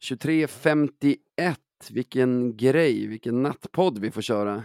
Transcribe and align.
23.51, 0.00 1.56
vilken 1.90 2.56
grej, 2.56 3.06
vilken 3.06 3.42
nattpodd 3.42 3.98
vi 3.98 4.10
får 4.10 4.22
köra. 4.22 4.64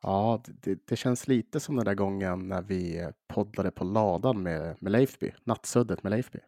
Ja, 0.00 0.42
det, 0.46 0.78
det, 0.86 0.96
känns 0.96 1.28
lite 1.28 1.60
som 1.60 1.76
den 1.76 1.84
där 1.84 1.94
gången 1.94 2.48
när 2.48 2.62
vi 2.62 3.10
poddade 3.26 3.70
på 3.70 3.84
ladan 3.84 4.42
med, 4.42 4.76
med 4.80 4.92
Leifby, 4.92 5.32
nattsuddet 5.44 6.02
med 6.02 6.10
Leifby. 6.10 6.38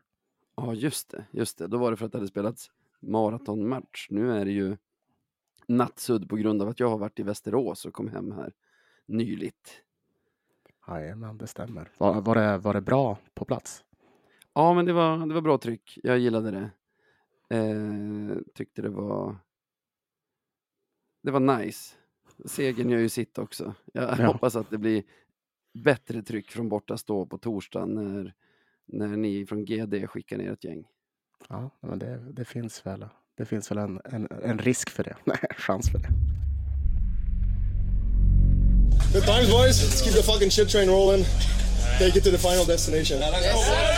Ja, 0.56 0.74
just 0.74 1.10
det, 1.10 1.24
just 1.30 1.58
det. 1.58 1.66
Då 1.66 1.78
var 1.78 1.90
det 1.90 1.96
för 1.96 2.06
att 2.06 2.12
det 2.12 2.18
hade 2.18 2.28
spelats 2.28 2.70
maratonmatch. 3.00 4.06
Nu 4.10 4.32
är 4.32 4.44
det 4.44 4.50
ju 4.50 4.76
nattsudd 5.66 6.28
på 6.28 6.36
grund 6.36 6.62
av 6.62 6.68
att 6.68 6.80
jag 6.80 6.88
har 6.88 6.98
varit 6.98 7.18
i 7.18 7.22
Västerås 7.22 7.84
och 7.84 7.94
kom 7.94 8.08
hem 8.08 8.32
här 8.32 8.52
nyligt. 9.06 9.82
Jajamän, 10.88 11.38
det 11.38 11.46
stämmer. 11.46 11.90
Var, 11.98 12.20
var, 12.20 12.34
det, 12.34 12.58
var 12.58 12.74
det 12.74 12.80
bra 12.80 13.18
på 13.34 13.44
plats? 13.44 13.84
Ja, 14.54 14.74
men 14.74 14.86
det 14.86 14.92
var, 14.92 15.26
det 15.26 15.34
var 15.34 15.40
bra 15.40 15.58
tryck. 15.58 15.98
Jag 16.02 16.18
gillade 16.18 16.50
det. 16.50 16.70
Eh, 17.50 18.36
tyckte 18.54 18.82
det 18.82 18.88
var... 18.90 19.36
Det 21.22 21.30
var 21.30 21.40
nice. 21.40 21.94
Segern 22.44 22.90
gör 22.90 22.98
ju 22.98 23.08
sitt 23.08 23.38
också. 23.38 23.74
Jag 23.92 24.18
ja. 24.18 24.26
hoppas 24.26 24.56
att 24.56 24.70
det 24.70 24.78
blir 24.78 25.02
bättre 25.84 26.22
tryck 26.22 26.50
från 26.50 26.68
borta 26.68 26.98
stå 26.98 27.26
på 27.26 27.38
torsdag 27.38 27.86
när, 27.86 28.34
när 28.86 29.16
ni 29.16 29.46
från 29.46 29.64
GD 29.64 30.08
skickar 30.08 30.36
ner 30.36 30.52
ett 30.52 30.64
gäng. 30.64 30.84
Ja, 31.48 31.70
men 31.80 31.98
det, 31.98 32.32
det 32.32 32.44
finns 32.44 32.86
väl, 32.86 33.06
det 33.36 33.44
finns 33.44 33.70
väl 33.70 33.78
en, 33.78 34.00
en, 34.04 34.28
en 34.42 34.58
risk 34.58 34.90
för 34.90 35.04
det. 35.04 35.16
Nej, 35.24 35.38
chans 35.56 35.90
för 35.90 35.98
det. 35.98 36.08
Good 39.12 39.24
times 39.24 39.50
boys. 39.50 39.82
Let's 39.82 40.04
keep 40.04 40.12
the 40.12 40.22
fucking 40.22 40.50
shit 40.50 40.68
train 40.68 40.88
rolling. 40.88 41.24
Take 41.98 42.16
it 42.16 42.24
to 42.24 42.30
the 42.30 42.38
final 42.38 42.66
destination. 42.66 43.18
Yes. 43.18 43.97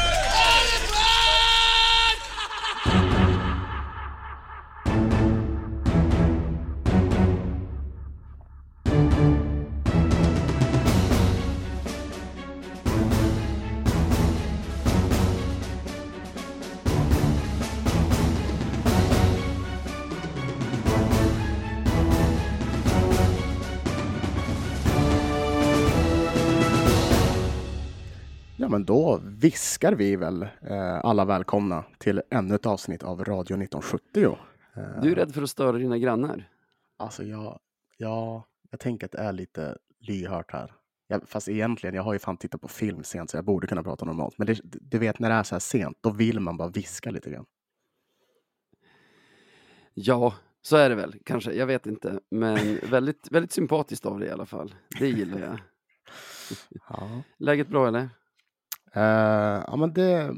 Viskar 29.40 29.92
vi 29.92 30.16
väl 30.16 30.42
eh, 30.42 31.04
alla 31.04 31.24
välkomna 31.24 31.84
till 31.98 32.22
ännu 32.30 32.54
ett 32.54 32.66
avsnitt 32.66 33.02
av 33.02 33.24
Radio 33.24 33.56
1970. 33.62 34.38
Eh, 34.76 35.02
du 35.02 35.12
är 35.12 35.14
rädd 35.14 35.34
för 35.34 35.42
att 35.42 35.50
störa 35.50 35.78
dina 35.78 35.98
grannar? 35.98 36.48
Alltså, 36.96 37.24
jag, 37.24 37.58
ja, 37.96 38.46
jag 38.70 38.80
tänker 38.80 39.06
att 39.06 39.12
det 39.12 39.18
är 39.18 39.32
lite 39.32 39.78
lyhört 39.98 40.52
här. 40.52 40.72
Jag, 41.08 41.28
fast 41.28 41.48
egentligen, 41.48 41.94
jag 41.94 42.02
har 42.02 42.12
ju 42.12 42.18
fan 42.18 42.36
tittat 42.36 42.60
på 42.60 42.68
film 42.68 43.04
sent 43.04 43.30
så 43.30 43.36
jag 43.36 43.44
borde 43.44 43.66
kunna 43.66 43.82
prata 43.82 44.04
normalt. 44.04 44.38
Men 44.38 44.46
det, 44.46 44.60
du 44.64 44.98
vet 44.98 45.18
när 45.18 45.30
det 45.30 45.34
är 45.34 45.42
så 45.42 45.54
här 45.54 45.60
sent, 45.60 45.98
då 46.00 46.10
vill 46.10 46.40
man 46.40 46.56
bara 46.56 46.68
viska 46.68 47.10
lite 47.10 47.30
grann. 47.30 47.46
Ja, 49.94 50.34
så 50.62 50.76
är 50.76 50.88
det 50.88 50.94
väl 50.94 51.14
kanske. 51.24 51.52
Jag 51.52 51.66
vet 51.66 51.86
inte. 51.86 52.20
Men 52.30 52.78
väldigt, 52.90 53.32
väldigt 53.32 53.52
sympatiskt 53.52 54.06
av 54.06 54.18
dig 54.18 54.28
i 54.28 54.32
alla 54.32 54.46
fall. 54.46 54.74
Det 54.98 55.08
gillar 55.08 55.38
jag. 55.38 55.58
Ja. 56.88 57.22
Läget 57.38 57.68
bra 57.68 57.88
eller? 57.88 58.08
Uh, 58.96 59.64
ja, 59.66 59.76
men 59.76 59.92
det, 59.92 60.34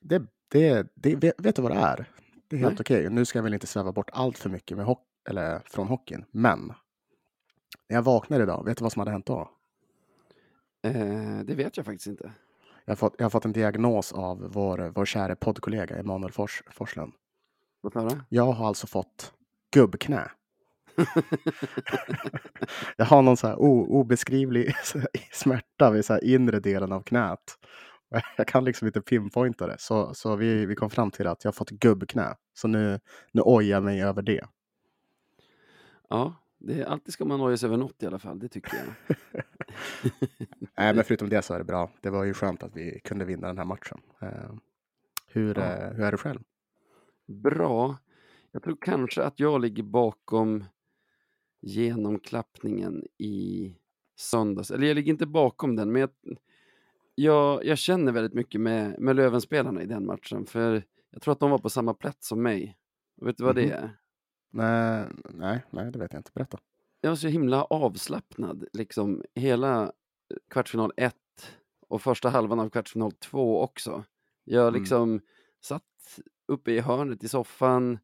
det, 0.00 0.22
det, 0.48 0.86
det, 0.94 1.16
vet, 1.16 1.34
vet 1.38 1.56
du 1.56 1.62
vad 1.62 1.72
det 1.72 1.78
är? 1.78 2.06
Det 2.48 2.56
är 2.56 2.60
helt 2.60 2.80
okej. 2.80 3.00
Okay. 3.00 3.14
Nu 3.14 3.24
ska 3.24 3.38
jag 3.38 3.42
väl 3.42 3.54
inte 3.54 3.66
sväva 3.66 3.92
bort 3.92 4.10
allt 4.12 4.38
för 4.38 4.50
mycket 4.50 4.76
med 4.76 4.86
hock 4.86 5.06
eller 5.28 5.60
från 5.64 5.88
hockeyn, 5.88 6.24
men 6.30 6.66
när 7.88 7.96
jag 7.96 8.02
vaknade 8.02 8.42
idag, 8.42 8.64
vet 8.64 8.78
du 8.78 8.82
vad 8.82 8.92
som 8.92 9.00
hade 9.00 9.10
hänt 9.10 9.26
då? 9.26 9.50
Uh, 10.86 11.40
det 11.40 11.54
vet 11.54 11.76
jag 11.76 11.86
faktiskt 11.86 12.06
inte. 12.06 12.32
Jag 12.84 12.92
har 12.92 12.96
fått, 12.96 13.14
jag 13.18 13.24
har 13.24 13.30
fått 13.30 13.44
en 13.44 13.52
diagnos 13.52 14.12
av 14.12 14.52
vår, 14.52 14.92
vår 14.94 15.04
kära 15.04 15.36
poddkollega 15.36 15.96
Emanuel 15.96 16.32
Fors, 16.32 16.62
Forslund. 16.70 17.12
Låt 17.82 17.94
höra. 17.94 18.24
Jag 18.28 18.52
har 18.52 18.66
alltså 18.66 18.86
fått 18.86 19.32
gubbknä. 19.74 20.30
jag 22.96 23.04
har 23.04 23.22
någon 23.22 23.36
så 23.36 23.46
här 23.46 23.56
obeskrivlig 23.58 24.74
smärta 25.32 25.90
vid 25.90 26.04
så 26.04 26.18
inre 26.18 26.60
delen 26.60 26.92
av 26.92 27.02
knät. 27.02 27.58
Jag 28.36 28.46
kan 28.46 28.64
liksom 28.64 28.86
inte 28.86 29.00
pinpointa 29.00 29.66
det. 29.66 29.76
Så, 29.78 30.14
så 30.14 30.36
vi, 30.36 30.66
vi 30.66 30.74
kom 30.74 30.90
fram 30.90 31.10
till 31.10 31.26
att 31.26 31.44
jag 31.44 31.48
har 31.48 31.52
fått 31.52 31.70
gubbknä. 31.70 32.36
Så 32.54 32.68
nu, 32.68 33.00
nu 33.32 33.42
ojar 33.42 33.70
jag 33.70 33.82
mig 33.82 34.02
över 34.02 34.22
det. 34.22 34.44
Ja, 36.08 36.34
det 36.58 36.80
är, 36.80 36.84
alltid 36.84 37.12
ska 37.14 37.24
man 37.24 37.40
oja 37.40 37.56
sig 37.56 37.66
över 37.66 37.76
något 37.76 38.02
i 38.02 38.06
alla 38.06 38.18
fall. 38.18 38.38
Det 38.38 38.48
tycker 38.48 38.72
jag. 38.76 39.16
Nej, 40.76 40.94
men 40.94 41.04
förutom 41.04 41.28
det 41.28 41.42
så 41.42 41.54
är 41.54 41.58
det 41.58 41.64
bra. 41.64 41.90
Det 42.00 42.10
var 42.10 42.24
ju 42.24 42.34
skönt 42.34 42.62
att 42.62 42.76
vi 42.76 43.00
kunde 43.04 43.24
vinna 43.24 43.46
den 43.46 43.58
här 43.58 43.64
matchen. 43.64 44.00
Uh, 44.22 44.54
hur, 45.26 45.54
ja. 45.58 45.88
uh, 45.88 45.96
hur 45.96 46.04
är 46.04 46.10
det 46.10 46.16
själv? 46.16 46.40
Bra. 47.26 47.96
Jag 48.52 48.62
tror 48.62 48.76
kanske 48.80 49.22
att 49.22 49.40
jag 49.40 49.60
ligger 49.60 49.82
bakom 49.82 50.64
genomklappningen 51.60 53.04
i 53.18 53.74
söndags. 54.16 54.70
Eller 54.70 54.86
jag 54.86 54.94
ligger 54.94 55.12
inte 55.12 55.26
bakom 55.26 55.76
den, 55.76 55.92
men 55.92 56.00
jag, 56.00 56.10
jag, 57.14 57.64
jag 57.64 57.78
känner 57.78 58.12
väldigt 58.12 58.34
mycket 58.34 58.60
med, 58.60 59.00
med 59.00 59.16
Lövenspelarna 59.16 59.82
i 59.82 59.86
den 59.86 60.06
matchen. 60.06 60.46
För 60.46 60.82
jag 61.10 61.22
tror 61.22 61.32
att 61.32 61.40
de 61.40 61.50
var 61.50 61.58
på 61.58 61.70
samma 61.70 61.94
plats 61.94 62.28
som 62.28 62.42
mig. 62.42 62.76
Vet 63.22 63.36
du 63.36 63.44
vad 63.44 63.58
mm 63.58 63.70
-hmm. 63.70 63.72
det 63.72 63.76
är? 63.76 63.96
Nej, 64.52 65.06
nej, 65.34 65.64
nej, 65.70 65.92
det 65.92 65.98
vet 65.98 66.12
jag 66.12 66.20
inte. 66.20 66.30
Berätta. 66.34 66.58
Jag 67.00 67.10
var 67.10 67.16
så 67.16 67.28
himla 67.28 67.64
avslappnad, 67.64 68.64
liksom 68.72 69.22
hela 69.34 69.92
kvartsfinal 70.50 70.92
1 70.96 71.14
och 71.88 72.02
första 72.02 72.28
halvan 72.28 72.60
av 72.60 72.70
kvartsfinal 72.70 73.12
2 73.12 73.62
också. 73.62 74.04
Jag 74.44 74.68
mm. 74.68 74.80
liksom 74.80 75.02
mm. 75.02 75.22
satt 75.60 75.82
uppe 76.48 76.72
i 76.72 76.80
hörnet 76.80 77.24
i 77.24 77.28
soffan, 77.28 77.98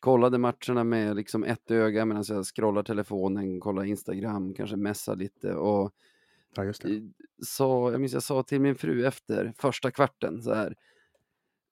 kollade 0.00 0.38
matcherna 0.38 0.84
med 0.84 1.16
liksom 1.16 1.44
ett 1.44 1.70
öga 1.70 2.04
medan 2.04 2.24
jag 2.28 2.46
scrollar 2.46 2.82
telefonen, 2.82 3.60
kollar 3.60 3.84
Instagram, 3.84 4.54
kanske 4.54 4.76
messar 4.76 5.16
lite 5.16 5.54
och 5.54 5.94
ja, 6.56 6.64
just 6.64 6.82
det. 6.82 7.12
Så, 7.42 7.90
jag 7.92 8.00
minns 8.00 8.12
jag 8.12 8.22
sa 8.22 8.42
till 8.42 8.60
min 8.60 8.74
fru 8.74 9.06
efter 9.06 9.52
första 9.58 9.90
kvarten 9.90 10.42
så 10.42 10.54
här 10.54 10.76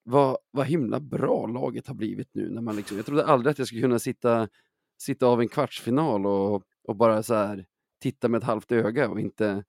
vad, 0.03 0.37
vad 0.51 0.65
himla 0.65 0.99
bra 0.99 1.47
laget 1.47 1.87
har 1.87 1.95
blivit 1.95 2.29
nu. 2.31 2.49
När 2.49 2.61
man 2.61 2.75
liksom, 2.75 2.97
jag 2.97 3.05
trodde 3.05 3.25
aldrig 3.25 3.51
att 3.51 3.57
jag 3.57 3.67
skulle 3.67 3.81
kunna 3.81 3.99
sitta, 3.99 4.47
sitta 4.97 5.27
av 5.27 5.41
en 5.41 5.47
kvartsfinal 5.47 6.25
och, 6.25 6.63
och 6.83 6.95
bara 6.95 7.23
så 7.23 7.33
här 7.33 7.65
titta 7.99 8.27
med 8.27 8.37
ett 8.37 8.43
halvt 8.43 8.71
öga 8.71 9.09
och 9.09 9.19
inte, 9.19 9.63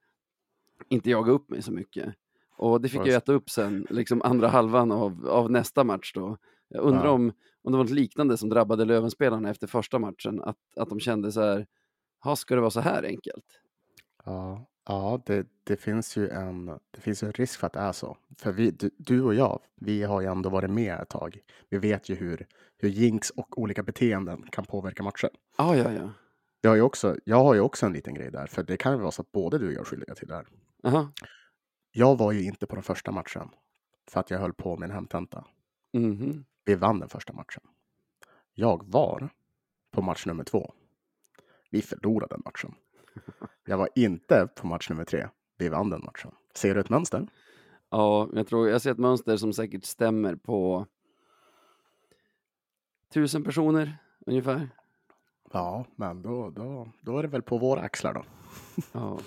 inte 0.89 1.11
jaga 1.11 1.33
upp 1.33 1.51
mig 1.51 1.63
så 1.63 1.73
mycket. 1.73 2.15
Och 2.57 2.81
det 2.81 2.89
fick 2.89 3.01
jag 3.01 3.09
äta 3.09 3.33
upp 3.33 3.51
sen, 3.51 3.87
liksom 3.91 4.23
andra 4.23 4.49
halvan 4.49 4.93
av, 4.93 5.29
av 5.29 5.51
nästa 5.51 5.85
match 5.85 6.13
då. 6.15 6.37
Jag 6.69 6.85
undrar 6.85 7.05
ja. 7.05 7.11
om, 7.11 7.33
om 7.63 7.73
det 7.73 7.79
var 7.79 7.85
något 7.85 7.91
liknande 7.91 8.37
som 8.37 8.49
drabbade 8.49 8.85
Lövenspelarna 8.85 9.51
efter 9.51 9.67
första 9.67 9.99
matchen, 9.99 10.43
att, 10.43 10.59
att 10.77 10.89
de 10.89 11.01
kände 11.01 11.33
så 11.33 11.41
här, 11.41 11.67
ska 12.37 12.55
det 12.55 12.61
vara 12.61 12.71
så 12.71 12.81
här 12.81 13.03
enkelt? 13.03 13.61
Ja, 14.25 14.67
ja 14.87 15.23
det, 15.27 15.47
det, 15.65 15.77
finns 15.77 16.17
ju 16.17 16.29
en, 16.29 16.67
det 16.91 17.01
finns 17.01 17.23
en 17.23 17.33
risk 17.33 17.61
för 17.61 17.67
att 17.67 17.73
det 17.73 17.81
är 17.81 17.93
så. 17.93 18.17
För 18.39 18.53
vi, 18.53 18.71
du, 18.71 18.91
du, 18.99 19.23
och 19.23 19.35
jag, 19.35 19.61
vi 19.77 20.03
har 20.03 20.21
ju 20.21 20.27
ändå 20.27 20.51
varit 20.51 20.71
med 20.71 21.01
ett 21.01 21.09
tag. 21.09 21.39
Vi 21.69 21.79
vet 21.79 22.09
ju 22.09 22.15
hur, 22.15 22.47
hur 22.79 22.89
jinx 22.89 23.31
och 23.31 23.59
olika 23.59 23.83
beteenden 23.83 24.47
kan 24.51 24.65
påverka 24.65 25.03
matchen. 25.03 25.31
Ah, 25.57 25.75
ja, 25.75 25.93
ja. 25.93 26.11
Jag 26.61 26.71
har, 26.71 26.77
ju 26.77 26.83
också, 26.83 27.17
jag 27.25 27.37
har 27.37 27.55
ju 27.55 27.61
också 27.61 27.87
en 27.87 27.93
liten 27.93 28.15
grej 28.15 28.31
där, 28.31 28.47
för 28.47 28.63
det 28.63 28.77
kan 28.77 28.93
ju 28.93 28.99
vara 28.99 29.11
så 29.11 29.23
att 29.23 29.33
både 29.33 29.59
du 29.59 29.67
och 29.67 29.73
jag 29.73 29.81
är 29.81 29.85
skyldiga 29.85 30.15
till 30.15 30.29
det 30.29 30.35
här. 30.35 30.47
Aha. 30.85 31.13
Jag 31.93 32.19
var 32.19 32.33
ju 32.33 32.45
inte 32.45 32.67
på 32.67 32.75
den 32.75 32.83
första 32.83 33.11
matchen 33.11 33.49
för 34.11 34.21
att 34.21 34.31
jag 34.31 34.39
höll 34.39 34.53
på 34.53 34.77
med 34.77 34.91
en 34.91 34.95
hemtenta. 34.95 35.45
Mm 35.93 36.17
-hmm. 36.17 36.45
Vi 36.65 36.75
vann 36.75 36.99
den 36.99 37.09
första 37.09 37.33
matchen. 37.33 37.63
Jag 38.55 38.83
var 38.87 39.29
på 39.91 40.03
match 40.03 40.27
nummer 40.27 40.45
två. 40.45 40.75
Vi 41.71 41.83
förlorade 41.83 42.35
den 42.35 42.43
matchen. 42.45 42.75
Jag 43.65 43.79
var 43.79 43.89
inte 43.95 44.49
på 44.57 44.67
match 44.67 44.91
nummer 44.91 45.05
tre. 45.05 45.29
Vi 45.59 45.69
vann 45.69 45.91
den 45.91 46.05
matchen. 46.05 46.31
Ser 46.55 46.75
du 46.75 46.81
ett 46.81 46.91
mönster? 46.91 47.27
Ja, 47.91 48.29
jag 48.33 48.47
tror 48.47 48.69
jag 48.69 48.83
ser 48.83 48.91
ett 48.91 48.99
mönster 48.99 49.37
som 49.37 49.53
säkert 49.53 49.85
stämmer 49.85 50.35
på 50.35 50.87
tusen 53.13 53.45
personer 53.45 53.99
ungefär. 54.27 54.69
Ja, 55.53 55.87
men 55.97 56.23
då, 56.23 56.51
då, 56.51 56.89
då 57.01 57.19
är 57.19 57.23
det 57.23 57.29
väl 57.29 57.43
på 57.43 57.59
våra 57.59 57.81
axlar 57.81 58.15
då. 58.15 58.25
ja. 58.93 59.21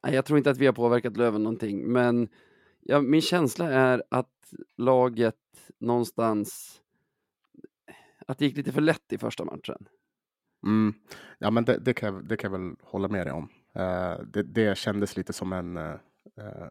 Jag 0.00 0.24
tror 0.24 0.38
inte 0.38 0.50
att 0.50 0.58
vi 0.58 0.66
har 0.66 0.72
påverkat 0.72 1.16
Löven 1.16 1.42
någonting, 1.42 1.92
men 1.92 2.28
ja, 2.80 3.00
min 3.00 3.20
känsla 3.20 3.70
är 3.70 4.02
att 4.10 4.54
laget 4.76 5.36
någonstans 5.78 6.80
att 8.26 8.38
det 8.38 8.44
gick 8.44 8.56
lite 8.56 8.72
för 8.72 8.80
lätt 8.80 9.12
i 9.12 9.18
första 9.18 9.44
matchen. 9.44 9.88
Mm. 10.64 10.94
Ja, 11.38 11.50
men 11.50 11.64
det, 11.64 11.78
det, 11.78 11.94
kan 11.94 12.14
jag, 12.14 12.28
det 12.28 12.36
kan 12.36 12.52
jag 12.52 12.58
väl 12.58 12.76
hålla 12.82 13.08
med 13.08 13.26
dig 13.26 13.32
om. 13.32 13.48
Uh, 13.78 14.26
det, 14.26 14.42
det 14.42 14.78
kändes 14.78 15.16
lite 15.16 15.32
som 15.32 15.52
en, 15.52 15.76
uh, 15.76 15.96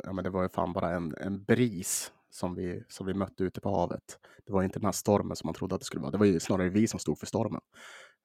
ja 0.04 0.14
men 0.14 0.24
det 0.24 0.30
var 0.30 0.44
ju 0.44 0.50
fan 0.50 0.74
bara 0.74 0.90
en, 0.90 1.16
en 1.18 1.44
bris 1.44 2.12
som 2.30 2.56
vi, 2.56 2.84
som 2.88 3.06
vi 3.06 3.14
mötte 3.14 3.44
ute 3.44 3.62
på 3.62 3.70
havet. 3.70 4.20
Det 4.46 4.54
var 4.54 4.64
inte 4.64 4.80
den 4.80 4.86
här 4.86 4.92
stormen 4.92 5.36
som 5.36 5.48
man 5.48 5.54
trodde 5.54 5.76
att 5.76 5.82
det 5.82 5.86
skulle 5.86 6.02
vara. 6.02 6.12
Det 6.12 6.18
var 6.18 6.26
ju 6.26 6.40
snarare 6.40 6.70
vi 6.70 6.88
som 6.88 7.00
stod 7.00 7.20
för 7.20 7.26
stormen. 7.26 7.62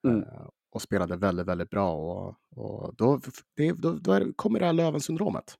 Mm. 0.05 0.23
Eh, 0.23 0.49
och 0.71 0.83
spelade 0.83 1.17
väldigt, 1.17 1.47
väldigt 1.47 1.71
bra. 1.71 1.93
Och, 1.95 2.37
och 2.57 2.95
då, 2.97 3.21
det, 3.57 3.73
då, 3.73 3.93
då 3.93 4.33
kommer 4.37 4.61
det 4.61 4.67
här 4.67 4.73
Löven-syndromet. 4.73 5.55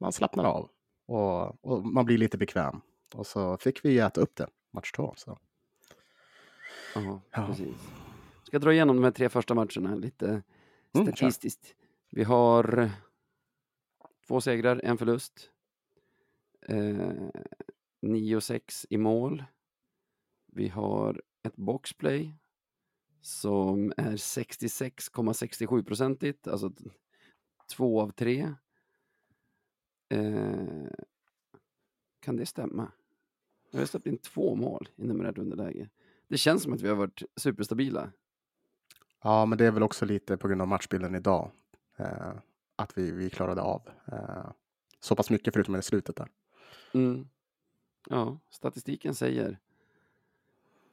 Man 0.00 0.12
slappnar 0.12 0.44
av 0.44 0.70
och, 1.08 1.64
och 1.64 1.86
man 1.86 2.04
blir 2.04 2.18
lite 2.18 2.38
bekväm. 2.38 2.80
Och 3.14 3.26
så 3.26 3.58
fick 3.58 3.84
vi 3.84 3.98
äta 3.98 4.20
upp 4.20 4.36
det 4.36 4.46
match 4.72 4.92
två. 4.92 5.14
Så. 5.16 5.38
Ja, 6.94 7.20
Ja. 7.30 7.46
precis. 7.46 7.76
Ska 8.50 8.58
dra 8.58 8.72
igenom 8.72 8.96
de 8.96 9.04
här 9.04 9.10
tre 9.10 9.28
första 9.28 9.54
matcherna 9.54 9.94
lite 9.94 10.42
Mm, 10.94 11.06
statistiskt. 11.06 11.74
Vi 12.10 12.24
har 12.24 12.90
två 14.26 14.40
segrar, 14.40 14.80
en 14.84 14.98
förlust. 14.98 15.50
Eh, 16.66 17.30
9-6 18.00 18.86
i 18.90 18.98
mål. 18.98 19.44
Vi 20.46 20.68
har 20.68 21.22
ett 21.42 21.56
boxplay 21.56 22.34
som 23.20 23.92
är 23.96 24.16
66,67 24.16 25.82
procentigt, 25.82 26.48
alltså 26.48 26.72
två 27.76 28.00
av 28.00 28.10
tre. 28.10 28.54
Eh, 30.08 30.88
kan 32.20 32.36
det 32.36 32.46
stämma? 32.46 32.92
Vi 33.72 33.78
har 33.78 33.86
släppt 33.86 34.06
in 34.06 34.18
två 34.18 34.54
mål 34.54 34.88
i 34.96 35.06
numerärt 35.06 35.38
underläge. 35.38 35.90
Det 36.28 36.38
känns 36.38 36.62
som 36.62 36.72
att 36.72 36.80
vi 36.80 36.88
har 36.88 36.96
varit 36.96 37.22
superstabila. 37.36 38.12
Ja, 39.22 39.46
men 39.46 39.58
det 39.58 39.66
är 39.66 39.70
väl 39.70 39.82
också 39.82 40.04
lite 40.04 40.36
på 40.36 40.48
grund 40.48 40.62
av 40.62 40.68
matchbilden 40.68 41.14
idag. 41.14 41.50
Eh, 41.96 42.32
att 42.76 42.98
vi, 42.98 43.10
vi 43.10 43.30
klarade 43.30 43.62
av 43.62 43.82
eh, 44.12 44.50
så 45.00 45.16
pass 45.16 45.30
mycket 45.30 45.54
förutom 45.54 45.76
i 45.76 45.82
slutet 45.82 46.16
där. 46.16 46.28
Mm. 46.94 47.28
Ja, 48.08 48.38
statistiken 48.50 49.14
säger 49.14 49.58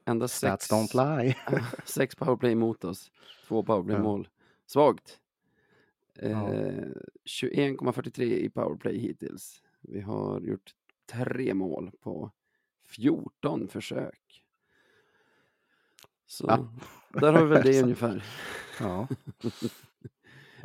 endast 0.04 0.38
sex, 0.38 0.64
Stats 0.64 0.72
don't 0.94 1.18
lie. 1.22 1.36
sex 1.84 2.14
powerplay 2.14 2.54
mot 2.54 2.84
oss, 2.84 3.10
två 3.48 3.62
powerplay-mål. 3.62 4.28
Svagt. 4.66 5.20
Eh, 6.18 6.30
Ja. 6.30 6.48
21,43 7.24 8.22
i 8.22 8.50
powerplay 8.50 8.98
hittills. 8.98 9.62
Vi 9.80 10.00
har 10.00 10.40
gjort 10.40 10.74
tre 11.06 11.54
mål 11.54 11.90
på 12.00 12.30
14 12.86 13.68
försök. 13.68 14.44
Så 16.28 16.44
Ja. 16.48 16.68
där 17.20 17.32
har 17.32 17.42
vi 17.42 17.48
väl 17.48 17.62
det 17.62 17.82
ungefär. 17.82 18.24
ja. 18.80 19.08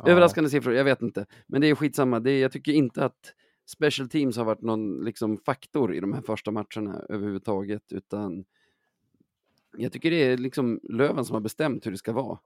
Överraskande 0.06 0.50
siffror, 0.50 0.74
jag 0.74 0.84
vet 0.84 1.02
inte. 1.02 1.26
Men 1.46 1.60
det 1.60 1.66
är 1.66 1.74
skitsamma. 1.74 2.20
Det 2.20 2.30
är, 2.30 2.42
jag 2.42 2.52
tycker 2.52 2.72
inte 2.72 3.04
att 3.04 3.34
special 3.66 4.08
teams 4.08 4.36
har 4.36 4.44
varit 4.44 4.62
någon 4.62 5.04
liksom, 5.04 5.38
faktor 5.38 5.94
i 5.94 6.00
de 6.00 6.12
här 6.12 6.22
första 6.22 6.50
matcherna 6.50 7.04
överhuvudtaget, 7.08 7.92
utan 7.92 8.44
jag 9.76 9.92
tycker 9.92 10.10
det 10.10 10.22
är 10.22 10.36
liksom 10.36 10.80
Löven 10.82 11.24
som 11.24 11.34
har 11.34 11.40
bestämt 11.40 11.86
hur 11.86 11.90
det 11.90 11.98
ska 11.98 12.12
vara. 12.12 12.38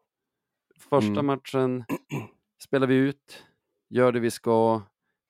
Första 0.78 1.12
Mm. 1.12 1.26
matchen 1.26 1.84
spelar 2.62 2.86
vi 2.86 2.94
ut, 2.94 3.44
gör 3.88 4.12
det 4.12 4.20
vi 4.20 4.30
ska, 4.30 4.82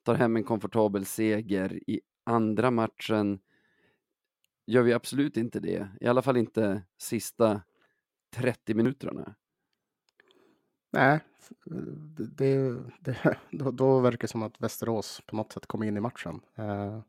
tar 0.05 0.15
hem 0.15 0.37
en 0.37 0.45
komfortabel 0.45 1.05
seger. 1.05 1.91
I 1.91 2.01
andra 2.25 2.71
matchen 2.71 3.39
gör 4.67 4.83
vi 4.83 4.93
absolut 4.93 5.37
inte 5.37 5.61
det, 5.61 5.89
i 6.01 6.07
alla 6.07 6.23
fall 6.23 6.37
inte 6.37 6.83
sista 6.99 7.63
30 8.31 8.75
minuterna. 8.75 9.35
Nej, 10.91 11.21
det, 12.37 12.77
det, 13.01 13.39
då, 13.51 13.71
då 13.71 14.01
verkar 14.01 14.19
det 14.19 14.29
som 14.29 14.43
att 14.43 14.61
Västerås 14.61 15.23
på 15.27 15.37
något 15.37 15.53
sätt 15.53 15.67
kom 15.67 15.83
in 15.83 15.97
i 15.97 16.01
matchen. 16.01 16.41
Eh, 16.55 17.01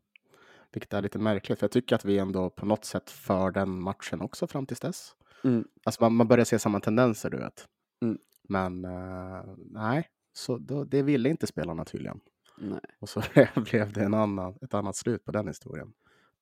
vilket 0.72 0.92
är 0.92 1.02
lite 1.02 1.18
märkligt, 1.18 1.58
för 1.58 1.64
jag 1.64 1.72
tycker 1.72 1.96
att 1.96 2.04
vi 2.04 2.18
ändå 2.18 2.50
på 2.50 2.66
något 2.66 2.84
sätt 2.84 3.10
för 3.10 3.50
den 3.50 3.80
matchen 3.80 4.20
också 4.20 4.46
fram 4.46 4.66
tills 4.66 4.80
dess. 4.80 5.14
Mm. 5.44 5.68
Alltså 5.84 6.02
man, 6.02 6.14
man 6.14 6.28
börjar 6.28 6.44
se 6.44 6.58
samma 6.58 6.80
tendenser, 6.80 7.30
du 7.30 7.36
vet. 7.36 7.68
Mm. 8.02 8.18
Men 8.42 8.84
eh, 8.84 9.44
nej, 9.56 10.08
så 10.32 10.58
då, 10.58 10.84
det 10.84 11.02
ville 11.02 11.28
inte 11.28 11.46
spelarna 11.46 11.84
tydligen. 11.84 12.20
Nej. 12.58 12.80
Och 12.98 13.08
så 13.08 13.22
blev 13.70 13.92
det 13.92 14.04
en 14.04 14.14
annan, 14.14 14.58
ett 14.62 14.74
annat 14.74 14.96
slut 14.96 15.24
på 15.24 15.32
den 15.32 15.48
historien. 15.48 15.92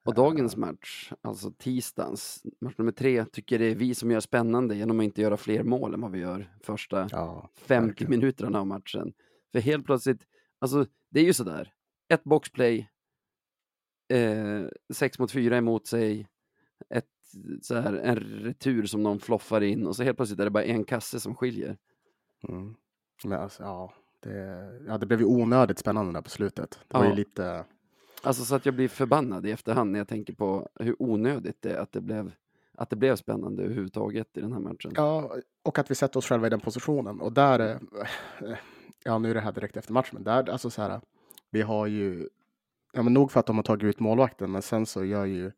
Och 0.08 0.14
dagens 0.14 0.56
match, 0.56 1.12
alltså 1.20 1.50
tisdagens, 1.50 2.42
match 2.60 2.74
nummer 2.78 2.92
tre, 2.92 3.24
tycker 3.24 3.58
det 3.58 3.64
är 3.64 3.74
vi 3.74 3.94
som 3.94 4.10
gör 4.10 4.20
spännande 4.20 4.76
genom 4.76 5.00
att 5.00 5.04
inte 5.04 5.22
göra 5.22 5.36
fler 5.36 5.62
mål 5.62 5.94
än 5.94 6.00
vad 6.00 6.10
vi 6.12 6.18
gör 6.18 6.52
första 6.62 7.08
Ja, 7.10 7.50
50 7.56 7.86
verkligen. 7.88 8.10
minuterna 8.10 8.60
av 8.60 8.66
matchen. 8.66 9.12
För 9.52 9.60
helt 9.60 9.86
plötsligt, 9.86 10.26
alltså 10.58 10.86
det 11.10 11.20
är 11.20 11.24
ju 11.24 11.32
sådär, 11.32 11.72
ett 12.08 12.24
boxplay, 12.24 12.88
eh, 14.12 14.64
sex 14.92 15.18
mot 15.18 15.30
fyra 15.32 15.56
emot 15.56 15.86
sig, 15.86 16.28
ett, 16.94 17.06
så 17.62 17.74
här, 17.74 17.92
en 17.94 18.16
retur 18.16 18.86
som 18.86 19.02
någon 19.02 19.20
floffar 19.20 19.60
in 19.60 19.86
och 19.86 19.96
så 19.96 20.02
helt 20.02 20.16
plötsligt 20.16 20.40
är 20.40 20.44
det 20.44 20.50
bara 20.50 20.64
en 20.64 20.84
kasse 20.84 21.20
som 21.20 21.34
skiljer. 21.34 21.78
Mm. 22.48 22.74
Men 23.24 23.40
alltså, 23.40 23.62
ja, 23.62 23.92
det, 24.20 24.34
ja, 24.86 24.98
det 24.98 25.06
blev 25.06 25.20
ju 25.20 25.26
onödigt 25.26 25.78
spännande 25.78 26.12
där 26.12 26.22
på 26.22 26.30
slutet. 26.30 26.78
Det 26.88 26.96
var 26.98 27.04
Ja. 27.04 27.10
ju 27.10 27.16
lite... 27.16 27.64
Alltså 28.22 28.44
så 28.44 28.54
att 28.54 28.66
jag 28.66 28.74
blir 28.74 28.88
förbannad 28.88 29.46
i 29.46 29.50
efterhand 29.50 29.92
när 29.92 29.98
jag 29.98 30.08
tänker 30.08 30.32
på 30.32 30.68
hur 30.80 30.96
onödigt 31.02 31.62
det 31.62 31.72
är 31.72 31.78
att 31.78 31.92
det 31.92 32.00
blev, 32.00 32.32
att 32.74 32.90
det 32.90 32.96
blev 32.96 33.16
spännande 33.16 33.62
överhuvudtaget 33.62 34.36
i 34.36 34.40
den 34.40 34.52
här 34.52 34.60
matchen. 34.60 34.92
Ja, 34.94 35.32
och 35.62 35.78
att 35.78 35.90
vi 35.90 35.94
sätter 35.94 36.18
oss 36.18 36.26
själva 36.26 36.46
i 36.46 36.50
den 36.50 36.60
positionen. 36.60 37.20
Och 37.20 37.32
där, 37.32 37.60
eh, 38.40 38.56
ja 39.04 39.18
nu 39.18 39.30
är 39.30 39.34
det 39.34 39.40
här 39.40 39.52
direkt 39.52 39.76
efter 39.76 39.92
matchen, 39.92 40.10
men 40.12 40.24
där, 40.24 40.50
alltså 40.50 40.70
så 40.70 40.82
här, 40.82 41.00
vi 41.50 41.62
har 41.62 41.86
ju, 41.86 42.28
ja 42.92 43.02
men 43.02 43.14
nog 43.14 43.32
för 43.32 43.40
att 43.40 43.46
de 43.46 43.56
har 43.56 43.62
tagit 43.62 43.84
ut 43.84 44.00
målvakten, 44.00 44.50
men 44.52 44.62
sen 44.62 44.86
så 44.86 45.04
gör 45.04 45.24
ju 45.24 45.52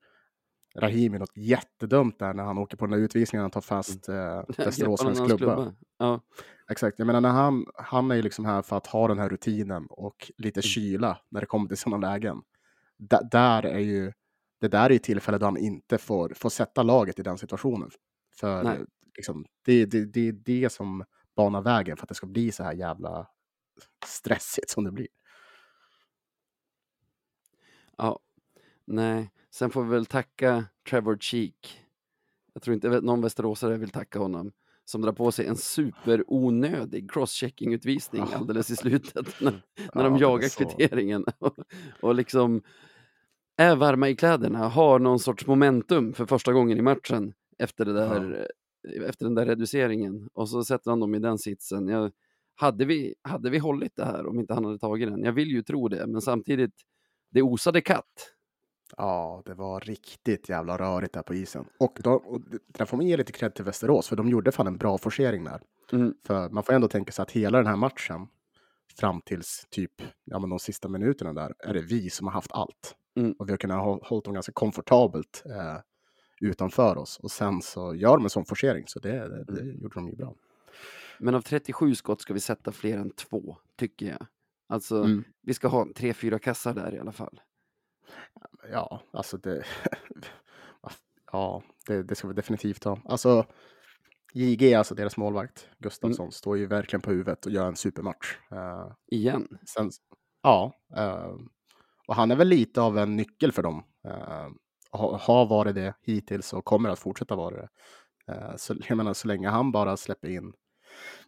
Rahimi 0.76 1.18
något 1.18 1.36
jättedumt 1.36 2.18
där 2.18 2.34
när 2.34 2.44
han 2.44 2.58
åker 2.58 2.76
på 2.76 2.86
den 2.86 2.98
där 2.98 3.04
utvisningen 3.04 3.46
och 3.46 3.52
tar 3.52 3.60
fast 3.60 4.08
eh, 4.08 4.42
Västeråsens 4.58 5.18
Greppar 5.18 5.36
klubba. 5.36 5.54
hans 5.54 5.74
Ja, 5.98 6.20
Exakt, 6.70 6.98
jag 6.98 7.06
menar 7.06 7.20
när 7.20 7.28
han, 7.30 7.66
han 7.74 8.10
är 8.10 8.14
ju 8.14 8.22
liksom 8.22 8.44
här 8.44 8.62
för 8.62 8.76
att 8.76 8.86
ha 8.86 9.08
den 9.08 9.18
här 9.18 9.28
rutinen 9.28 9.86
och 9.90 10.30
lite 10.36 10.58
Mm. 10.58 10.62
kyla 10.62 11.18
när 11.28 11.40
det 11.40 11.46
kommer 11.46 11.68
till 11.68 11.76
sådana 11.76 12.10
lägen. 12.10 12.42
Där 13.30 13.62
är 13.62 13.78
ju, 13.78 14.12
det 14.60 14.68
där 14.68 14.84
är 14.84 14.90
ju 14.90 14.98
tillfälle 14.98 15.38
då 15.38 15.46
han 15.46 15.56
inte 15.56 15.98
får, 15.98 16.32
får 16.36 16.50
sätta 16.50 16.82
laget 16.82 17.18
i 17.18 17.22
den 17.22 17.38
situationen. 17.38 17.90
För 18.36 18.86
liksom, 19.16 19.44
det, 19.64 19.84
det, 19.86 20.04
det 20.04 20.28
är 20.28 20.32
det 20.32 20.72
som 20.72 21.04
banar 21.36 21.62
vägen 21.62 21.96
för 21.96 22.04
att 22.04 22.08
det 22.08 22.14
ska 22.14 22.26
bli 22.26 22.52
så 22.52 22.62
här 22.62 22.72
jävla 22.72 23.26
stressigt 24.06 24.70
som 24.70 24.84
det 24.84 24.92
blir. 24.92 25.08
ja. 27.96 28.18
Nej, 28.84 29.30
sen 29.50 29.70
får 29.70 29.82
vi 29.82 29.90
väl 29.90 30.06
tacka 30.06 30.64
Trevor 30.90 31.18
Cheek. 31.18 31.80
Jag 32.52 32.62
tror 32.62 32.74
inte 32.74 33.00
någon 33.00 33.20
västeråsare 33.20 33.76
vill 33.76 33.90
tacka 33.90 34.18
honom. 34.18 34.52
Som 34.84 35.00
drar 35.02 35.12
på 35.12 35.32
sig 35.32 35.46
en 35.46 35.56
superonödig 35.56 37.10
crosschecking-utvisning 37.10 38.22
alldeles 38.34 38.70
i 38.70 38.76
slutet. 38.76 39.40
När, 39.40 39.62
när 39.94 40.04
de 40.04 40.18
jagar 40.18 40.48
kvitteringen. 40.48 41.24
Och, 41.38 41.56
och 42.00 42.14
liksom 42.14 42.62
är 43.60 43.76
varma 43.76 44.08
i 44.08 44.16
kläderna, 44.16 44.68
har 44.68 44.98
någon 44.98 45.18
sorts 45.18 45.46
momentum 45.46 46.12
för 46.12 46.26
första 46.26 46.52
gången 46.52 46.78
i 46.78 46.82
matchen 46.82 47.32
efter, 47.58 47.84
det 47.84 47.92
där, 47.92 48.46
efter 49.06 49.24
den 49.24 49.34
där 49.34 49.46
reduceringen. 49.46 50.28
Och 50.32 50.48
så 50.48 50.64
sätter 50.64 50.90
han 50.90 51.00
dem 51.00 51.14
i 51.14 51.18
den 51.18 51.38
sitsen. 51.38 51.88
Jag, 51.88 52.12
hade, 52.54 52.84
vi, 52.84 53.14
hade 53.22 53.50
vi 53.50 53.58
hållit 53.58 53.96
det 53.96 54.04
här 54.04 54.26
om 54.26 54.40
inte 54.40 54.54
han 54.54 54.64
hade 54.64 54.78
tagit 54.78 55.10
den? 55.10 55.22
Jag 55.22 55.32
vill 55.32 55.48
ju 55.48 55.62
tro 55.62 55.88
det, 55.88 56.06
men 56.06 56.20
samtidigt, 56.20 56.74
det 57.30 57.42
osade 57.42 57.80
katt. 57.80 58.34
Ja, 58.96 59.42
det 59.44 59.54
var 59.54 59.80
riktigt 59.80 60.48
jävla 60.48 60.78
rörigt 60.78 61.14
där 61.14 61.22
på 61.22 61.34
isen. 61.34 61.64
Och, 61.78 61.98
då, 62.04 62.12
och 62.12 62.40
där 62.66 62.84
får 62.84 62.96
man 62.96 63.06
ge 63.06 63.16
lite 63.16 63.32
cred 63.32 63.54
till 63.54 63.64
Västerås, 63.64 64.08
för 64.08 64.16
de 64.16 64.28
gjorde 64.28 64.52
fan 64.52 64.66
en 64.66 64.78
bra 64.78 64.98
forcering 64.98 65.44
där. 65.44 65.60
Mm. 65.92 66.14
För 66.26 66.48
man 66.48 66.64
får 66.64 66.72
ändå 66.72 66.88
tänka 66.88 67.12
sig 67.12 67.22
att 67.22 67.30
hela 67.30 67.58
den 67.58 67.66
här 67.66 67.76
matchen, 67.76 68.26
fram 69.00 69.20
tills 69.24 69.66
typ 69.70 69.92
ja, 70.24 70.38
men 70.38 70.50
de 70.50 70.58
sista 70.58 70.88
minuterna 70.88 71.32
där, 71.32 71.54
är 71.58 71.74
det 71.74 71.82
vi 71.82 72.10
som 72.10 72.26
har 72.26 72.34
haft 72.34 72.52
allt. 72.52 72.96
Mm. 73.16 73.32
Och 73.32 73.48
vi 73.48 73.52
har 73.52 73.56
kunnat 73.58 73.78
hå- 73.78 74.04
hålla 74.04 74.20
dem 74.22 74.34
ganska 74.34 74.52
komfortabelt 74.52 75.42
eh, 75.46 75.78
utanför 76.40 76.98
oss. 76.98 77.18
Och 77.18 77.30
sen 77.30 77.62
så 77.62 77.94
gör 77.94 78.16
de 78.16 78.24
en 78.24 78.30
sån 78.30 78.44
forcering, 78.44 78.84
så 78.88 78.98
det, 79.00 79.28
det, 79.28 79.44
det 79.44 79.64
gjorde 79.64 79.94
de 79.94 80.08
ju 80.08 80.16
bra. 80.16 80.34
Men 81.18 81.34
av 81.34 81.40
37 81.40 81.94
skott 81.94 82.20
ska 82.20 82.34
vi 82.34 82.40
sätta 82.40 82.72
fler 82.72 82.98
än 82.98 83.10
två, 83.10 83.56
tycker 83.76 84.06
jag. 84.06 84.26
Alltså, 84.68 84.96
Mm. 85.04 85.24
vi 85.42 85.54
ska 85.54 85.68
ha 85.68 85.86
tre, 85.96 86.14
fyra 86.14 86.38
kassar 86.38 86.74
där 86.74 86.94
i 86.94 86.98
alla 86.98 87.12
fall. 87.12 87.40
Ja, 88.72 89.02
alltså 89.12 89.36
det... 89.36 89.64
ja, 91.32 91.62
det, 91.86 92.02
det 92.02 92.14
ska 92.14 92.28
vi 92.28 92.34
definitivt 92.34 92.84
ha. 92.84 92.98
Alltså, 93.04 93.46
JG, 94.32 94.74
alltså 94.74 94.94
deras 94.94 95.16
målvakt, 95.16 95.68
Gustafsson, 95.78 96.32
står 96.32 96.58
ju 96.58 96.66
verkligen 96.66 97.00
på 97.00 97.10
huvudet 97.10 97.46
och 97.46 97.52
gör 97.52 97.66
en 97.66 97.76
supermatch. 97.76 98.36
Eh, 98.50 98.92
Igen. 99.06 99.58
sen, 99.66 99.90
ja, 100.42 100.72
eh, 100.96 101.34
och 102.10 102.16
han 102.16 102.30
är 102.30 102.36
väl 102.36 102.48
lite 102.48 102.80
av 102.80 102.98
en 102.98 103.16
nyckel 103.16 103.52
för 103.52 103.62
dem. 103.62 103.84
Uh, 104.06 104.48
har 105.18 105.46
varit 105.46 105.74
det 105.74 105.94
hittills 106.02 106.52
och 106.52 106.64
kommer 106.64 106.88
att 106.88 106.98
fortsätta 106.98 107.36
vara 107.36 107.56
det. 107.56 107.68
Eh, 108.26 108.56
så, 108.56 108.76
jag 108.88 108.96
menar, 108.96 109.14
så 109.14 109.28
länge 109.28 109.48
han 109.48 109.72
bara 109.72 109.96
släpper 109.96 110.28
in, 110.28 110.52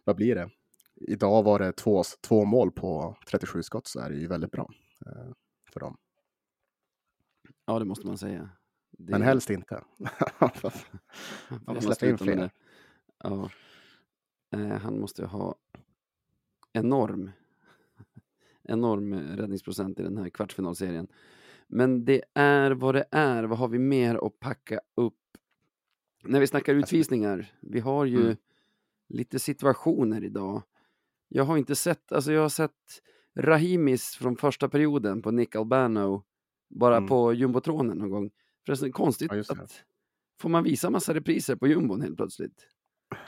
vad 0.03 0.15
blir 0.15 0.35
det? 0.35 0.49
Idag 0.95 1.43
var 1.43 1.59
det 1.59 1.71
två, 1.71 2.03
två 2.21 2.45
mål 2.45 2.71
på 2.71 3.17
37 3.27 3.63
skott 3.63 3.87
så 3.87 3.99
är 3.99 4.09
det 4.09 4.15
ju 4.15 4.27
väldigt 4.27 4.51
bra 4.51 4.69
eh, 5.05 5.31
för 5.73 5.79
dem. 5.79 5.97
Ja, 7.65 7.79
det 7.79 7.85
måste 7.85 8.07
man 8.07 8.17
säga. 8.17 8.49
Det, 8.91 9.11
Men 9.11 9.21
helst 9.21 9.49
inte. 9.49 9.83
han 11.65 11.81
släppa 11.81 12.07
in 12.07 12.17
fler. 12.17 12.51
Ja. 13.23 13.49
Eh, 14.53 14.77
han 14.77 14.99
måste 14.99 15.21
ju 15.21 15.27
ha 15.27 15.55
enorm, 16.73 17.31
enorm 18.63 19.13
eh, 19.13 19.19
räddningsprocent 19.37 19.99
i 19.99 20.03
den 20.03 20.17
här 20.17 20.29
kvartsfinalserien. 20.29 21.07
Men 21.67 22.05
det 22.05 22.21
är 22.33 22.71
vad 22.71 22.95
det 22.95 23.05
är. 23.11 23.43
Vad 23.43 23.57
har 23.59 23.67
vi 23.67 23.79
mer 23.79 24.25
att 24.27 24.39
packa 24.39 24.79
upp? 24.95 25.13
När 26.23 26.39
vi 26.39 26.47
snackar 26.47 26.75
utvisningar, 26.75 27.51
vi 27.61 27.79
har 27.79 28.05
ju 28.05 28.21
Mm. 28.21 28.35
lite 29.09 29.39
situationer 29.39 30.23
idag. 30.23 30.61
Jag 31.29 31.43
har 31.43 31.57
inte 31.57 31.75
sett, 31.75 32.11
alltså 32.11 32.31
jag 32.31 32.41
har 32.41 32.49
sett 32.49 33.01
Rahimis 33.35 34.15
från 34.15 34.35
första 34.35 34.69
perioden 34.69 35.21
på 35.21 35.31
Nick 35.31 35.55
Albano 35.55 36.23
bara 36.69 36.97
Mm. 36.97 37.07
på 37.09 37.33
jumbotronen 37.33 37.97
någon 37.97 38.09
gång. 38.09 38.31
Förresten 38.65 38.91
konstigt 38.91 39.31
Ja, 39.31 39.35
det. 39.55 39.61
att 39.63 39.83
får 40.39 40.49
man 40.49 40.63
visa 40.63 40.89
massa 40.89 41.13
repriser 41.13 41.55
på 41.55 41.67
jumbon 41.67 42.01
helt 42.01 42.17
plötsligt. 42.17 42.67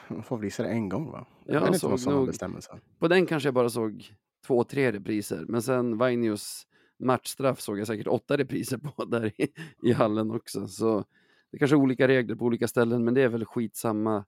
Man 0.08 0.24
får 0.24 0.38
visa 0.38 0.64
det 0.64 0.70
en 0.70 0.90
gång 0.90 1.12
va? 1.12 1.28
Ja, 1.46 1.54
Jag 1.54 1.60
vet 1.62 1.68
inte 1.68 1.80
sådana 1.80 2.18
nog- 2.20 2.28
bestämmelser. 2.28 2.80
På 3.00 3.08
den 3.08 3.26
kanske 3.26 3.48
jag 3.48 3.54
bara 3.54 3.70
såg 3.70 4.16
två, 4.48 4.64
tre 4.64 4.92
repriser, 4.92 5.46
men 5.48 5.62
sen 5.62 5.98
Vainius 5.98 6.68
matchstraff 7.00 7.62
såg 7.62 7.80
jag 7.80 7.88
säkert 7.88 8.08
åtta 8.08 8.38
repriser 8.38 8.78
på 8.78 9.06
där 9.12 9.42
i, 9.42 9.48
i 9.84 9.94
hallen 9.94 10.32
också. 10.32 10.68
Så 10.68 11.06
det 11.52 11.58
kanske 11.58 11.76
är 11.76 11.80
olika 11.80 12.08
regler 12.08 12.36
på 12.36 12.46
olika 12.46 12.68
ställen, 12.68 13.04
men 13.04 13.14
det 13.14 13.22
är 13.22 13.28
väl 13.28 13.46
skitsamma 13.46 14.26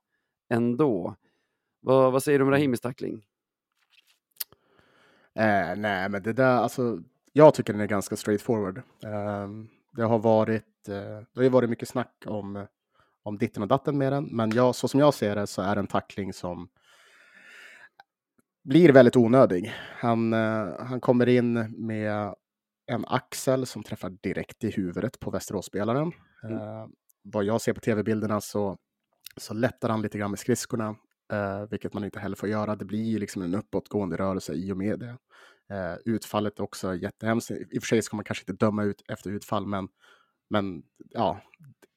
ändå. 0.50 1.16
Vad, 1.80 2.12
vad 2.12 2.24
säger 2.24 2.40
du 2.40 2.46
om 2.46 2.52
Rahimis 2.52 2.82
tackling? 2.82 3.26
Eh, 5.34 5.76
nej, 5.78 6.10
men 6.10 6.24
det 6.24 6.34
där, 6.34 6.58
alltså, 6.58 7.02
jag 7.34 7.54
tycker 7.54 7.74
den 7.74 7.82
är 7.82 7.88
ganska 7.88 8.16
straightforward. 8.16 8.78
Eh, 9.04 9.48
det 9.92 10.04
har 10.04 10.20
varit, 10.20 10.90
eh, 10.90 11.24
det 11.34 11.44
har 11.44 11.50
varit 11.50 11.70
mycket 11.70 11.90
snack 11.90 12.24
om, 12.26 12.68
om 13.24 13.38
ditten 13.38 13.64
och 13.64 13.68
datten 13.68 13.98
med 13.98 14.14
den, 14.14 14.26
men 14.32 14.52
jag, 14.52 14.76
så 14.76 14.88
som 14.88 15.00
jag 15.00 15.14
ser 15.14 15.36
det 15.36 15.48
så 15.48 15.62
är 15.62 15.76
det 15.76 15.80
en 15.82 15.88
tackling 15.88 16.34
som 16.34 16.70
blir 18.70 18.92
väldigt 18.94 19.16
onödig. 19.16 19.74
Han, 20.00 20.34
eh, 20.34 20.68
han 20.80 21.02
kommer 21.02 21.30
in 21.30 21.54
med 21.88 22.34
en 22.92 23.06
axel 23.08 23.66
som 23.66 23.84
träffar 23.84 24.10
direkt 24.10 24.64
i 24.64 24.72
huvudet 24.72 25.20
på 25.20 25.32
Västeråsspelaren. 25.32 26.12
Mm. 26.44 26.56
Eh, 26.58 26.88
vad 27.24 27.44
jag 27.44 27.62
ser 27.62 27.74
på 27.74 27.80
tv-bilderna 27.80 28.42
så, 28.42 28.78
så 29.38 29.54
lättar 29.54 29.90
han 29.90 30.02
lite 30.02 30.18
grann 30.18 30.32
med 30.32 30.40
skridskorna, 30.40 30.96
eh, 31.34 31.70
vilket 31.70 31.94
man 31.94 32.04
inte 32.04 32.20
heller 32.20 32.36
får 32.36 32.50
göra. 32.50 32.76
Det 32.76 32.86
blir 32.86 33.20
liksom 33.20 33.42
en 33.42 33.56
uppåtgående 33.56 34.18
rörelse 34.18 34.54
i 34.54 34.72
och 34.72 34.78
med 34.78 35.00
det. 35.00 35.18
Eh, 35.76 35.98
utfallet 36.06 36.60
är 36.60 36.64
också 36.64 36.96
jättehemskt. 36.96 37.52
I 37.52 37.78
och 37.78 37.84
för 37.84 37.88
sig 37.88 38.02
ska 38.02 38.16
man 38.16 38.26
kanske 38.26 38.52
inte 38.52 38.66
döma 38.66 38.84
ut 38.84 39.04
efter 39.10 39.30
utfall, 39.32 39.68
men, 39.68 39.88
men 40.50 40.84
ja, 41.10 41.42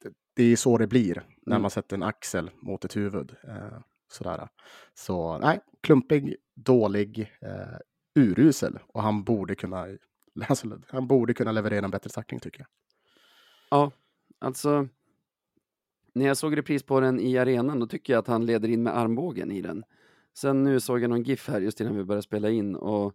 det, 0.02 0.12
det 0.36 0.52
är 0.52 0.56
så 0.56 0.78
det 0.78 0.86
blir 0.86 1.14
när 1.46 1.52
Mm. 1.56 1.62
man 1.62 1.70
sätter 1.70 1.96
en 1.96 2.02
axel 2.02 2.50
mot 2.62 2.84
ett 2.84 2.96
huvud. 2.96 3.34
Eh, 3.48 3.78
sådär. 4.12 4.48
Så 4.94 5.38
nej, 5.38 5.60
klumpig, 5.80 6.36
dålig, 6.54 7.32
eh, 7.40 7.78
urusel 8.14 8.78
och 8.86 9.02
han 9.02 9.24
borde 9.24 9.54
kunna 9.54 9.86
alltså, 10.48 10.80
han 10.88 11.06
borde 11.06 11.34
kunna 11.34 11.52
leverera 11.52 11.84
en 11.84 11.90
bättre 11.90 12.10
tackling 12.10 12.40
tycker 12.40 12.60
jag. 12.60 12.68
Ja, 13.70 13.92
alltså. 14.38 14.88
När 16.12 16.26
jag 16.26 16.36
såg 16.36 16.56
repris 16.56 16.82
på 16.82 17.00
den 17.00 17.20
i 17.20 17.38
arenan, 17.38 17.80
då 17.80 17.86
tycker 17.86 18.12
jag 18.12 18.20
att 18.20 18.26
han 18.26 18.46
leder 18.46 18.68
in 18.68 18.82
med 18.82 18.96
armbågen 18.96 19.52
i 19.52 19.60
den. 19.60 19.84
Sen 20.34 20.64
nu 20.64 20.80
såg 20.80 21.00
jag 21.00 21.10
någon 21.10 21.22
GIF 21.22 21.48
här 21.48 21.60
just 21.60 21.80
innan 21.80 21.96
vi 21.96 22.04
började 22.04 22.22
spela 22.22 22.50
in 22.50 22.76
och 22.76 23.14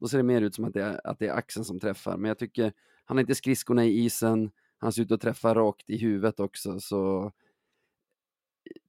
då 0.00 0.08
ser 0.08 0.16
det 0.16 0.22
mer 0.22 0.42
ut 0.42 0.54
som 0.54 0.64
att 0.64 0.74
det 0.74 0.82
är, 0.82 1.06
att 1.06 1.18
det 1.18 1.26
är 1.26 1.32
axeln 1.32 1.64
som 1.64 1.80
träffar. 1.80 2.16
Men 2.16 2.28
jag 2.28 2.38
tycker, 2.38 2.72
han 3.04 3.16
har 3.16 3.20
inte 3.20 3.34
skridskorna 3.34 3.84
i 3.84 4.04
isen, 4.04 4.50
han 4.78 4.92
ser 4.92 5.02
ut 5.02 5.12
att 5.12 5.20
träffa 5.20 5.54
rakt 5.54 5.90
i 5.90 5.98
huvudet 5.98 6.40
också, 6.40 6.80
så 6.80 7.32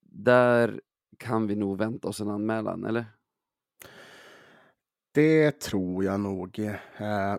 där 0.01 0.81
kan 1.17 1.47
vi 1.47 1.55
nog 1.55 1.77
vänta 1.77 2.07
oss 2.07 2.21
en 2.21 2.29
anmälan, 2.29 2.85
eller? 2.85 3.05
Det 5.13 5.51
tror 5.59 6.03
jag 6.03 6.19
nog. 6.19 6.59
Eh, 6.59 6.69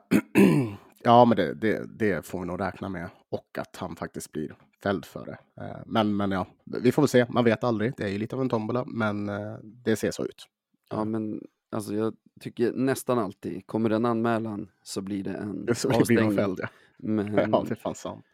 ja, 1.02 1.24
men 1.24 1.36
det, 1.36 1.54
det, 1.54 1.98
det 1.98 2.26
får 2.26 2.40
vi 2.40 2.46
nog 2.46 2.60
räkna 2.60 2.88
med 2.88 3.10
och 3.30 3.58
att 3.58 3.76
han 3.76 3.96
faktiskt 3.96 4.32
blir 4.32 4.56
fälld 4.82 5.04
för 5.04 5.26
det. 5.26 5.64
Eh, 5.64 5.76
men, 5.86 6.16
men 6.16 6.30
ja, 6.30 6.46
vi 6.82 6.92
får 6.92 7.02
väl 7.02 7.08
se. 7.08 7.26
Man 7.28 7.44
vet 7.44 7.64
aldrig. 7.64 7.92
Det 7.96 8.04
är 8.04 8.08
ju 8.08 8.18
lite 8.18 8.36
av 8.36 8.42
en 8.42 8.48
tombola, 8.48 8.84
men 8.86 9.28
eh, 9.28 9.54
det 9.62 9.96
ser 9.96 10.10
så 10.10 10.24
ut. 10.24 10.46
Ja, 10.90 11.04
men 11.04 11.40
alltså 11.70 11.94
jag 11.94 12.14
tycker 12.40 12.72
nästan 12.72 13.18
alltid, 13.18 13.66
kommer 13.66 13.88
det 13.88 13.96
en 13.96 14.04
anmälan 14.04 14.68
så 14.82 15.00
blir 15.02 15.24
det 15.24 15.34
en 15.34 15.68
Så 15.74 15.88
blir 15.88 15.98
avstängning. 16.00 16.34
fälld. 16.36 16.58
Ja. 16.62 16.68
Men, 16.98 17.34
ja, 17.52 17.64
det 17.68 17.70
är 17.70 17.74
fan 17.74 17.94
sant. 17.94 18.24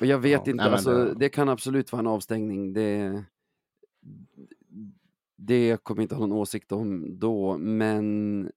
Och 0.00 0.06
jag 0.06 0.18
vet 0.18 0.30
Ja, 0.32 0.38
inte, 0.38 0.52
nej, 0.64 0.72
alltså, 0.72 1.04
det- 1.04 1.14
det 1.14 1.28
kan 1.28 1.48
absolut 1.48 1.92
vara 1.92 2.00
en 2.00 2.06
avstängning. 2.06 2.72
Det, 2.72 3.24
det 5.46 5.84
kommer 5.84 6.00
jag 6.00 6.04
inte 6.04 6.14
ha 6.14 6.26
någon 6.26 6.38
åsikt 6.38 6.72
om 6.72 7.18
då, 7.18 7.58
men 7.58 8.50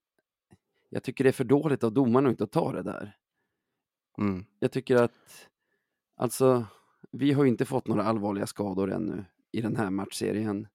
jag 0.90 1.04
tycker 1.04 1.24
det 1.24 1.30
är 1.30 1.32
för 1.32 1.44
dåligt 1.44 1.84
av 1.84 1.94
domarna 1.94 2.30
att 2.30 2.34
inte 2.34 2.48
ta 2.48 2.72
det 2.72 2.84
där. 2.84 3.18
Mm. 4.18 4.46
Jag 4.60 4.72
tycker 4.72 4.96
att, 4.96 5.48
alltså, 6.16 6.66
vi 7.12 7.32
har 7.32 7.44
ju 7.44 7.50
inte 7.50 7.66
fått 7.66 7.88
några 7.88 8.04
allvarliga 8.04 8.48
skador 8.48 8.92
ännu 8.92 9.26
i 9.52 9.62
den 9.62 9.76
här 9.76 9.90
matchserien. 9.90 10.68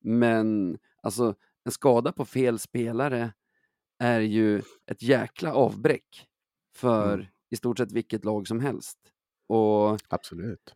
Men 0.00 0.78
alltså, 1.02 1.34
en 1.64 1.72
skada 1.72 2.12
på 2.12 2.24
fel 2.24 2.58
spelare 2.58 3.32
är 3.98 4.20
ju 4.20 4.62
ett 4.86 5.02
jäkla 5.02 5.54
avbräck 5.54 6.26
för 6.74 7.14
Mm. 7.14 7.26
i 7.50 7.56
stort 7.56 7.78
sett 7.78 7.92
vilket 7.92 8.24
lag 8.24 8.48
som 8.48 8.60
helst. 8.60 8.98
Och 9.46 9.98
Absolut. 10.08 10.74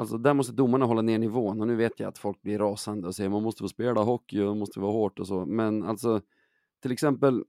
Alltså 0.00 0.18
där 0.18 0.34
måste 0.34 0.52
domarna 0.52 0.84
hålla 0.84 1.02
ner 1.02 1.18
nivån 1.18 1.60
och 1.60 1.66
nu 1.66 1.76
vet 1.76 2.00
jag 2.00 2.08
att 2.08 2.18
folk 2.18 2.42
blir 2.42 2.58
rasande 2.58 3.06
och 3.08 3.14
säger 3.14 3.30
man 3.30 3.42
måste 3.42 3.62
få 3.62 3.68
spela 3.68 4.02
hockey 4.02 4.40
och 4.40 4.54
det 4.54 4.58
måste 4.58 4.80
vara 4.80 4.92
hårt 4.92 5.18
och 5.18 5.26
så. 5.26 5.46
Men 5.46 5.82
alltså 5.82 6.20
till 6.82 6.92
exempel 6.92 7.44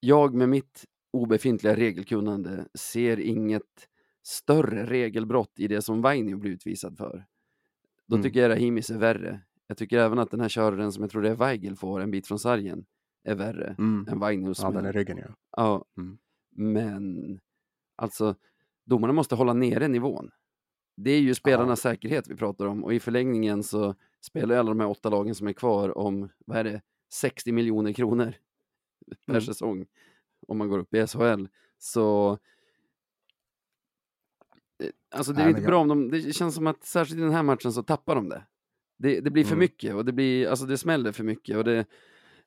jag 0.00 0.34
med 0.34 0.48
mitt 0.48 0.84
obefintliga 1.12 1.76
regelkunnande 1.76 2.66
ser 2.74 3.20
inget 3.20 3.88
större 4.22 4.86
regelbrott 4.86 5.52
i 5.56 5.68
det 5.68 5.82
som 5.82 6.02
Vainio 6.02 6.36
blir 6.36 6.50
utvisad 6.50 6.96
för. 6.96 7.26
Då 8.06 8.16
Mm. 8.16 8.22
tycker 8.24 8.40
jag 8.42 8.50
Rahimis 8.50 8.90
är 8.90 8.98
värre. 8.98 9.40
Jag 9.66 9.76
tycker 9.76 9.98
även 9.98 10.18
att 10.18 10.30
den 10.30 10.40
här 10.40 10.48
köraren 10.48 10.92
som 10.92 11.02
jag 11.02 11.10
tror 11.10 11.22
det 11.22 11.30
är 11.30 11.34
Weigel 11.34 11.76
får 11.76 12.00
en 12.00 12.10
bit 12.10 12.26
från 12.26 12.38
sargen 12.38 12.84
är 13.24 13.34
värre 13.34 13.76
Mm. 13.78 14.08
än 14.08 14.18
Vainios. 14.18 14.60
Ja, 14.62 14.70
den 14.70 14.84
är 14.86 14.92
ryggen 14.92 15.18
ja. 15.18 15.34
Ja, 15.56 15.84
Mm. 15.96 16.18
men 16.50 17.40
alltså 17.96 18.34
domarna 18.84 19.12
måste 19.12 19.34
hålla 19.34 19.52
nere 19.52 19.88
nivån. 19.88 20.30
Det 20.96 21.10
är 21.10 21.20
ju 21.20 21.34
spelarnas 21.34 21.80
säkerhet 21.80 22.28
vi 22.28 22.36
pratar 22.36 22.66
om 22.66 22.84
och 22.84 22.94
i 22.94 23.00
förlängningen 23.00 23.62
så 23.62 23.94
spelar 24.20 24.54
ju 24.54 24.58
alla 24.58 24.68
de 24.70 24.80
här 24.80 24.88
åtta 24.88 25.10
lagen 25.10 25.34
som 25.34 25.46
är 25.46 25.52
kvar 25.52 25.98
om, 25.98 26.28
vad 26.46 26.56
är 26.58 26.64
det, 26.64 26.82
60 27.12 27.52
miljoner 27.52 27.92
kronor 27.92 28.34
per 29.26 29.32
Mm. 29.32 29.42
säsong 29.42 29.86
om 30.48 30.58
man 30.58 30.68
går 30.68 30.78
upp 30.78 30.94
i 30.94 31.06
SHL. 31.06 31.46
Så 31.78 32.38
eh, 34.78 34.88
Alltså 35.14 35.32
det 35.32 35.40
är 35.40 35.44
Nej, 35.44 35.50
inte 35.50 35.62
jag- 35.62 35.68
bra 35.70 35.80
om 35.80 35.88
de, 35.88 36.10
det 36.10 36.32
känns 36.32 36.54
som 36.54 36.66
att 36.66 36.84
särskilt 36.84 37.18
i 37.18 37.22
den 37.22 37.32
här 37.32 37.42
matchen 37.42 37.72
så 37.72 37.82
tappar 37.82 38.14
de 38.14 38.28
det. 38.28 38.42
Det, 38.96 39.20
det 39.20 39.30
blir 39.30 39.44
för 39.44 39.50
Mm. 39.52 39.58
mycket 39.60 39.94
och 39.94 40.04
det 40.04 40.12
blir, 40.12 40.48
alltså 40.48 40.66
det 40.66 40.78
smäller 40.78 41.12
för 41.12 41.24
mycket 41.24 41.56
och 41.56 41.64
det, 41.64 41.86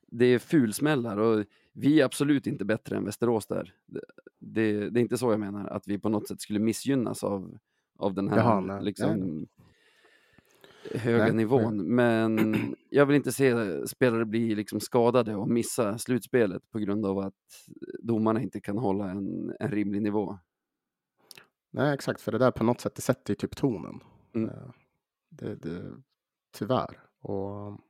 det 0.06 0.26
är 0.26 0.38
fulsmällar 0.38 1.16
och 1.16 1.44
vi 1.72 2.00
är 2.00 2.04
absolut 2.04 2.46
inte 2.46 2.64
bättre 2.64 2.96
än 2.96 3.04
Västerås 3.04 3.46
där. 3.46 3.74
Det, 3.86 4.00
det, 4.38 4.90
det 4.90 5.00
är 5.00 5.02
inte 5.02 5.18
så 5.18 5.30
jag 5.32 5.40
menar, 5.40 5.66
att 5.68 5.88
vi 5.88 5.98
på 5.98 6.08
något 6.08 6.28
sätt 6.28 6.40
skulle 6.40 6.58
missgynnas 6.58 7.24
av, 7.24 7.58
av 7.98 8.14
den 8.14 8.28
här 8.28 8.36
Jaha, 8.38 8.60
nej. 8.60 8.82
liksom, 8.82 9.46
höga 10.94 11.24
Nej, 11.24 11.34
nivån. 11.34 11.94
Men 11.94 12.56
jag 12.90 13.06
vill 13.06 13.16
inte 13.16 13.32
se 13.32 13.54
spelare 13.86 14.24
bli 14.24 14.54
liksom 14.54 14.80
skadade 14.80 15.36
och 15.36 15.48
missa 15.48 15.98
slutspelet 15.98 16.70
på 16.70 16.78
grund 16.78 17.06
av 17.06 17.18
att 17.18 17.34
domarna 18.02 18.42
inte 18.42 18.60
kan 18.60 18.78
hålla 18.78 19.10
en, 19.10 19.52
en 19.60 19.70
rimlig 19.70 20.02
nivå. 20.02 20.38
Nej, 21.70 21.94
exakt. 21.94 22.20
För 22.20 22.32
det 22.32 22.38
där 22.38 22.50
på 22.50 22.64
något 22.64 22.80
sätt, 22.80 22.94
det 22.94 23.02
sätter 23.02 23.30
ju 23.30 23.34
typ 23.34 23.56
tonen. 23.56 24.00
Mm. 24.34 24.50
Eh, 24.50 24.70
Det, 25.28 25.54
det, 25.54 25.92
tyvärr. 26.58 27.00
Och 27.20 27.80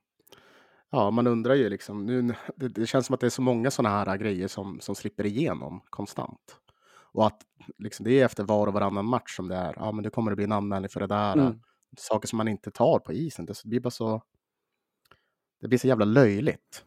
ja, 0.90 1.10
man 1.10 1.26
undrar 1.26 1.54
ju 1.54 1.68
liksom. 1.68 2.06
Nu, 2.06 2.34
det, 2.56 2.68
det 2.68 2.86
känns 2.86 3.06
som 3.06 3.14
att 3.14 3.20
det 3.20 3.26
är 3.26 3.30
så 3.30 3.42
många 3.42 3.70
sådana 3.70 4.04
här 4.04 4.16
grejer 4.16 4.48
som, 4.48 4.80
som 4.80 4.94
slipper 4.94 5.26
igenom 5.26 5.80
konstant. 5.90 6.60
Och 7.16 7.26
att 7.26 7.42
liksom, 7.78 8.04
det 8.04 8.20
är 8.20 8.24
efter 8.24 8.44
var 8.44 8.66
och 8.66 8.72
varannan 8.72 9.06
match 9.06 9.36
som 9.36 9.48
det 9.48 9.56
är. 9.56 9.74
Ja, 9.76 9.92
men 9.92 10.04
det 10.04 10.10
kommer 10.10 10.30
det 10.30 10.34
bli 10.36 10.44
en 10.44 10.52
anmälning 10.52 10.88
för 10.88 11.00
det 11.00 11.06
där. 11.06 11.32
Mm. 11.32 11.60
Saker 11.98 12.28
som 12.28 12.36
man 12.36 12.48
inte 12.48 12.70
tar 12.70 12.98
på 12.98 13.12
isen. 13.12 13.46
Det 13.46 13.64
blir 13.64 13.80
bara 13.80 13.90
så. 13.90 14.22
Det 15.60 15.68
blir 15.68 15.78
så 15.78 15.86
jävla 15.86 16.04
löjligt. 16.04 16.84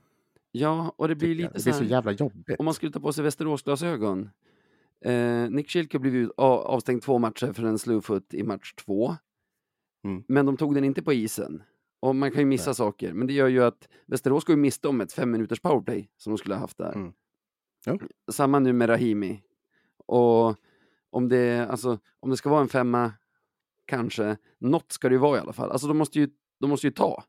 Ja, 0.52 0.94
och 0.98 1.08
det 1.08 1.16
blir 1.16 1.36
lite 1.36 1.54
det 1.54 1.60
så 1.60 1.64
blir 1.64 1.74
så 1.74 1.84
här, 1.84 1.90
jävla 1.90 2.12
jobbigt. 2.12 2.60
om 2.60 2.66
man 2.66 2.74
skulle 2.74 2.92
ta 2.92 3.00
på 3.00 3.14
sig 3.14 3.24
Västeråsglasögon. 3.24 4.30
Eh, 5.06 5.50
Nick 5.50 5.70
Schilke 5.70 5.98
av- 6.38 6.60
avstängd 6.60 7.02
två 7.04 7.20
matcher 7.20 7.54
för 7.54 7.64
en 7.64 7.80
slowfoot 7.80 8.34
i 8.34 8.44
match 8.44 8.74
två. 8.74 9.16
Mm. 10.04 10.24
Men 10.28 10.46
de 10.46 10.58
tog 10.58 10.76
den 10.76 10.84
inte 10.84 11.02
på 11.02 11.14
isen. 11.14 11.64
Och 12.00 12.16
man 12.16 12.32
kan 12.32 12.40
ju 12.40 12.46
missa 12.46 12.70
Nej. 12.70 12.76
saker, 12.76 13.14
men 13.14 13.28
det 13.28 13.34
gör 13.34 13.48
ju 13.48 13.64
att 13.64 13.90
Västerås 14.06 14.44
går 14.44 14.56
ju 14.56 14.62
miste 14.62 14.88
om 14.88 15.02
ett 15.02 15.14
fem 15.14 15.32
minuters 15.32 15.60
powerplay 15.60 16.10
som 16.18 16.32
de 16.34 16.38
skulle 16.38 16.56
ha 16.56 16.62
haft 16.62 16.78
där. 16.78 16.94
Mm. 16.94 17.14
Jo. 17.86 18.00
Samma 18.32 18.60
nu 18.60 18.74
med 18.74 18.90
Rahimi. 18.90 19.42
Och 20.10 20.56
om 21.10 21.30
det, 21.30 21.68
alltså, 21.70 22.00
om 22.20 22.30
det 22.30 22.38
ska 22.38 22.50
vara 22.50 22.62
en 22.62 22.70
femma, 22.70 23.12
kanske, 23.86 24.38
något 24.60 24.92
ska 24.92 25.10
det 25.10 25.14
ju 25.16 25.20
vara 25.20 25.38
i 25.38 25.42
alla 25.42 25.54
fall. 25.54 25.72
Alltså 25.72 25.88
de 25.88 25.98
måste 25.98 26.20
ju, 26.20 26.30
de 26.60 26.70
måste 26.70 26.88
ju 26.88 26.92
ta. 26.92 27.24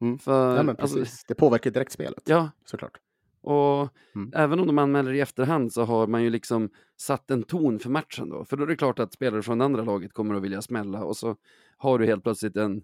Mm. 0.00 0.18
För, 0.18 0.56
Ja, 0.56 0.62
men 0.62 0.76
precis. 0.76 0.96
alltså, 0.96 1.24
det 1.28 1.34
påverkar 1.34 1.70
ju 1.70 1.74
direkt 1.74 1.92
spelet, 1.92 2.22
ja, 2.26 2.50
såklart. 2.64 2.98
och 3.40 3.88
Mm. 4.14 4.32
även 4.34 4.60
om 4.60 4.66
de 4.66 4.78
anmäler 4.78 5.12
i 5.12 5.20
efterhand 5.20 5.72
så 5.72 5.84
har 5.84 6.06
man 6.06 6.22
ju 6.22 6.30
liksom 6.30 6.70
satt 6.96 7.30
en 7.30 7.42
ton 7.42 7.78
för 7.78 7.90
matchen 7.90 8.28
då. 8.28 8.44
För 8.44 8.56
då 8.56 8.62
är 8.62 8.66
det 8.66 8.76
klart 8.76 8.98
att 8.98 9.12
spelare 9.12 9.42
från 9.42 9.60
andra 9.60 9.82
laget 9.82 10.12
kommer 10.12 10.34
att 10.34 10.42
vilja 10.42 10.62
smälla 10.62 11.04
och 11.04 11.16
så 11.16 11.36
har 11.76 11.98
du 11.98 12.06
helt 12.06 12.22
plötsligt 12.22 12.56
en 12.56 12.82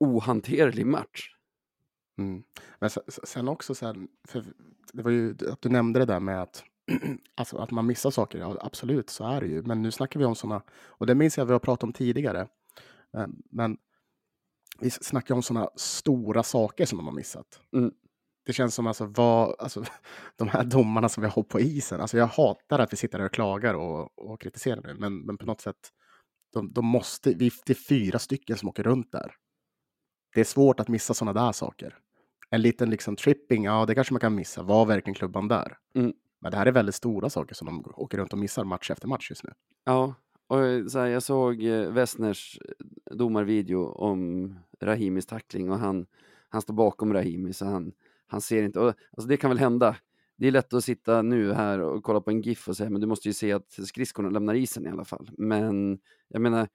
ohanterlig 0.00 0.86
match. 0.86 1.28
Mm. 2.18 2.42
Men 2.78 2.90
se- 2.90 3.00
se- 3.08 3.26
sen 3.26 3.48
också 3.48 3.74
så 3.74 3.86
här, 3.86 3.96
för 4.28 4.44
det 4.92 5.02
var 5.02 5.10
ju 5.10 5.34
att 5.50 5.62
du 5.62 5.68
nämnde 5.68 5.98
det 5.98 6.04
där 6.06 6.20
med 6.20 6.42
att, 6.42 6.64
alltså 7.34 7.56
att 7.58 7.70
man 7.70 7.86
missar 7.86 8.10
saker. 8.10 8.38
Ja, 8.38 8.56
absolut, 8.60 9.10
så 9.10 9.24
är 9.24 9.40
det 9.40 9.46
ju. 9.46 9.62
Men 9.62 9.82
nu 9.82 9.90
snackar 9.90 10.20
vi 10.20 10.26
om 10.26 10.34
sådana, 10.34 10.62
och 10.86 11.06
det 11.06 11.14
minns 11.14 11.38
jag 11.38 11.46
vi 11.46 11.52
har 11.52 11.60
pratat 11.60 11.84
om 11.84 11.92
tidigare. 11.92 12.40
Eh, 13.16 13.26
Men 13.50 13.76
vi 14.80 14.90
snackar 14.90 15.34
om 15.34 15.42
sådana 15.42 15.68
stora 15.76 16.42
saker 16.42 16.86
som 16.86 16.98
de 16.98 17.06
har 17.06 17.14
missat. 17.14 17.60
Mm. 17.76 17.92
Det 18.46 18.52
känns 18.52 18.74
som 18.74 18.86
alltså, 18.86 19.06
vad, 19.06 19.54
alltså 19.58 19.84
de 20.36 20.48
här 20.48 20.64
domarna 20.64 21.08
som 21.08 21.22
vi 21.22 21.28
har 21.28 21.42
på 21.42 21.60
isen. 21.60 22.00
Alltså 22.00 22.18
jag 22.18 22.26
hatar 22.26 22.78
att 22.78 22.92
vi 22.92 22.96
sitter 22.96 23.18
där 23.18 23.24
och 23.24 23.32
klagar 23.32 23.74
och, 23.74 24.18
och 24.18 24.40
kritiserar 24.40 24.82
det. 24.82 24.94
Men, 24.94 25.18
men 25.18 25.38
på 25.38 25.46
något 25.46 25.60
sätt, 25.60 25.90
de, 26.52 26.72
de 26.72 26.86
måste, 26.86 27.34
vi, 27.34 27.50
det 27.66 27.72
är 27.72 27.88
fyra 27.88 28.18
stycken 28.18 28.56
som 28.56 28.68
åker 28.68 28.82
runt 28.82 29.12
där. 29.12 29.34
Det 30.34 30.40
är 30.40 30.44
svårt 30.44 30.80
att 30.80 30.88
missa 30.88 31.14
sådana 31.14 31.44
där 31.46 31.52
saker. 31.52 31.98
En 32.50 32.62
liten 32.62 32.90
liksom 32.90 33.16
tripping, 33.16 33.64
ja 33.64 33.86
det 33.86 33.94
kanske 33.94 34.14
man 34.14 34.20
kan 34.20 34.34
missa. 34.34 34.62
Var 34.62 34.86
verkligen 34.86 35.14
klubban 35.14 35.48
där? 35.48 35.76
Mm. 35.94 36.12
Men 36.42 36.50
det 36.50 36.56
här 36.56 36.66
är 36.66 36.72
väldigt 36.72 36.94
stora 36.94 37.30
saker 37.30 37.54
som 37.54 37.66
de 37.66 37.84
åker 37.94 38.18
runt 38.18 38.32
och 38.32 38.38
missar 38.38 38.64
match 38.64 38.90
efter 38.90 39.08
match 39.08 39.30
just 39.30 39.44
nu. 39.44 39.50
Ja, 39.84 40.14
och 40.46 40.64
eh, 40.64 40.86
så 40.86 40.98
här, 40.98 41.06
jag 41.06 41.22
såg 41.22 41.64
eh, 41.64 41.90
Westners 41.92 42.58
eh, 42.68 43.16
domarvideo 43.16 43.84
om 43.84 44.54
Rahimis 44.80 45.26
tackling 45.26 45.70
och 45.70 45.78
han, 45.78 46.06
han 46.48 46.62
står 46.62 46.74
bakom 46.74 47.12
Rahimi 47.12 47.52
så 47.52 47.64
han, 47.64 47.92
han 48.26 48.40
ser 48.40 48.62
inte. 48.62 48.80
Och, 48.80 48.86
alltså 48.88 49.28
det 49.28 49.36
kan 49.36 49.50
väl 49.50 49.58
hända. 49.58 49.96
Det 50.36 50.46
är 50.46 50.50
lätt 50.50 50.72
att 50.74 50.84
sitta 50.84 51.22
nu 51.22 51.52
här 51.52 51.80
och 51.80 52.02
kolla 52.02 52.20
på 52.20 52.30
en 52.30 52.40
GIF 52.40 52.68
och 52.68 52.76
säga 52.76 52.90
men 52.90 53.00
du 53.00 53.06
måste 53.06 53.28
ju 53.28 53.34
se 53.34 53.52
att 53.52 53.72
skridskorna 53.86 54.30
lämnar 54.30 54.54
isen 54.54 54.86
i 54.86 54.90
alla 54.90 55.04
fall. 55.04 55.30
Men 55.38 55.98
jag 56.28 56.42
menar, 56.42 56.68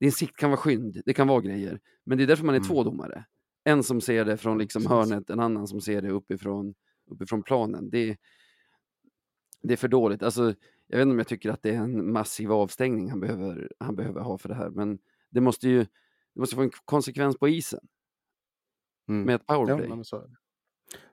din 0.00 0.12
sikt 0.12 0.36
kan 0.36 0.50
vara 0.50 0.60
skymd, 0.60 1.02
det 1.04 1.14
kan 1.14 1.28
vara 1.28 1.40
grejer. 1.40 1.80
Men 2.04 2.18
det 2.18 2.24
är 2.24 2.26
därför 2.26 2.44
man 2.44 2.54
är 2.54 2.58
Mm. 2.58 2.68
två 2.68 2.84
domare. 2.84 3.24
En 3.64 3.82
som 3.82 4.00
ser 4.00 4.24
det 4.24 4.36
från 4.36 4.58
liksom 4.58 4.86
hörnet, 4.86 5.30
en 5.30 5.40
annan 5.40 5.66
som 5.68 5.80
ser 5.80 6.02
det 6.02 6.10
uppifrån, 6.10 6.74
uppifrån 7.10 7.42
planen. 7.42 7.90
Det, 7.90 8.16
det 9.62 9.72
är 9.72 9.76
för 9.76 9.88
dåligt. 9.88 10.22
Alltså, 10.22 10.54
jag 10.86 10.96
vet 10.98 11.02
inte 11.02 11.12
om 11.12 11.18
jag 11.18 11.28
tycker 11.28 11.50
att 11.50 11.62
det 11.62 11.70
är 11.70 11.78
en 11.78 12.12
massiv 12.12 12.52
avstängning 12.52 13.10
han 13.10 13.20
behöver, 13.20 13.72
han 13.78 13.96
behöver 13.96 14.20
ha 14.20 14.38
för 14.38 14.48
det 14.48 14.54
här, 14.54 14.70
men 14.70 14.98
det 15.30 15.40
måste 15.40 15.68
ju 15.68 15.78
det 16.34 16.40
måste 16.40 16.56
få 16.56 16.62
en 16.62 16.70
konsekvens 16.84 17.38
på 17.38 17.48
isen 17.48 17.80
Mm. 19.08 19.22
med 19.26 19.34
ett 19.34 19.42
Ja, 19.46 19.54
powerplay. 19.54 19.88
nej, 19.88 19.96
men 19.96 20.04
så, 20.04 20.30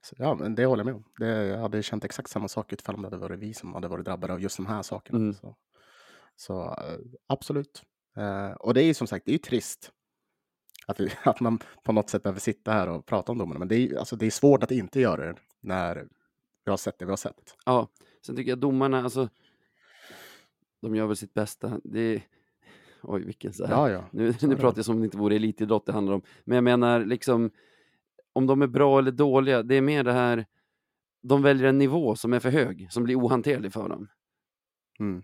så, 0.01 0.15
ja, 0.17 0.35
men 0.35 0.55
det 0.55 0.65
håller 0.65 0.79
jag 0.79 0.85
med 0.85 0.95
om. 0.95 1.03
Det, 1.19 1.45
jag 1.45 1.57
hade 1.57 1.83
känt 1.83 2.05
exakt 2.05 2.29
samma 2.29 2.47
sak 2.47 2.73
ifall 2.73 2.95
om 2.95 3.01
det 3.01 3.07
hade 3.07 3.17
varit 3.17 3.39
vi 3.39 3.53
som 3.53 3.73
hade 3.73 3.87
varit 3.87 4.05
drabbade 4.05 4.33
av 4.33 4.41
just 4.41 4.57
de 4.57 4.65
här 4.65 4.81
sakerna. 4.81 5.19
Mm. 5.19 5.33
Så, 5.33 5.55
så 6.35 6.61
eh, 6.63 6.99
absolut. 7.27 7.83
Eh, 8.17 8.51
och 8.51 8.73
det 8.73 8.83
är 8.83 8.85
ju 8.85 8.93
som 8.93 9.07
sagt, 9.07 9.25
det 9.25 9.33
är 9.33 9.37
trist 9.37 9.91
att, 10.87 10.99
vi, 10.99 11.11
att 11.23 11.39
man 11.39 11.59
på 11.83 11.91
något 11.91 12.09
sätt 12.09 12.23
behöver 12.23 12.39
sitta 12.39 12.71
här 12.71 12.89
och 12.89 13.05
prata 13.05 13.31
om 13.31 13.37
domarna. 13.37 13.59
Men 13.59 13.67
det 13.67 13.75
är, 13.75 13.97
alltså, 13.97 14.15
det 14.15 14.25
är 14.25 14.31
svårt 14.31 14.63
att 14.63 14.71
inte 14.71 14.99
göra 14.99 15.25
det 15.25 15.35
när 15.61 16.07
vi 16.65 16.69
har 16.71 16.77
sett 16.77 16.99
det 16.99 17.05
vi 17.05 17.11
har 17.11 17.17
sett. 17.17 17.57
Ja, 17.65 17.87
sen 18.25 18.35
tycker 18.35 18.51
jag 18.51 18.59
domarna, 18.59 19.03
alltså, 19.03 19.29
de 20.81 20.95
gör 20.95 21.07
väl 21.07 21.15
sitt 21.15 21.33
bästa. 21.33 21.79
Det 21.83 22.23
oj, 23.01 23.23
vilken 23.23 23.53
så 23.53 23.65
här. 23.65 23.73
Ja, 23.73 23.89
ja. 23.89 24.03
Nu, 24.11 24.33
nu 24.41 24.55
pratar 24.55 24.77
jag 24.77 24.85
som 24.85 24.95
om 24.95 25.01
det 25.01 25.05
inte 25.05 25.17
vore 25.17 25.35
elitidrott 25.35 25.85
det 25.85 25.91
handlar 25.93 26.13
om. 26.13 26.21
Men 26.43 26.55
jag 26.55 26.63
menar, 26.63 27.05
liksom, 27.05 27.51
om 28.33 28.47
de 28.47 28.61
är 28.61 28.67
bra 28.67 28.99
eller 28.99 29.11
dåliga, 29.11 29.63
det 29.63 29.75
är 29.75 29.81
mer 29.81 30.03
det 30.03 30.13
här, 30.13 30.45
de 31.21 31.41
väljer 31.41 31.67
en 31.69 31.77
nivå 31.77 32.15
som 32.15 32.33
är 32.33 32.39
för 32.39 32.49
hög, 32.49 32.87
som 32.91 33.03
blir 33.03 33.15
ohanterlig 33.15 33.73
för 33.73 33.89
dem. 33.89 34.07
Mm. 34.99 35.23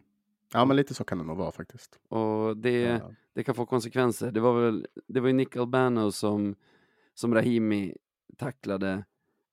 Ja, 0.54 0.66
men 0.66 0.78
lite 0.78 0.94
så 0.94 1.04
kan 1.04 1.18
det 1.18 1.24
nog 1.24 1.38
vara 1.38 1.52
faktiskt. 1.52 2.00
Och 2.08 2.58
det, 2.58 2.80
Ja. 2.82 3.12
det 3.34 3.44
kan 3.44 3.56
få 3.56 3.66
konsekvenser. 3.66 4.32
Det 4.32 4.40
var 4.40 4.62
väl, 4.62 4.88
det 5.08 5.20
var 5.20 5.28
ju 5.28 5.34
Nick 5.34 5.56
Albano 5.56 6.12
som, 6.12 6.56
som 7.14 7.34
Rahimi 7.34 7.96
tacklade. 8.38 9.06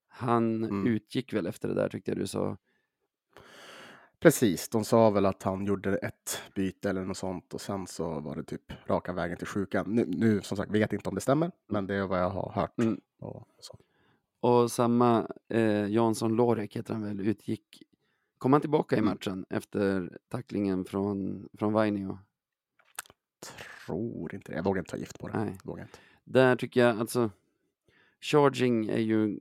Han 0.07 0.63
Mm. 0.63 0.87
utgick 0.87 1.33
väl 1.33 1.45
efter 1.47 1.67
det 1.67 1.73
där 1.73 1.89
tyckte 1.89 2.11
jag 2.11 2.17
du 2.17 2.27
sa. 2.27 2.57
Precis, 4.23 4.69
de 4.69 4.85
sa 4.85 5.09
väl 5.09 5.25
att 5.25 5.43
han 5.43 5.65
gjorde 5.65 5.97
ett 5.97 6.41
byte 6.55 6.89
eller 6.89 7.05
något 7.05 7.17
sånt 7.17 7.53
och 7.53 7.61
sen 7.61 7.87
så 7.87 8.19
var 8.19 8.35
det 8.35 8.43
typ 8.43 8.89
raka 8.89 9.13
vägen 9.13 9.37
till 9.37 9.47
sjukan. 9.47 9.85
Nu, 9.87 10.05
nu 10.07 10.41
som 10.41 10.57
sagt, 10.57 10.71
vet 10.71 10.93
inte 10.93 11.09
om 11.09 11.15
det 11.15 11.21
stämmer, 11.21 11.51
men 11.67 11.87
det 11.87 11.95
är 11.95 12.07
vad 12.07 12.19
jag 12.21 12.29
har 12.29 12.51
hört. 12.51 12.79
Mm. 12.79 13.01
Och. 13.19 13.47
Och 14.39 14.71
samma 14.71 15.27
eh, 15.49 15.87
Jansson 15.87 16.35
Lorek 16.35 16.75
heter 16.75 16.93
han 16.93 17.03
väl, 17.03 17.19
utgick. 17.27 17.83
Kom 18.37 18.53
han 18.53 18.61
tillbaka 18.61 18.95
i 18.95 18.99
Mm. 18.99 19.09
matchen 19.13 19.45
efter 19.49 20.17
tacklingen 20.29 20.85
från, 20.85 21.49
från 21.53 21.73
Vainio? 21.73 22.17
Tror 23.85 24.35
inte 24.35 24.51
det. 24.51 24.55
Jag 24.55 24.63
vågar 24.63 24.79
inte 24.79 24.91
ta 24.91 24.97
gift 24.97 25.19
på 25.19 25.27
det. 25.27 25.37
Nej. 25.37 25.57
Vågar 25.63 25.83
inte. 25.83 25.97
Där 26.23 26.55
tycker 26.55 26.81
jag 26.81 26.99
alltså, 26.99 27.29
charging 28.21 28.89
är 28.89 28.99
ju 28.99 29.39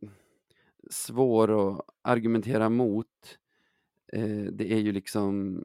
svår 0.90 1.72
att 1.72 1.80
argumentera 2.02 2.68
mot. 2.68 3.38
Eh, 4.16 4.44
det 4.52 4.72
är 4.72 4.78
ju 4.78 4.92
liksom, 4.92 5.60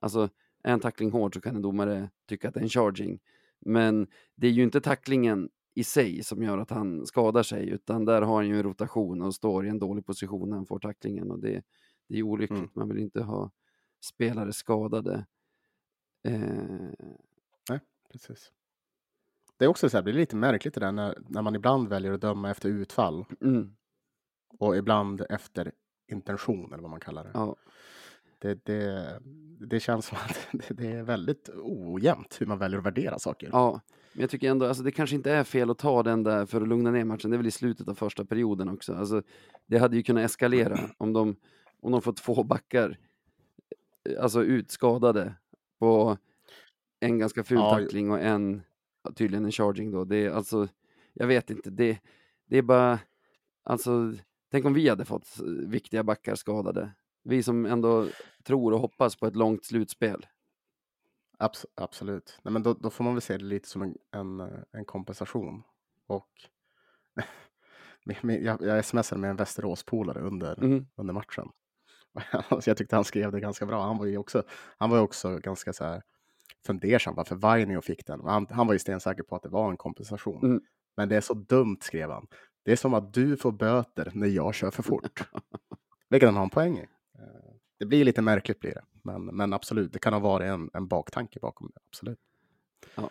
alltså 0.00 0.28
är 0.62 0.72
en 0.72 0.80
tackling 0.80 1.10
hård 1.10 1.34
så 1.34 1.40
kan 1.40 1.56
en 1.56 1.62
domare 1.62 2.10
tycka 2.28 2.48
att 2.48 2.54
det 2.54 2.60
är 2.60 2.62
en 2.62 2.68
charging. 2.68 3.20
Men 3.60 4.06
det 4.34 4.46
är 4.46 4.50
ju 4.50 4.62
inte 4.62 4.80
tacklingen 4.80 5.48
i 5.74 5.84
sig 5.84 6.24
som 6.24 6.42
gör 6.42 6.58
att 6.58 6.70
han 6.70 7.06
skadar 7.06 7.42
sig, 7.42 7.68
utan 7.68 8.04
där 8.04 8.22
har 8.22 8.36
han 8.36 8.48
ju 8.48 8.56
en 8.56 8.62
rotation 8.62 9.22
och 9.22 9.34
står 9.34 9.66
i 9.66 9.68
en 9.68 9.78
dålig 9.78 10.06
position 10.06 10.48
när 10.48 10.56
han 10.56 10.66
får 10.66 10.78
tacklingen 10.78 11.30
och 11.30 11.38
det, 11.38 11.62
det 12.08 12.18
är 12.18 12.22
olyckligt. 12.22 12.58
Mm. 12.58 12.70
Man 12.74 12.88
vill 12.88 12.98
inte 12.98 13.22
ha 13.22 13.50
spelare 14.00 14.52
skadade. 14.52 15.26
Eh, 16.24 16.90
Precis. 18.14 18.52
Det 19.56 19.64
är 19.64 19.68
också 19.68 19.88
så 19.88 19.96
här, 19.96 20.02
det 20.02 20.04
blir 20.04 20.20
lite 20.20 20.36
märkligt 20.36 20.74
det 20.74 20.80
där 20.80 20.92
när, 20.92 21.18
när 21.28 21.42
man 21.42 21.54
ibland 21.54 21.88
väljer 21.88 22.12
att 22.12 22.20
döma 22.20 22.50
efter 22.50 22.68
utfall 22.68 23.24
mm, 23.40 23.76
och 24.58 24.76
ibland 24.76 25.26
efter 25.30 25.72
intention 26.06 26.72
eller 26.72 26.82
vad 26.82 26.90
man 26.90 27.00
kallar 27.00 27.24
det. 27.24 27.30
ja. 27.34 27.56
Det, 28.38 28.64
det, 28.64 29.20
det 29.60 29.80
känns 29.80 30.06
som 30.06 30.18
att 30.18 30.48
det, 30.76 30.86
är 30.86 31.02
väldigt 31.02 31.50
ojämnt 31.62 32.40
hur 32.40 32.46
man 32.46 32.58
väljer 32.58 32.78
att 32.78 32.86
värdera 32.86 33.18
saker. 33.18 33.48
Ja, 33.52 33.80
men 34.12 34.20
jag 34.20 34.30
tycker 34.30 34.50
ändå, 34.50 34.66
alltså 34.66 34.82
det 34.82 34.92
kanske 34.92 35.16
inte 35.16 35.32
är 35.32 35.44
fel 35.44 35.70
att 35.70 35.78
ta 35.78 36.02
den 36.02 36.22
där 36.22 36.46
för 36.46 36.60
att 36.60 36.68
lugna 36.68 36.90
ner 36.90 37.04
matchen. 37.04 37.30
Det 37.30 37.36
är 37.36 37.38
väl 37.38 37.46
i 37.46 37.50
slutet 37.50 37.88
av 37.88 37.94
första 37.94 38.24
perioden 38.24 38.68
också. 38.68 38.94
Alltså, 38.94 39.22
det 39.66 39.78
hade 39.78 39.96
ju 39.96 40.02
kunnat 40.02 40.24
eskalera 40.24 40.78
om 40.98 41.12
de, 41.12 41.36
om 41.80 41.92
de 41.92 42.02
får 42.02 42.12
två 42.12 42.42
backar, 42.42 42.98
eh, 44.10 44.22
alltså 44.22 44.44
utskadade 44.44 45.34
på 45.78 46.18
en 47.00 47.18
ganska 47.18 47.44
ful 47.44 47.58
Ja, 47.58 47.78
tackling 47.78 48.10
och 48.10 48.20
en, 48.20 48.62
tydligen 49.14 49.44
en 49.44 49.52
charging 49.52 49.90
då. 49.90 50.04
Det 50.04 50.16
är 50.16 50.30
alltså, 50.30 50.68
jag 51.12 51.26
vet 51.26 51.50
inte, 51.50 51.70
det, 51.70 51.98
det 52.46 52.58
är 52.58 52.62
bara, 52.62 52.98
alltså, 53.62 54.14
tänk 54.54 54.64
om 54.66 54.74
vi 54.74 54.88
hade 54.88 55.04
fått 55.04 55.36
viktiga 55.66 56.02
backar 56.04 56.34
skadade. 56.34 56.92
Vi 57.24 57.42
som 57.42 57.66
ändå 57.66 58.06
tror 58.44 58.72
och 58.72 58.80
hoppas 58.80 59.16
på 59.16 59.26
ett 59.26 59.36
långt 59.36 59.64
slutspel. 59.64 60.26
Abs- 61.38 61.64
absolut. 61.74 62.40
Nej, 62.42 62.52
men 62.52 62.62
då, 62.62 62.74
då 62.74 62.90
får 62.90 63.04
man 63.04 63.14
väl 63.14 63.20
se 63.22 63.36
det 63.36 63.44
lite 63.44 63.68
som 63.68 63.82
en, 63.82 63.96
en, 64.10 64.40
eh, 64.40 64.48
en 64.72 64.84
kompensation. 64.84 65.62
Och 66.06 66.28
jag, 68.22 68.62
jag 68.62 68.84
smsade 68.84 69.20
med 69.20 69.30
en 69.30 69.36
Västeråspolare 69.36 70.20
under, 70.20 70.64
Mm. 70.64 70.86
under 70.96 71.14
matchen. 71.14 71.48
Jag 72.66 72.76
tyckte 72.76 72.96
han 72.96 73.04
skrev 73.04 73.32
det 73.32 73.40
ganska 73.40 73.66
bra. 73.66 73.82
Han 73.82 73.98
var 73.98 74.06
ju 74.06 74.18
också, 74.18 74.42
han 74.78 74.90
var 74.90 74.98
också 74.98 75.38
ganska 75.38 75.72
så 75.72 75.84
här 75.84 76.02
fundersam 76.66 77.14
varför 77.14 77.36
Vainio 77.36 77.80
fick 77.80 78.06
den. 78.06 78.20
Han, 78.20 78.46
han 78.50 78.66
var 78.66 78.74
ju 78.74 78.78
stensäker 78.78 79.22
på 79.22 79.36
att 79.36 79.42
det 79.42 79.48
var 79.48 79.70
en 79.70 79.76
kompensation. 79.76 80.44
Mm. 80.44 80.60
Men 80.96 81.08
det 81.08 81.16
är 81.16 81.20
så 81.20 81.34
dumt, 81.34 81.78
skrev 81.80 82.10
han. 82.10 82.26
Det 82.64 82.72
är 82.72 82.76
som 82.76 82.94
att 82.94 83.14
du 83.14 83.36
får 83.36 83.52
böter 83.52 84.10
när 84.14 84.26
jag 84.26 84.54
kör 84.54 84.70
för 84.70 84.82
fort. 84.82 85.28
Vilket 86.08 86.26
han 86.28 86.36
har 86.36 86.42
en 86.44 86.50
poäng 86.50 86.78
i. 86.78 86.82
Eh, 87.18 87.52
Det 87.78 87.86
blir 87.86 88.04
lite 88.04 88.22
märkligt 88.22 88.60
blir 88.60 88.74
det. 88.74 88.84
Men, 89.02 89.24
men 89.24 89.52
absolut, 89.52 89.92
det 89.92 89.98
kan 89.98 90.12
ha 90.12 90.20
varit 90.20 90.48
en, 90.48 90.70
en 90.72 90.86
baktanke 90.88 91.40
bakom 91.40 91.70
det. 91.74 91.80
Absolut. 91.88 92.18
Ja. 92.94 93.10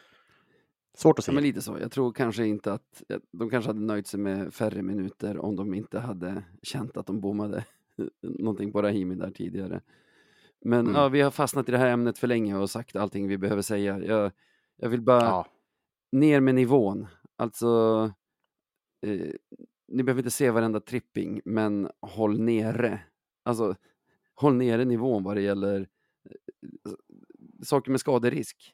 Svårt 0.98 1.20
att 1.20 1.24
Ja, 1.24 1.26
säga. 1.26 1.34
men 1.36 1.44
lite 1.44 1.62
så. 1.62 1.78
Jag 1.82 1.92
tror 1.92 2.12
kanske 2.14 2.46
inte 2.46 2.74
att 2.74 3.04
de 3.32 3.50
kanske 3.50 3.70
hade 3.70 3.80
nöjt 3.80 4.08
sig 4.08 4.20
med 4.20 4.54
färre 4.54 4.82
minuter 4.82 5.38
om 5.38 5.56
de 5.56 5.74
inte 5.74 6.00
hade 6.00 6.44
känt 6.62 6.98
att 6.98 7.06
de 7.06 7.22
bommade 7.22 7.66
någonting 8.22 8.72
på 8.72 8.82
Rahimi 8.82 9.16
där 9.16 9.32
tidigare. 9.32 9.82
Men 10.66 10.80
Mm. 10.80 10.96
ja, 10.96 11.08
vi 11.10 11.22
har 11.22 11.32
fastnat 11.32 11.70
i 11.70 11.72
det 11.72 11.78
här 11.78 11.88
ämnet 11.88 12.18
för 12.18 12.28
länge 12.28 12.56
och 12.58 12.70
sagt 12.70 12.96
allting 12.96 13.28
vi 13.28 13.38
behöver 13.38 13.62
säga. 13.62 14.00
Jag, 14.00 14.32
jag 14.78 14.90
vill 14.90 15.02
bara 15.02 15.22
Ja, 15.24 15.48
ner 16.12 16.40
med 16.40 16.56
nivån. 16.56 17.08
Alltså, 17.36 18.12
eh, 19.04 19.32
ni 19.88 20.04
behöver 20.04 20.20
inte 20.22 20.32
se 20.32 20.50
varenda 20.52 20.80
tripping, 20.80 21.42
men 21.46 21.90
håll 22.02 22.40
nere. 22.40 23.00
Alltså, 23.44 23.76
håll 24.36 24.56
nere 24.56 24.86
nivån 24.86 25.24
vad 25.24 25.36
det 25.36 25.42
gäller 25.42 25.88
eh, 26.30 26.92
saker 27.64 27.92
med 27.92 28.00
skaderisk. 28.00 28.74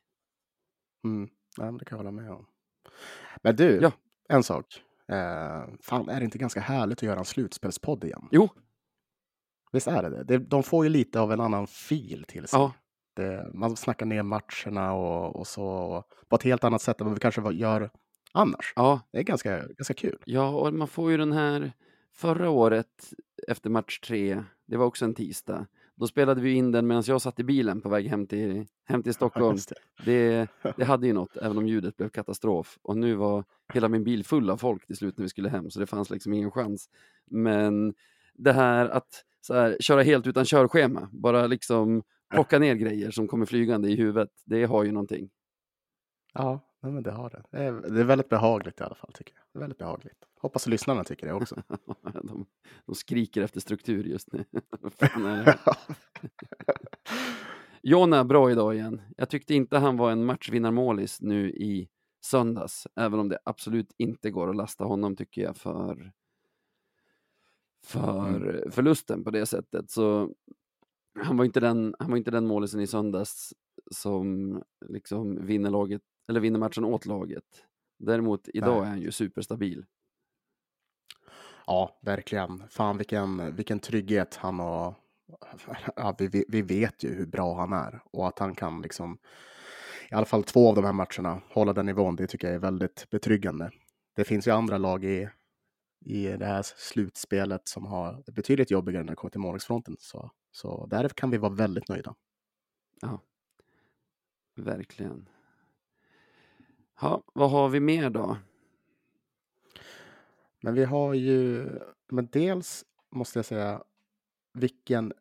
Mm. 1.05 1.29
Men 1.57 1.77
det 1.77 1.85
kan 1.85 1.95
jag 1.97 2.03
hålla 2.05 2.21
med 2.21 2.31
om. 2.31 2.45
Men 3.43 3.55
du, 3.55 3.79
Ja. 3.81 3.91
en 4.29 4.43
sak. 4.43 4.65
Eh, 5.07 5.63
fan, 5.81 6.09
är 6.09 6.19
det 6.19 6.23
inte 6.25 6.37
ganska 6.37 6.59
härligt 6.59 6.97
att 6.99 7.03
göra 7.03 7.19
en 7.19 7.25
slutspelspodd 7.25 8.03
igen? 8.03 8.27
Jo, 8.31 8.49
Visst 9.71 9.87
är 9.87 10.03
det 10.03 10.09
det? 10.09 10.23
det? 10.23 10.37
De 10.37 10.63
får 10.63 10.85
ju 10.85 10.89
lite 10.89 11.19
av 11.19 11.31
en 11.31 11.39
annan 11.41 11.67
fil 11.67 12.23
till 12.27 12.47
sig. 12.47 12.59
ja, 12.59 12.73
Det, 13.15 13.51
man 13.53 13.75
snackar 13.75 14.05
ner 14.05 14.23
matcherna 14.23 14.93
och, 14.93 15.35
och 15.35 15.47
så 15.47 15.65
och 15.65 16.03
på 16.27 16.35
ett 16.35 16.43
helt 16.43 16.63
annat 16.63 16.81
sätt 16.81 17.01
än 17.01 17.07
vad 17.07 17.13
vi 17.13 17.19
kanske 17.19 17.51
gör 17.53 17.89
annars. 18.33 18.73
ja, 18.75 19.01
Det 19.11 19.19
är 19.19 19.23
ganska, 19.23 19.67
ganska 19.67 19.93
kul. 19.93 20.17
ja, 20.25 20.49
och 20.49 20.73
man 20.73 20.87
får 20.87 21.11
ju 21.11 21.17
den 21.17 21.31
här 21.31 21.71
förra 22.13 22.49
året 22.49 23.13
efter 23.47 23.69
match 23.69 23.99
tre, 23.99 24.43
det 24.67 24.77
var 24.77 24.85
också 24.85 25.05
en 25.05 25.13
tisdag. 25.13 25.67
Då 25.95 26.07
spelade 26.07 26.41
vi 26.41 26.51
in 26.53 26.71
den 26.71 26.87
medan 26.87 27.03
jag 27.07 27.21
satt 27.21 27.39
i 27.39 27.43
bilen 27.43 27.81
på 27.81 27.89
väg 27.89 28.07
hem 28.07 28.27
till, 28.27 28.65
hem 28.85 29.03
till 29.03 29.13
Stockholm. 29.19 29.55
Just 29.55 29.73
det. 30.05 30.05
Det, 30.05 30.47
det 30.77 30.85
hade 30.85 31.07
ju 31.07 31.13
något, 31.13 31.37
även 31.37 31.57
om 31.57 31.67
ljudet 31.67 31.97
blev 31.97 32.09
katastrof. 32.09 32.77
Och 32.81 32.97
nu 32.97 33.15
var 33.15 33.43
hela 33.73 33.87
min 33.89 34.03
bil 34.03 34.25
full 34.25 34.49
av 34.49 34.57
folk 34.57 34.87
till 34.87 34.95
slut 34.97 35.17
när 35.17 35.23
vi 35.23 35.29
skulle 35.29 35.49
hem, 35.49 35.69
så 35.71 35.79
det 35.79 35.87
fanns 35.87 36.09
liksom 36.09 36.33
ingen 36.33 36.51
chans. 36.51 36.89
Men 37.25 37.93
det 38.33 38.51
här 38.53 38.89
att 38.89 39.25
så 39.41 39.53
här, 39.53 39.77
köra 39.79 40.01
helt 40.03 40.27
utan 40.27 40.45
körschema, 40.45 41.09
bara 41.11 41.47
liksom 41.47 42.03
plocka 42.33 42.59
ner 42.59 42.75
grejer 42.75 43.11
som 43.11 43.27
kommer 43.27 43.45
flygande 43.45 43.89
i 43.89 43.95
huvudet, 43.95 44.29
det 44.45 44.63
har 44.65 44.83
ju 44.83 44.91
någonting. 44.91 45.29
Ja, 46.33 46.59
nej, 46.81 46.91
men 46.91 47.03
det 47.03 47.11
har 47.11 47.29
det. 47.29 47.43
Det 47.51 47.63
är, 47.63 47.71
det 47.71 47.99
är 47.99 48.05
väldigt 48.05 48.29
behagligt 48.29 48.79
i 48.79 48.83
alla 48.83 48.95
fall 48.95 49.11
tycker 49.13 49.33
jag. 49.35 49.59
Väldigt 49.59 49.79
behagligt. 49.79 50.25
Hoppas 50.41 50.63
att 50.63 50.69
lyssnarna 50.69 51.03
tycker 51.03 51.27
det 51.27 51.33
också. 51.33 51.55
De, 52.23 52.45
de 52.85 52.95
skriker 52.95 53.41
efter 53.41 53.59
struktur 53.59 54.03
just 54.03 54.33
nu. 54.33 54.45
Jonna, 57.81 58.23
bra 58.23 58.51
idag 58.51 58.75
igen. 58.75 59.01
Jag 59.17 59.29
tyckte 59.29 59.53
inte 59.53 59.77
han 59.77 59.97
var 59.97 60.11
en 60.11 60.25
matchvinnarmålis 60.25 61.21
nu 61.21 61.51
i 61.51 61.89
söndags, 62.25 62.87
även 62.95 63.19
om 63.19 63.29
det 63.29 63.39
absolut 63.45 63.93
inte 63.97 64.31
går 64.31 64.49
att 64.49 64.55
lasta 64.55 64.83
honom 64.83 65.15
tycker 65.15 65.41
jag 65.41 65.57
för, 65.57 66.11
för 67.85 68.69
förlusten 68.71 69.23
på 69.23 69.31
det 69.31 69.45
sättet. 69.45 69.91
Så 69.91 70.33
han 71.19 71.37
var 71.37 71.45
inte 71.45 71.59
den, 71.59 71.95
han 71.99 72.09
var 72.09 72.17
inte 72.17 72.31
den 72.31 72.47
målisen 72.47 72.81
i 72.81 72.87
söndags 72.87 73.53
som 73.91 74.61
liksom 74.85 75.45
vinner, 75.45 75.69
laget, 75.69 76.01
eller 76.29 76.39
vinner 76.39 76.59
matchen 76.59 76.85
åt 76.85 77.05
laget. 77.05 77.65
Däremot 77.99 78.47
idag 78.53 78.75
Nej. 78.77 78.85
är 78.85 78.89
han 78.89 79.01
ju 79.01 79.11
superstabil. 79.11 79.85
Ja, 81.67 81.99
verkligen. 82.01 82.67
Fan 82.69 82.97
vilken, 82.97 83.55
vilken 83.55 83.79
trygghet 83.79 84.35
han 84.35 84.59
har. 84.59 84.95
Ja, 85.95 86.15
vi, 86.19 86.45
vi- 86.47 86.61
vet 86.61 87.03
ju 87.03 87.09
hur 87.15 87.25
bra 87.25 87.55
han 87.59 87.73
är 87.73 88.01
och 88.05 88.27
att 88.27 88.39
han 88.39 88.55
kan 88.55 88.81
liksom 88.81 89.17
i 90.11 90.13
alla 90.13 90.25
fall 90.25 90.43
två 90.43 90.69
av 90.69 90.75
de 90.75 90.85
här 90.85 90.93
matcherna 90.93 91.41
hålla 91.49 91.73
den 91.73 91.85
nivån. 91.85 92.15
Det 92.15 92.27
tycker 92.27 92.47
jag 92.47 92.55
är 92.55 92.59
väldigt 92.59 93.09
betryggande. 93.09 93.71
Det 94.15 94.23
finns 94.23 94.47
ju 94.47 94.51
andra 94.51 94.77
lag 94.77 95.05
i, 95.05 95.29
i 96.05 96.27
det 96.27 96.45
här 96.45 96.63
slutspelet 96.63 97.67
som 97.67 97.85
har 97.85 98.31
betydligt 98.31 98.71
jobbigare 98.71 99.03
när 99.03 99.09
det 99.11 99.15
kommer 99.15 99.31
till 99.31 99.39
målvaktsfronten. 99.39 99.95
Så, 99.99 100.31
så 100.51 100.85
där 100.85 101.09
kan 101.09 101.29
vi 101.29 101.37
vara 101.37 101.53
väldigt 101.53 101.89
nöjda. 101.89 102.15
Ja, 103.01 103.21
verkligen. 104.55 105.29
Ja, 107.01 107.23
vad 107.33 107.51
har 107.51 107.69
vi 107.69 107.79
mer 107.79 108.09
då? 108.09 108.38
Men 110.62 110.73
vi 110.73 110.83
har 110.83 111.13
ju, 111.13 111.69
men 112.09 112.27
dels 112.31 112.85
måste 113.12 113.39
jag 113.39 113.45
säga 113.45 113.83
vilken, 114.53 115.13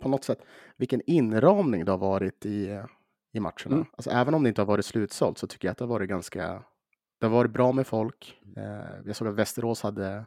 på 0.00 0.08
något 0.08 0.24
sätt, 0.24 0.38
vilken 0.76 1.02
inramning 1.06 1.84
det 1.84 1.90
har 1.90 1.98
varit 1.98 2.46
i, 2.46 2.82
i 3.32 3.40
matcherna. 3.40 3.74
Mm. 3.76 3.84
Alltså 3.92 4.10
även 4.10 4.34
om 4.34 4.42
det 4.42 4.48
inte 4.48 4.60
har 4.60 4.66
varit 4.66 4.84
slutsålt 4.84 5.38
så 5.38 5.46
tycker 5.46 5.68
jag 5.68 5.72
att 5.72 5.78
det 5.78 5.84
har 5.84 5.88
varit 5.88 6.08
ganska, 6.08 6.64
det 7.18 7.26
har 7.26 7.32
varit 7.32 7.50
bra 7.50 7.72
med 7.72 7.86
folk. 7.86 8.40
Eh, 8.56 9.00
jag 9.04 9.16
såg 9.16 9.28
att 9.28 9.34
Västerås 9.34 9.82
hade 9.82 10.26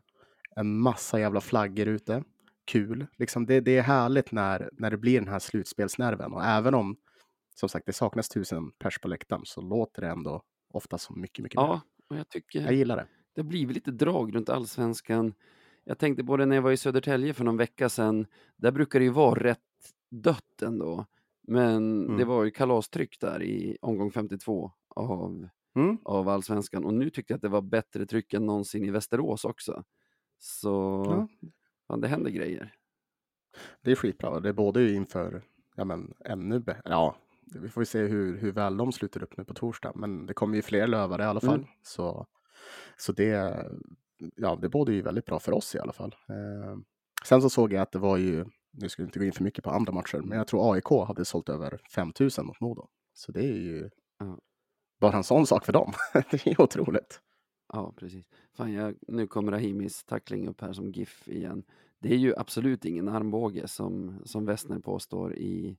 en 0.56 0.78
massa 0.80 1.20
jävla 1.20 1.42
flaggor 1.42 1.88
ute. 1.88 2.24
Kul, 2.66 3.08
liksom 3.18 3.46
det, 3.46 3.60
det 3.60 3.78
är 3.78 3.82
härligt 3.82 4.32
när, 4.32 4.70
när 4.74 4.92
det 4.92 4.98
blir 4.98 5.20
den 5.20 5.30
här 5.30 5.40
slutspelsnerven 5.40 6.34
och 6.34 6.46
även 6.46 6.74
om 6.74 6.98
som 7.56 7.70
sagt 7.70 7.86
det 7.86 7.94
saknas 7.94 8.30
tusen 8.30 8.72
pers 8.72 9.00
på 9.00 9.08
läktaren 9.08 9.42
så 9.46 9.62
låter 9.62 10.02
det 10.02 10.08
ändå 10.08 10.42
ofta 10.74 10.98
som 10.98 11.22
mycket, 11.22 11.44
mycket. 11.44 11.56
Ja, 11.56 11.82
och 12.10 12.16
jag 12.16 12.30
tycker 12.30 12.62
Jag 12.62 12.74
gillar 12.74 12.96
det. 12.98 13.08
det 13.36 13.42
har 13.42 13.48
blivit 13.48 13.76
lite 13.76 13.92
drag 13.92 14.36
runt 14.36 14.50
allsvenskan. 14.50 15.34
Jag 15.84 16.00
tänkte 16.00 16.24
på 16.24 16.38
det 16.38 16.46
när 16.46 16.56
jag 16.56 16.64
var 16.64 16.72
i 16.72 16.78
Södertälje 16.78 17.34
för 17.34 17.44
någon 17.44 17.58
vecka 17.58 17.90
sedan. 17.90 18.26
Där 18.56 18.72
brukar 18.72 19.00
det 19.00 19.06
ju 19.06 19.12
vara 19.12 19.44
rätt 19.44 19.60
dött 20.12 20.62
ändå. 20.62 21.06
Men 21.48 22.04
Mm. 22.06 22.18
det 22.18 22.26
var 22.26 22.44
ju 22.44 22.52
kalastryck 22.52 23.20
där 23.20 23.44
i 23.44 23.78
omgång 23.82 24.12
52 24.12 24.72
av, 24.96 25.48
Mm. 25.76 25.98
av 26.04 26.30
allsvenskan. 26.30 26.86
Och 26.86 26.94
nu 26.94 27.10
tyckte 27.10 27.34
jag 27.34 27.36
att 27.36 27.42
det 27.42 27.50
var 27.50 27.62
bättre 27.62 28.06
tryck 28.06 28.34
än 28.34 28.46
någonsin 28.46 28.86
i 28.86 28.92
Västerås 28.92 29.46
också. 29.46 29.84
Så 30.40 30.70
Ja, 31.08 31.28
fan, 31.88 32.02
det 32.02 32.08
händer 32.08 32.32
grejer. 32.32 32.74
Det 33.82 33.92
är 33.92 33.96
skitbra. 33.96 34.40
Det 34.40 34.50
är 34.50 34.54
både 34.54 34.92
inför, 34.92 35.42
ja 35.76 35.86
men 35.86 36.14
ännu 36.26 36.60
bättre, 36.60 36.82
ja, 36.86 37.16
vi 37.60 37.70
får 37.70 37.82
ju 37.82 37.86
se 37.86 38.00
hur, 38.00 38.38
hur 38.38 38.52
väl 38.52 38.78
de 38.78 38.92
sluter 38.92 39.24
upp 39.24 39.38
nu 39.38 39.44
på 39.44 39.54
torsdag. 39.54 39.92
Men 39.96 40.26
det 40.26 40.34
kommer 40.34 40.56
ju 40.56 40.62
fler 40.62 40.88
lövare 40.88 41.24
i 41.24 41.26
alla 41.26 41.40
fall. 41.40 41.56
Mm. 41.56 41.68
Så, 41.84 42.26
så 42.98 43.12
det, 43.12 43.66
ja, 44.36 44.56
det 44.62 44.70
borde 44.70 44.94
ju 44.94 45.02
väldigt 45.02 45.26
bra 45.26 45.40
för 45.40 45.52
oss 45.52 45.76
i 45.76 45.80
alla 45.80 45.94
fall. 45.94 46.16
Eh, 46.30 46.78
sen 47.26 47.42
så 47.42 47.50
såg 47.50 47.74
jag 47.74 47.82
att 47.82 47.92
det 47.92 48.00
var 48.00 48.18
ju, 48.18 48.46
nu 48.72 48.90
ska 48.90 49.04
vi 49.04 49.08
inte 49.08 49.20
gå 49.20 49.26
in 49.26 49.32
för 49.32 49.44
mycket 49.44 49.64
på 49.64 49.70
andra 49.70 49.94
matcher, 49.94 50.18
men 50.18 50.38
jag 50.38 50.48
tror 50.48 50.74
AIK 50.74 51.08
hade 51.08 51.26
sålt 51.26 51.50
över 51.50 51.82
5000 51.96 52.46
mot 52.46 52.60
Modo. 52.60 52.88
Så 53.14 53.32
det 53.32 53.44
är 53.44 53.58
ju 53.58 53.90
Ja. 54.20 54.38
bara 55.00 55.18
en 55.18 55.24
sån 55.24 55.48
sak 55.48 55.66
för 55.66 55.74
dem. 55.74 55.94
det 56.32 56.48
är 56.48 56.62
otroligt. 56.62 57.22
Ja, 57.74 57.94
precis. 57.98 58.26
Fan, 58.58 58.74
jag, 58.74 58.96
nu 59.08 59.28
kommer 59.28 59.52
Rahimis 59.52 60.04
tackling 60.04 60.48
upp 60.48 60.62
här 60.62 60.74
som 60.74 60.92
GIF 60.92 61.28
igen. 61.28 61.64
Det 62.00 62.14
är 62.14 62.18
ju 62.18 62.34
absolut 62.38 62.86
ingen 62.86 63.08
armbåge 63.08 63.68
som, 63.68 64.22
som 64.26 64.46
Westner 64.46 64.80
påstår 64.80 65.36
i, 65.36 65.78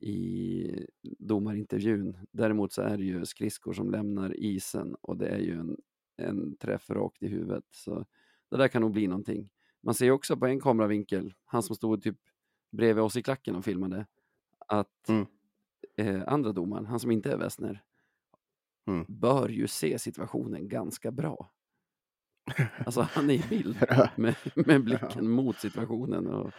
i 0.00 0.86
domarintervjun. 1.18 2.16
Däremot 2.32 2.72
så 2.72 2.82
är 2.82 2.96
det 2.98 3.04
ju 3.04 3.26
skridskor 3.26 3.72
som 3.72 3.90
lämnar 3.90 4.36
isen 4.36 4.94
och 5.00 5.16
det 5.16 5.28
är 5.28 5.38
ju 5.38 5.52
en, 5.60 5.76
en 6.16 6.56
träff 6.56 6.90
rakt 6.90 7.22
i 7.22 7.28
huvudet. 7.28 7.64
Så 7.70 8.06
det 8.50 8.56
där 8.56 8.68
kan 8.68 8.82
nog 8.82 8.92
bli 8.92 9.06
någonting. 9.06 9.50
Man 9.80 9.94
ser 9.94 10.10
också 10.10 10.36
på 10.36 10.46
en 10.46 10.60
kameravinkel, 10.60 11.34
han 11.44 11.62
som 11.62 11.76
stod 11.76 12.02
typ 12.02 12.16
bredvid 12.70 13.04
oss 13.04 13.16
i 13.16 13.22
klacken 13.22 13.56
och 13.56 13.64
filmade, 13.64 14.06
att 14.66 15.08
Mm. 15.08 15.26
eh, 15.96 16.22
andra 16.26 16.52
domaren, 16.52 16.86
han 16.86 17.00
som 17.00 17.10
inte 17.10 17.32
är 17.32 17.36
Westner, 17.36 17.82
Mm. 18.86 19.04
bör 19.08 19.48
ju 19.48 19.66
se 19.66 19.98
situationen 19.98 20.68
ganska 20.68 21.10
bra. 21.10 21.50
Alltså 22.86 23.08
han 23.12 23.30
är 23.30 23.34
i 23.34 23.44
bild 23.48 23.76
med, 24.16 24.34
med 24.54 24.84
blicken 24.84 25.30
mot 25.30 25.58
situationen. 25.58 26.26
Och, 26.26 26.50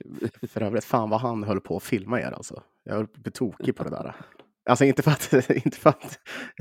för 0.48 0.62
övrigt, 0.62 0.84
fan 0.84 1.10
vad 1.10 1.20
han 1.20 1.44
höll 1.44 1.60
på 1.60 1.76
att 1.76 1.82
filma 1.82 2.20
er 2.20 2.30
alltså. 2.30 2.62
Jag 2.84 3.08
bli 3.08 3.32
tokig 3.32 3.76
på 3.76 3.84
det 3.84 3.90
där. 3.90 4.14
Alltså 4.68 4.84
inte 4.84 5.02
för 5.02 5.10
att, 5.10 5.50
inte 5.50 5.76
för 5.78 5.90
att 5.90 6.18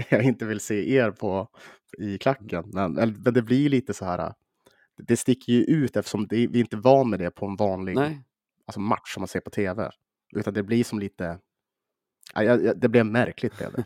jag 0.10 0.24
inte 0.24 0.46
vill 0.46 0.60
se 0.60 0.96
er 0.96 1.12
på, 1.12 1.50
i 1.98 2.18
klacken, 2.18 2.64
men, 2.74 2.94
men 2.94 3.34
det 3.34 3.42
blir 3.42 3.70
lite 3.70 3.94
så 3.94 4.06
här. 4.06 4.34
Det 4.98 5.18
sticker 5.18 5.54
ju 5.54 5.64
ut 5.64 5.96
eftersom 5.96 6.28
det, 6.28 6.36
vi 6.36 6.60
är 6.60 6.60
inte 6.60 6.78
van 6.78 7.10
med 7.10 7.20
det 7.20 7.32
på 7.32 7.46
en 7.46 7.56
vanlig 7.56 7.96
nej, 7.96 8.24
alltså 8.66 8.80
match 8.80 9.14
som 9.14 9.22
man 9.22 9.28
ser 9.28 9.40
på 9.40 9.50
tv. 9.50 9.92
Utan 10.36 10.54
det 10.54 10.64
blir 10.64 10.84
som 10.84 11.00
lite, 11.00 11.40
ja, 12.34 12.58
det 12.58 12.90
blev 12.90 13.06
märkligt 13.06 13.58
blev 13.58 13.72
det. 13.72 13.86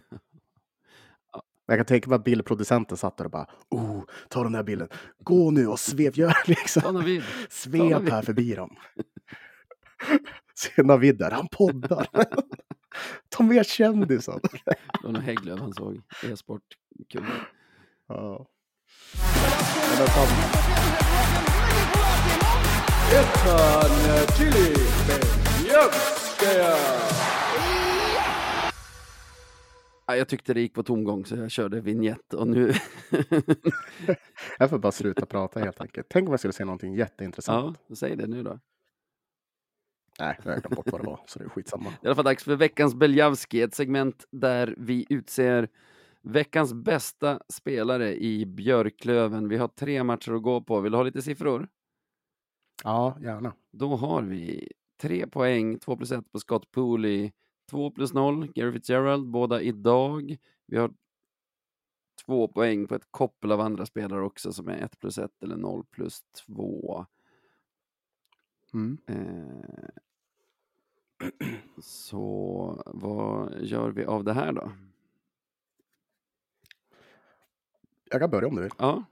Jag 1.72 1.80
kan 1.80 1.86
tänka 1.86 2.10
mig 2.10 2.16
att 2.16 2.24
bildproducenten 2.24 2.98
satt 2.98 3.18
där 3.18 3.26
och 3.26 3.32
bara, 3.32 3.48
oh, 3.70 4.04
ta 4.30 4.44
den 4.44 4.56
här 4.56 4.64
bilden, 4.64 4.88
gå 5.24 5.52
nu 5.52 5.68
och 5.68 5.80
svev, 5.80 6.20
gör 6.20 6.38
liksom. 6.46 7.22
Svep 7.50 8.10
här 8.10 8.22
förbi 8.22 8.56
dem. 8.56 8.76
Se 10.56 10.84
Navid 10.84 11.18
där, 11.18 11.32
han 11.32 11.48
poddar. 11.48 12.08
Ta 13.30 13.44
med 13.44 13.66
kändisen. 13.66 14.40
Det 14.44 14.76
var 15.04 15.12
nog 15.12 15.22
Hägglöf 15.22 15.60
han 15.60 15.74
såg, 15.74 16.02
e-sport. 16.24 16.62
Kul. 17.10 17.26
Ja. 18.08 18.48
Men 19.98 20.08
fan, 20.08 20.28
Ja, 25.68 25.90
jag 30.16 30.28
tyckte 30.28 30.54
det 30.54 30.62
gick 30.62 30.74
på 30.74 30.84
tomgång 30.84 31.26
så 31.26 31.36
jag 31.36 31.52
körde 31.52 31.82
vignett 31.82 32.34
och 32.34 32.48
nu... 32.48 32.74
Jag 34.60 34.70
får 34.70 34.80
bara 34.80 34.92
sluta 34.92 35.26
prata 35.26 35.60
helt 35.60 35.82
enkelt. 35.82 36.08
Tänk 36.10 36.28
om 36.28 36.34
jag 36.34 36.40
skulle 36.40 36.54
säga 36.54 36.66
någonting 36.66 36.96
jätteintressant. 36.96 37.80
ja, 37.88 37.96
säg 37.96 38.16
det 38.16 38.28
nu 38.28 38.44
då. 38.44 38.60
Nej, 40.20 40.38
jag 40.44 40.52
har 40.52 40.60
glömt 40.60 40.76
bort 40.76 40.92
vad 40.92 41.02
det 41.02 41.08
var, 41.08 41.20
så 41.28 41.40
det 41.40 41.46
är 41.46 41.50
skitsamma. 41.50 41.84
Det 41.84 41.90
är 41.90 42.06
i 42.06 42.08
alla 42.08 42.16
fall 42.16 42.26
dags 42.26 42.44
för 42.44 42.56
veckans 42.56 42.96
Beljavski, 42.96 43.62
ett 43.62 43.76
segment 43.76 44.26
där 44.32 44.76
vi 44.78 45.06
utser 45.10 45.70
veckans 46.22 46.74
bästa 46.74 47.40
spelare 47.50 48.16
i 48.24 48.46
Björklöven. 48.46 49.50
Vi 49.50 49.58
har 49.58 49.68
tre 49.68 50.04
matcher 50.04 50.32
att 50.32 50.42
gå 50.44 50.62
på. 50.62 50.80
Vill 50.80 50.92
du 50.92 50.98
ha 50.98 51.04
lite 51.04 51.22
siffror? 51.22 51.68
Ja, 52.84 53.18
gärna. 53.22 53.54
Då 53.72 53.96
har 53.96 54.22
vi 54.22 54.72
tre 55.02 55.28
poäng, 55.28 55.80
två 55.80 55.98
plus 55.98 56.12
ett 56.12 56.32
på 56.32 56.40
Scott 56.40 56.72
Pooley, 56.72 57.32
två 57.72 57.92
plus 57.92 58.14
noll, 58.14 58.52
Gary 58.56 58.72
Fitzgerald, 58.72 59.28
båda 59.28 59.62
idag. 59.62 60.38
Vi 60.66 60.78
har 60.78 60.94
två 62.26 62.48
poäng 62.48 62.88
på 62.88 62.96
ett 62.96 63.12
koppel 63.12 63.52
av 63.52 63.62
andra 63.62 63.86
spelare 63.86 64.22
också 64.22 64.54
som 64.54 64.68
är 64.68 64.78
ett 64.78 65.00
plus 65.00 65.18
ett 65.18 65.44
eller 65.44 65.56
noll 65.56 65.86
plus 65.86 66.24
två. 66.24 67.06
Mm. 68.74 68.98
Eh, 69.08 69.90
så 71.82 72.84
vad 72.86 73.62
gör 73.62 73.92
vi 73.92 74.06
av 74.06 74.24
det 74.24 74.34
här 74.34 74.52
då? 74.52 74.72
Jag 78.10 78.22
kan 78.22 78.30
börja 78.30 78.48
om 78.48 78.56
du 78.56 78.62
vill. 78.62 78.72
Ja, 78.78 79.04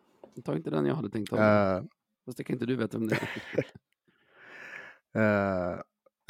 ta 0.44 0.56
inte 0.56 0.70
den 0.70 0.86
jag 0.86 0.96
hade 0.96 1.10
tänkt 1.10 1.30
ta. 1.30 1.38
Eh, 1.38 1.84
Fast 2.26 2.38
det 2.38 2.44
kan 2.44 2.54
inte 2.54 2.66
du 2.66 2.76
veta 2.76 2.98
om 2.98 3.08
det 3.08 3.16
är. 3.16 3.66
Nej, 5.12 5.84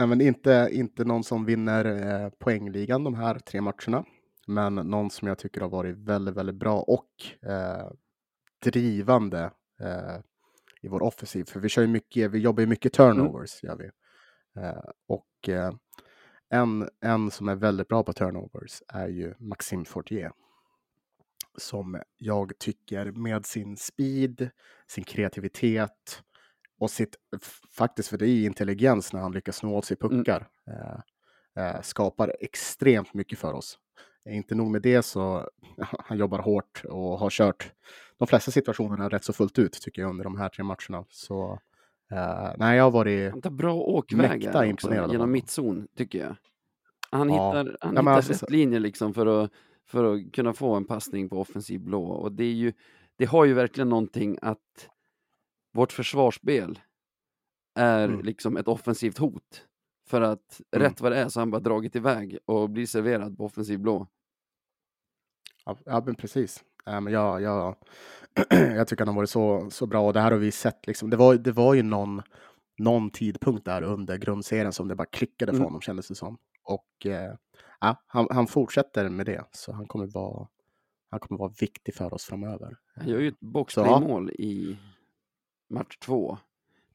men 0.08 0.22
inte, 0.22 0.70
inte 0.72 1.06
någon 1.06 1.24
som 1.24 1.46
vinner 1.46 1.86
eh, 1.86 2.30
poängligan 2.30 3.04
de 3.04 3.16
här 3.16 3.40
tre 3.40 3.62
matcherna, 3.62 4.06
men 4.48 4.76
någon 4.76 5.10
som 5.10 5.28
jag 5.28 5.38
tycker 5.38 5.62
har 5.62 5.70
varit 5.70 5.98
väldigt, 5.98 6.36
väldigt 6.36 6.56
bra 6.56 6.80
och 6.82 7.10
eh, 7.50 7.92
drivande 8.64 9.52
eh, 9.82 10.18
i 10.82 10.88
vår 10.88 11.02
offensiv. 11.04 11.44
För 11.44 11.60
vi 11.60 11.70
kör 11.70 11.88
mycket, 11.88 12.32
vi 12.32 12.40
jobbar 12.40 12.62
ju 12.62 12.68
mycket 12.68 12.94
turnovers, 12.94 13.64
gör 13.64 13.76
vi. 13.78 13.90
Eh, 14.62 14.90
och 15.08 15.50
eh, 15.50 15.74
en, 16.50 16.90
en 17.02 17.32
som 17.32 17.50
är 17.50 17.56
väldigt 17.56 17.88
bra 17.88 18.04
på 18.04 18.14
turnovers 18.14 18.82
är 18.88 19.08
ju 19.08 19.34
Maxime 19.40 19.86
Fortier. 19.86 20.32
Som 21.58 22.02
jag 22.18 22.60
tycker 22.60 23.12
med 23.12 23.46
sin 23.46 23.78
speed, 23.78 24.50
sin 24.88 25.04
kreativitet 25.04 26.24
och 26.80 26.92
sitt, 26.92 27.16
faktiskt 27.78 28.10
för 28.10 28.18
det 28.18 28.28
är 28.30 28.46
intelligens 28.46 29.14
när 29.14 29.20
han 29.22 29.32
lyckas 29.32 29.56
sno 29.58 29.76
åt 29.76 29.86
sig 29.86 29.98
puckar, 29.98 30.48
eh, 30.68 31.66
eh, 31.66 31.82
skapar 31.82 32.36
extremt 32.40 33.14
mycket 33.14 33.40
för 33.40 33.54
oss. 33.54 33.78
Eh, 34.26 34.36
Inte 34.38 34.56
nog 34.56 34.72
med 34.72 34.82
det 34.82 35.02
så 35.04 35.50
han 36.06 36.18
jobbar 36.18 36.40
hårt 36.40 36.84
och 36.90 37.20
har 37.20 37.30
kört 37.30 37.72
de 38.18 38.28
flesta 38.28 38.52
situationerna 38.52 39.10
rätt 39.10 39.24
så 39.24 39.34
fullt 39.34 39.60
ut 39.60 39.74
tycker 39.82 40.02
jag 40.02 40.10
under 40.10 40.24
de 40.24 40.38
här 40.38 40.50
tre 40.50 40.64
matcherna. 40.64 41.06
Så 41.10 41.60
eh, 42.12 42.52
nej, 42.58 42.78
jag 42.78 42.84
har 42.84 42.92
varit 42.92 43.32
Han 43.32 43.42
tar 43.42 43.50
bra 43.50 43.74
åkvägar 43.76 44.64
imponerad 44.66 45.12
genom 45.12 45.32
mittzon, 45.32 45.88
tycker 45.98 46.20
jag. 46.20 46.36
Han 47.12 47.30
Ja. 47.30 47.34
hittar, 47.34 47.78
han 47.82 47.96
Ja, 47.96 48.02
hittar 48.02 48.12
alltså 48.12 48.34
rätt 48.46 48.52
linjer 48.52 48.80
liksom 48.80 49.14
för 49.14 49.44
att, 49.44 49.52
för 49.88 50.14
att 50.16 50.32
kunna 50.34 50.54
få 50.54 50.76
en 50.76 50.86
passning 50.86 51.30
på 51.30 51.40
offensiv 51.42 51.80
blå. 51.80 52.04
Och 52.04 52.32
det, 52.32 52.44
är 52.44 52.54
ju, 52.54 52.74
det 53.16 53.26
har 53.26 53.46
ju 53.46 53.54
verkligen 53.54 53.90
någonting 53.90 54.38
att 54.42 54.90
vårt 55.74 55.92
försvarsspel 55.92 56.80
är 57.76 58.08
Mm. 58.10 58.22
liksom 58.26 58.58
ett 58.58 58.68
offensivt 58.68 59.18
hot. 59.18 59.66
För 60.08 60.22
att 60.22 60.62
Mm. 60.72 60.88
rätt 60.90 61.02
vad 61.02 61.12
det 61.12 61.18
är 61.18 61.30
så 61.30 61.40
har 61.40 61.42
han 61.42 61.52
bara 61.52 61.62
dragit 61.62 61.96
iväg 61.96 62.38
och 62.46 62.70
blir 62.70 62.86
serverad 62.86 63.38
på 63.38 63.46
offensiv 63.46 63.80
blå. 63.80 64.08
Ja, 65.66 65.78
ja 65.86 66.04
men 66.06 66.16
precis. 66.16 66.64
Ja, 66.86 67.00
men 67.00 67.14
jag, 67.14 68.88
tycker 68.88 68.98
han 69.00 69.08
har 69.08 69.16
varit 69.16 69.30
så, 69.30 69.70
så 69.72 69.86
bra 69.88 70.08
och 70.08 70.14
det 70.14 70.20
här 70.20 70.32
har 70.32 70.38
vi 70.38 70.52
sett. 70.52 70.88
Liksom. 70.88 71.10
Det, 71.10 71.18
var, 71.18 71.36
det 71.36 71.52
var 71.52 71.74
ju 71.74 71.84
någon, 71.84 72.22
någon 72.78 73.10
tidpunkt 73.12 73.66
där 73.66 73.82
under 73.82 74.18
grundserien 74.18 74.74
som 74.74 74.88
det 74.88 74.96
bara 74.96 75.06
klickade 75.08 75.52
för 75.52 75.58
Mm. 75.58 75.66
honom 75.66 75.82
kändes 75.82 76.08
det 76.08 76.16
som. 76.16 76.38
Och 76.64 77.06
eh, 77.06 77.36
ja, 77.80 78.04
han, 78.08 78.28
han 78.32 78.48
fortsätter 78.48 79.10
med 79.10 79.26
det, 79.26 79.46
så 79.52 79.74
han 79.74 79.88
kommer 79.88 80.08
vara, 80.08 80.48
han 81.10 81.20
kommer 81.20 81.40
vara 81.40 81.54
viktig 81.60 81.96
för 81.96 82.14
oss 82.14 82.26
framöver. 82.26 82.78
Han 82.96 83.08
gör 83.08 83.20
ju 83.20 83.28
ett 83.28 83.36
ja. 83.40 83.48
boxplay-mål 83.48 84.30
i 84.32 84.78
match 85.70 85.98
två 85.98 86.38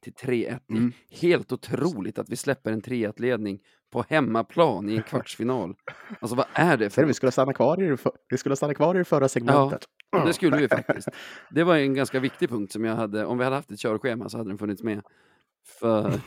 till 0.01 0.13
3-1. 0.13 0.59
Det 0.67 0.73
är 0.73 0.77
Mm. 0.77 0.91
Helt 1.21 1.51
otroligt 1.51 2.19
att 2.19 2.29
vi 2.29 2.35
släpper 2.35 2.71
en 2.71 2.81
3-1-ledning 2.81 3.59
på 3.91 4.05
hemmaplan 4.09 4.89
i 4.89 4.95
en 4.95 5.03
kvartsfinal. 5.03 5.75
Alltså 6.19 6.35
vad 6.35 6.45
är 6.53 6.77
det 6.77 6.89
för 6.89 7.05
vi 7.05 7.13
skulle 7.13 7.31
stanna 7.31 7.53
kvar 7.53 7.83
i 7.83 7.87
det, 7.87 7.97
för, 7.97 8.11
vi 8.29 8.37
skulle 8.37 8.55
stanna 8.55 8.73
kvar 8.73 8.95
i 8.95 8.97
det 8.97 9.05
förra 9.05 9.27
segmentet. 9.27 9.85
Det 10.25 10.33
skulle 10.33 10.57
vi 10.57 10.67
faktiskt. 10.67 11.07
Det 11.51 11.63
var 11.63 11.75
en 11.77 11.93
ganska 11.93 12.19
viktig 12.19 12.49
punkt 12.49 12.71
som 12.71 12.85
jag 12.85 12.95
hade, 12.95 13.25
om 13.25 13.37
vi 13.37 13.43
hade 13.43 13.55
haft 13.55 13.71
ett 13.71 13.79
körschema 13.79 14.29
så 14.29 14.37
hade 14.37 14.49
den 14.49 14.57
funnits 14.57 14.83
med. 14.83 15.01
För, 15.79 16.19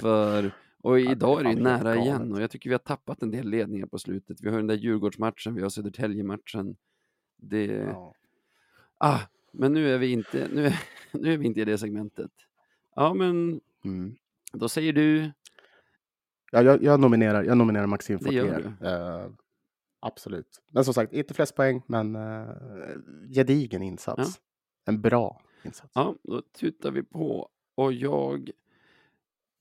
för 0.00 0.50
och 0.82 1.00
idag 1.00 1.40
är 1.40 1.44
det 1.44 1.50
ju 1.50 1.60
nära 1.62 1.96
igen 1.96 2.32
och 2.32 2.42
jag 2.42 2.50
tycker 2.50 2.70
vi 2.70 2.74
har 2.74 2.78
tappat 2.78 3.22
en 3.22 3.30
del 3.30 3.48
ledningar 3.48 3.86
på 3.86 3.98
slutet. 3.98 4.36
Vi 4.40 4.48
har 4.50 4.56
den 4.56 4.66
där 4.66 4.74
Djurgårdsmatchen, 4.74 5.54
vi 5.54 5.62
har 5.62 5.68
Södertälje-matchen. 5.68 6.76
Det, 7.36 7.64
Ja. 7.66 8.14
ah, 8.98 9.18
men 9.56 9.72
nu 9.72 9.94
är 9.94 9.98
vi 9.98 10.12
inte, 10.12 10.48
nu 10.52 10.66
är, 10.66 10.80
nu 11.12 11.32
är 11.32 11.36
vi 11.38 11.46
inte 11.46 11.60
i 11.60 11.64
det 11.64 11.78
segmentet. 11.78 12.30
Ja, 12.94 13.14
men 13.14 13.60
Mm. 13.84 14.16
då 14.52 14.68
säger 14.68 14.92
du, 14.92 15.30
Ja, 16.52 16.62
jag, 16.62 16.82
jag, 16.82 17.00
nominerar, 17.00 17.42
jag 17.42 17.58
nominerar 17.58 17.86
gör 18.32 18.52
Fortier. 18.52 18.76
Eh, 19.24 19.30
absolut. 20.00 20.62
Men 20.70 20.84
som 20.84 20.94
sagt, 20.94 21.12
inte 21.12 21.34
flest 21.34 21.54
poäng, 21.56 21.82
men 21.86 22.16
uh, 22.16 22.48
gedigen 23.34 23.82
insats. 23.82 24.40
En 24.84 25.00
bra 25.00 25.40
insats. 25.62 25.92
ja, 25.94 26.14
då 26.22 26.42
tutar 26.42 26.90
vi 26.90 27.02
på 27.02 27.48
och 27.74 27.92
jag 27.92 28.50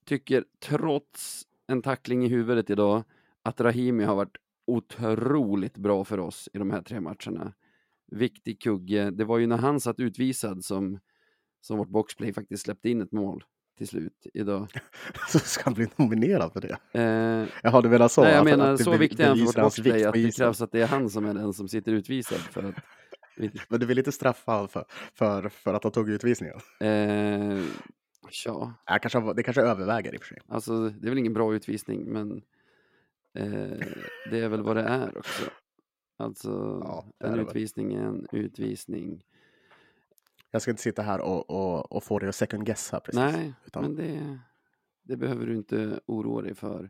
tycker 0.06 0.46
trots 0.60 1.48
en 1.68 1.82
tackling 1.82 2.26
i 2.26 2.28
huvudet 2.28 2.70
idag 2.70 3.04
att 3.44 3.62
Rahimi 3.62 4.04
har 4.04 4.16
varit 4.16 4.38
otroligt 4.68 5.78
bra 5.78 6.04
för 6.04 6.20
oss 6.20 6.50
i 6.54 6.58
de 6.58 6.72
här 6.72 6.82
tre 6.82 7.00
matcherna. 7.00 7.54
Viktig 8.12 8.62
kugge. 8.62 9.10
Det 9.12 9.26
var 9.26 9.38
ju 9.38 9.48
när 9.48 9.58
han 9.58 9.80
satt 9.80 10.00
utvisad 10.00 10.64
som, 10.66 11.00
som 11.62 11.78
vårt 11.78 11.90
boxplay 11.90 12.34
faktiskt 12.34 12.64
släppte 12.64 12.90
in 12.90 13.02
ett 13.02 13.12
mål 13.12 13.44
till 13.78 13.88
slut 13.88 14.28
idag. 14.34 14.68
Så 15.30 15.40
ska 15.40 15.64
han 15.64 15.74
bli 15.74 15.88
nominerad 15.96 16.54
för 16.54 16.62
det? 16.62 16.78
Eh, 17.00 17.48
Jag 17.64 17.72
hade 17.72 17.90
velat 17.90 18.12
så. 18.12 18.22
nej, 18.22 18.32
jag 18.32 18.40
att- 18.40 18.46
menar 18.46 18.72
det 18.72 18.78
så 18.78 18.98
viktig 18.98 19.24
är 19.24 19.28
han 19.28 19.38
för 19.38 19.46
vårt 19.46 19.56
boxplay 19.56 20.06
att 20.06 20.14
det 20.14 20.36
krävs 20.36 20.62
att 20.62 20.72
det 20.72 20.82
är 20.82 20.88
han 20.88 21.10
som 21.10 21.26
är 21.26 21.34
den 21.34 21.54
som 21.54 21.68
sitter 21.68 21.92
utvisad 21.92 22.38
för 22.40 22.64
att 22.64 22.76
Men 23.70 23.80
du 23.80 23.86
vill 23.86 23.98
inte 23.98 24.12
straffa 24.12 24.52
honom 24.52 24.68
för, 24.68 24.86
för, 25.14 25.50
för 25.50 25.74
att 25.74 25.84
han 25.84 25.92
tog 25.92 26.10
utvisningen? 26.10 26.56
eh, 26.80 27.64
ja, 28.46 28.74
Ja, 28.86 29.00
kanske, 29.02 29.34
det 29.34 29.44
kanske 29.44 29.62
överväger 29.62 30.14
i 30.14 30.18
och 30.18 30.22
för 30.22 30.28
sig. 30.28 30.38
Alltså, 30.48 30.90
det 30.90 31.08
är 31.08 31.10
väl 31.10 31.18
ingen 31.20 31.34
bra 31.34 31.56
utvisning, 31.56 32.06
men 32.14 32.32
eh, 33.36 33.86
det 34.32 34.40
är 34.40 34.50
väl 34.50 34.62
vad 34.62 34.76
det 34.76 34.84
är 34.84 35.18
också. 35.18 35.44
Alltså, 36.18 36.80
Ja, 36.84 37.06
en 37.20 37.40
utvisning 37.40 37.94
är 37.94 38.04
en 38.04 38.28
utvisning. 38.32 39.24
Jag 40.52 40.62
ska 40.62 40.72
inte 40.72 40.84
sitta 40.84 41.02
här 41.02 41.20
och, 41.22 41.50
och, 41.50 41.92
och 41.92 42.04
få 42.04 42.20
dig 42.20 42.30
att 42.30 42.36
second 42.36 42.66
guessa 42.66 43.00
precis. 43.00 43.20
Nej, 43.20 43.54
utan, 43.66 43.84
men 43.84 43.96
det, 43.96 44.40
det 45.04 45.18
behöver 45.18 45.46
du 45.46 45.56
inte 45.56 46.00
oroa 46.06 46.42
dig 46.42 46.56
för. 46.56 46.90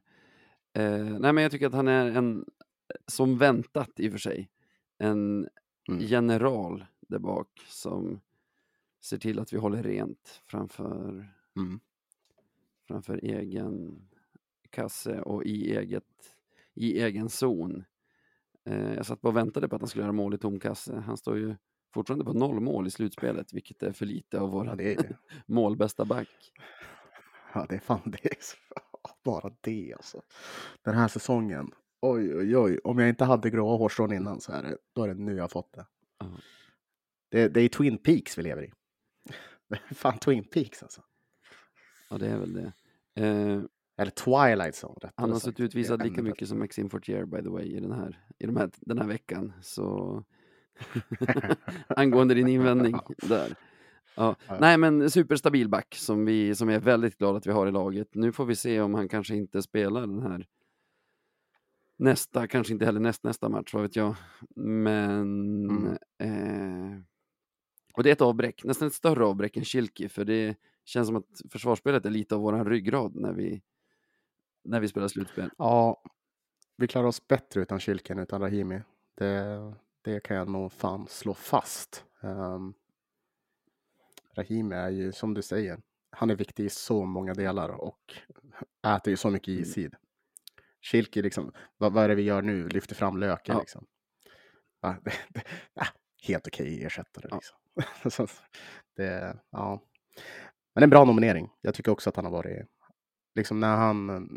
Eh, 0.73 1.03
nej, 1.19 1.33
men 1.33 1.37
jag 1.37 1.51
tycker 1.51 1.67
att 1.67 1.73
han 1.73 1.87
är 1.87 2.05
en, 2.11 2.45
som 3.07 3.37
väntat 3.37 3.91
i 3.99 4.07
och 4.07 4.11
för 4.11 4.19
sig, 4.19 4.49
en 4.97 5.49
Mm. 5.89 6.01
general 6.01 6.85
där 6.99 7.19
bak 7.19 7.49
som 7.67 8.19
ser 9.01 9.17
till 9.17 9.39
att 9.39 9.53
vi 9.53 9.57
håller 9.57 9.83
rent 9.83 10.41
framför 10.45 11.33
Mm. 11.57 11.79
framför 12.87 13.19
egen 13.23 14.01
kasse 14.69 15.21
och 15.21 15.43
i, 15.43 15.77
eget, 15.77 16.35
i 16.73 17.01
egen 17.01 17.29
zon. 17.29 17.83
Eh, 18.65 18.93
jag 18.93 19.05
satt 19.05 19.21
bara 19.21 19.29
och 19.29 19.37
väntade 19.37 19.67
på 19.69 19.75
att 19.75 19.81
han 19.81 19.89
skulle 19.89 20.03
göra 20.03 20.11
mål 20.11 20.33
i 20.33 20.37
tom 20.37 20.59
kasse. 20.59 20.95
Han 20.95 21.17
står 21.17 21.37
ju 21.37 21.55
fortfarande 21.93 22.25
på 22.25 22.33
noll 22.33 22.59
mål 22.59 22.87
i 22.87 22.91
slutspelet, 22.91 23.53
vilket 23.53 23.83
är 23.83 23.91
för 23.91 24.05
lite 24.05 24.39
av 24.39 24.49
vår 24.49 24.65
Ja, 24.65 24.75
det 24.75 24.93
är, 24.93 25.17
målbästa 25.45 26.05
back. 26.05 26.51
ja, 27.53 27.65
det 27.69 27.75
är 27.75 27.79
fan 27.79 28.01
det. 28.05 28.25
Är 28.25 28.37
bara 29.23 29.51
det 29.61 29.93
alltså. 29.93 30.21
Den 30.81 30.95
här 30.95 31.07
säsongen. 31.07 31.71
Oj, 32.01 32.35
oj, 32.35 32.57
oj. 32.57 32.79
Om 32.83 32.99
jag 32.99 33.09
inte 33.09 33.25
hade 33.25 33.49
gråa 33.49 33.77
hårstrån 33.77 34.13
innan 34.13 34.41
så 34.41 34.51
är 34.51 34.63
det, 34.63 34.77
då 34.93 35.03
är 35.03 35.07
det 35.07 35.13
nu 35.13 35.35
jag 35.35 35.51
fått 35.51 35.73
det. 35.73 35.85
Ja. 36.19 36.31
Det, 37.29 37.47
det 37.47 37.61
är 37.61 37.69
Twin 37.69 37.97
Peaks 37.97 38.37
vi 38.37 38.43
lever 38.43 38.63
i. 38.63 38.71
Det 39.67 39.95
fan 39.95 40.17
Twin 40.19 40.43
Peaks 40.43 40.83
alltså. 40.83 41.01
Ja, 42.09 42.17
det 42.17 42.27
är 42.27 42.37
väl 42.37 42.53
det. 42.53 42.73
Eh, 43.25 43.61
Eller 43.97 44.11
Twilight 44.11 44.75
Zone. 44.83 45.11
han 45.15 45.31
har 45.31 45.39
suttit 45.39 45.59
utvisad 45.59 46.03
lika 46.03 46.21
mycket 46.23 46.47
som 46.47 46.59
Maxime 46.59 46.89
Fortier, 46.89 47.25
by 47.25 47.41
the 47.43 47.49
way, 47.49 47.65
i 47.65 47.79
den 47.79 47.91
här, 47.91 48.25
i 48.39 48.45
de 48.45 48.55
här, 48.57 48.69
den 48.77 48.97
här 48.97 49.07
veckan. 49.07 49.53
Så 49.61 50.23
angående 51.87 52.33
din 52.33 52.47
invändning 52.47 52.95
där. 53.29 53.55
Ja. 54.15 54.35
Ja. 54.47 54.57
Nej, 54.59 54.77
men 54.77 55.09
superstabil 55.11 55.69
back 55.69 55.95
som 55.95 56.25
vi 56.25 56.55
som 56.55 56.69
är 56.69 56.79
väldigt 56.79 57.17
glada 57.17 57.37
att 57.37 57.47
vi 57.47 57.51
har 57.51 57.67
i 57.67 57.71
laget. 57.71 58.15
Nu 58.15 58.31
får 58.31 58.45
vi 58.45 58.55
se 58.55 58.81
om 58.81 58.93
han 58.93 59.07
kanske 59.09 59.35
inte 59.35 59.61
spelar 59.61 60.01
den 60.01 60.21
här 60.21 60.47
nästa, 61.97 62.47
kanske 62.47 62.73
inte 62.73 62.85
heller 62.85 62.99
näst, 62.99 63.23
nästa 63.23 63.49
match, 63.49 63.73
vad 63.73 63.83
vet 63.83 63.95
jag. 63.95 64.15
Men 64.55 65.69
Mm. 65.69 65.85
eh, 66.19 66.99
och 67.93 68.03
det 68.03 68.09
är 68.09 68.13
ett 68.13 68.21
avbräck, 68.21 68.63
nästan 68.63 68.87
ett 68.87 68.93
större 68.93 69.25
avbräck 69.25 69.57
än 69.57 69.65
Kilki, 69.65 70.09
för 70.09 70.25
det 70.25 70.55
känns 70.85 71.07
som 71.07 71.15
att 71.15 71.41
försvarsspelet 71.51 72.05
är 72.05 72.09
lite 72.09 72.35
av 72.35 72.41
våran 72.41 72.65
ryggrad 72.65 73.15
när 73.15 73.33
vi 73.33 73.61
när 74.65 74.79
vi 74.79 74.87
spelar 74.87 75.07
slutspel. 75.07 75.49
Ja, 75.57 76.01
vi 76.77 76.87
klarar 76.87 77.07
oss 77.07 77.27
bättre 77.27 77.61
utan 77.61 77.79
Kilken 77.79 78.19
utan 78.19 78.41
Rahimi. 78.41 78.81
Det, 79.15 79.73
det 80.01 80.19
kan 80.19 80.37
jag 80.37 80.49
nog 80.49 80.71
fan 80.71 81.07
slå 81.07 81.33
fast. 81.33 82.05
Um, 82.21 82.73
Rahimi 84.35 84.75
är 84.75 84.89
ju, 84.89 85.11
som 85.11 85.33
du 85.33 85.41
säger, 85.41 85.79
han 86.11 86.29
är 86.29 86.35
viktig 86.35 86.65
i 86.65 86.69
så 86.69 87.05
många 87.05 87.33
delar 87.33 87.69
och 87.69 88.13
äter 88.87 89.11
ju 89.11 89.17
så 89.17 89.29
mycket 89.29 89.47
Mm. 89.47 89.61
istid. 89.61 89.95
Schilke, 90.81 91.21
liksom, 91.21 91.51
vad, 91.77 91.93
vad 91.93 92.03
är 92.03 92.09
det 92.09 92.15
vi 92.15 92.21
gör 92.21 92.41
nu? 92.41 92.67
Lyfter 92.69 92.95
fram 92.95 93.17
löken 93.17 93.55
Ja. 93.55 93.59
liksom. 93.61 93.85
Va, 94.81 94.95
det, 95.03 95.11
det, 95.29 95.43
ah, 95.73 95.87
helt 96.27 96.47
okej 96.47 96.83
ersättare 96.85 97.27
Ja. 97.31 97.35
liksom. 97.35 97.57
Så, 98.11 98.27
det, 98.95 99.37
ja. 99.49 99.81
Men 100.75 100.83
en 100.83 100.89
bra 100.89 101.05
nominering. 101.05 101.49
Jag 101.61 101.73
tycker 101.75 101.91
också 101.91 102.09
att 102.09 102.15
han 102.15 102.25
har 102.25 102.31
varit, 102.31 102.67
liksom 103.35 103.59
när 103.59 103.75
han, 103.75 104.29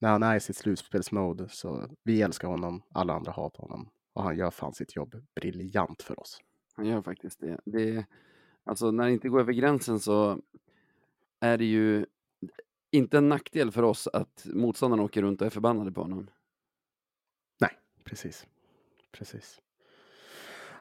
när 0.00 0.10
han 0.10 0.22
är 0.22 0.36
i 0.36 0.40
sitt 0.40 0.56
slutspelsmode 0.56 1.48
så 1.48 1.88
vi 2.02 2.22
älskar 2.22 2.48
honom, 2.48 2.82
alla 2.92 3.12
andra 3.12 3.32
hatar 3.32 3.62
honom 3.62 3.90
och 4.12 4.22
han 4.22 4.36
gör 4.36 4.50
fan 4.50 4.74
sitt 4.74 4.96
jobb 4.96 5.14
briljant 5.34 6.02
för 6.02 6.20
oss. 6.20 6.40
Han 6.74 6.86
gör 6.86 7.02
faktiskt 7.02 7.40
det. 7.40 7.60
det. 7.64 8.06
Alltså 8.64 8.90
när 8.90 9.04
det 9.04 9.12
inte 9.12 9.28
går 9.28 9.40
över 9.40 9.52
gränsen 9.52 10.00
så 10.00 10.40
är 11.40 11.58
det 11.58 11.64
ju 11.64 12.06
inte 12.90 13.18
en 13.18 13.28
nackdel 13.28 13.70
för 13.70 13.82
oss 13.82 14.08
att 14.12 14.46
motståndarna 14.54 15.02
åker 15.02 15.22
runt 15.22 15.40
och 15.40 15.46
är 15.46 15.50
förbannade 15.50 15.92
på 15.92 16.02
honom. 16.02 16.30
Precis. 18.10 18.46
Precis. 19.12 19.60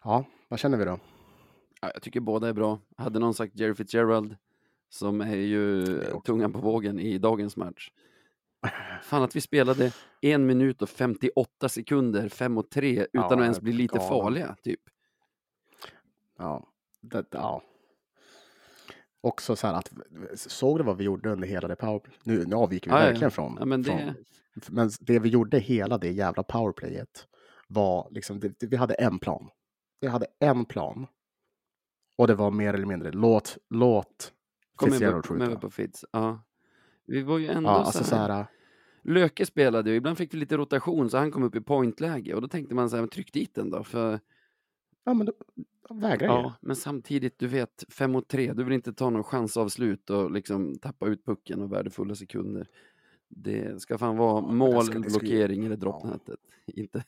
Ja, 0.03 0.25
vad 0.47 0.59
känner 0.59 0.77
vi 0.77 0.85
då? 0.85 0.99
Ja, 1.81 1.91
jag 1.93 2.01
tycker 2.01 2.19
båda 2.19 2.49
är 2.49 2.53
bra. 2.53 2.79
Hade 2.97 3.19
någon 3.19 3.33
sagt 3.33 3.55
Jerry 3.55 3.75
Fitzgerald, 3.75 4.37
som 4.89 5.21
är 5.21 5.35
ju 5.35 5.85
tungan 6.25 6.53
på 6.53 6.59
vågen 6.59 6.99
i 6.99 7.17
dagens 7.17 7.57
match. 7.57 7.91
Fan 9.03 9.23
att 9.23 9.35
vi 9.35 9.41
spelade 9.41 9.91
en 10.21 10.45
minut 10.45 10.81
och 10.81 10.89
58 10.89 11.69
sekunder, 11.69 12.29
5 12.29 12.57
och 12.57 12.69
3, 12.69 12.91
utan 12.99 13.07
Ja, 13.11 13.25
att 13.33 13.41
ens 13.41 13.61
bli 13.61 13.71
lite 13.73 13.97
galen. 13.97 14.09
farliga, 14.09 14.55
typ. 14.63 14.81
Ja, 16.37 16.67
det, 17.01 17.25
ja. 17.31 17.63
Också 19.21 19.55
så 19.55 19.67
här 19.67 19.73
att, 19.73 19.91
såg 20.35 20.77
du 20.79 20.83
vad 20.83 20.97
vi 20.97 21.03
gjorde 21.03 21.29
under 21.31 21.47
hela 21.47 21.67
det 21.67 21.75
power... 21.75 22.01
Nu, 22.23 22.45
nu 22.45 22.55
avviker 22.55 22.91
vi 22.91 22.97
ja. 22.97 23.03
verkligen 23.03 23.31
från, 23.31 23.55
Ja, 23.59 23.65
men 23.65 23.81
det- 23.81 23.89
från... 23.91 24.13
Men 24.75 24.89
det 24.99 25.19
vi 25.19 25.29
gjorde 25.29 25.59
hela 25.59 25.97
det 25.97 26.09
jävla 26.11 26.43
powerplayet 26.43 27.27
var 27.67 28.07
liksom, 28.11 28.39
det, 28.39 28.63
vi 28.63 28.75
hade 28.75 28.93
en 28.93 29.19
plan. 29.19 29.49
Vi 30.01 30.07
hade 30.07 30.25
en 30.39 30.65
plan. 30.65 31.07
Och 32.17 32.27
det 32.27 32.35
var 32.35 32.51
mer 32.51 32.73
eller 32.73 32.85
mindre, 32.85 33.11
låt, 33.11 33.57
låt 33.69 34.33
Kom 34.75 34.89
Fitzgerald 34.91 35.25
kom 35.25 35.39
skjuta. 35.39 35.59
på 35.59 35.69
Fitz. 35.69 36.05
Ja. 36.11 36.43
Vi 37.09 37.21
var 37.21 37.37
ju 37.37 37.47
ändå 37.47 37.69
Ja, 37.69 37.73
så, 37.75 37.79
alltså 37.85 38.03
så 38.03 38.15
här... 38.15 38.29
här, 38.29 38.45
Löke 39.03 39.45
spelade 39.45 39.89
ju, 39.89 39.95
ibland 39.95 40.17
fick 40.17 40.33
vi 40.33 40.37
lite 40.37 40.57
rotation 40.57 41.09
så 41.09 41.17
han 41.17 41.31
kom 41.31 41.43
upp 41.43 41.55
i 41.55 41.61
pointläge 41.61 42.33
och 42.33 42.41
då 42.41 42.47
tänkte 42.47 42.75
man 42.75 42.89
så 42.89 42.97
här, 42.97 43.07
tryck 43.07 43.33
dit 43.33 43.55
den 43.55 43.69
då. 43.69 43.83
För, 43.83 44.19
ja 45.03 45.13
men 45.13 45.25
då, 45.25 45.33
vägrar 45.89 46.27
ju. 46.27 46.33
ja, 46.33 46.53
men 46.61 46.75
samtidigt, 46.75 47.39
du 47.39 47.47
vet, 47.47 47.83
5 47.89 48.11
mot 48.11 48.27
3, 48.27 48.53
du 48.53 48.63
vill 48.63 48.73
inte 48.73 48.93
ta 48.93 49.09
någon 49.09 49.23
chansavslut 49.23 50.09
och 50.09 50.31
liksom 50.31 50.77
tappa 50.79 51.07
ut 51.07 51.25
pucken 51.25 51.61
och 51.61 51.71
värdefulla 51.73 52.15
sekunder. 52.15 52.67
Det 53.27 53.81
ska 53.81 53.97
fan 53.97 54.17
vara 54.17 54.43
Ja, 54.43 54.51
mål, 54.51 54.85
ju- 54.93 54.99
blockering 54.99 55.59
eller 55.65 55.75
ja. 55.75 55.79
droppnätet. 55.79 56.39
Inte... 56.65 57.03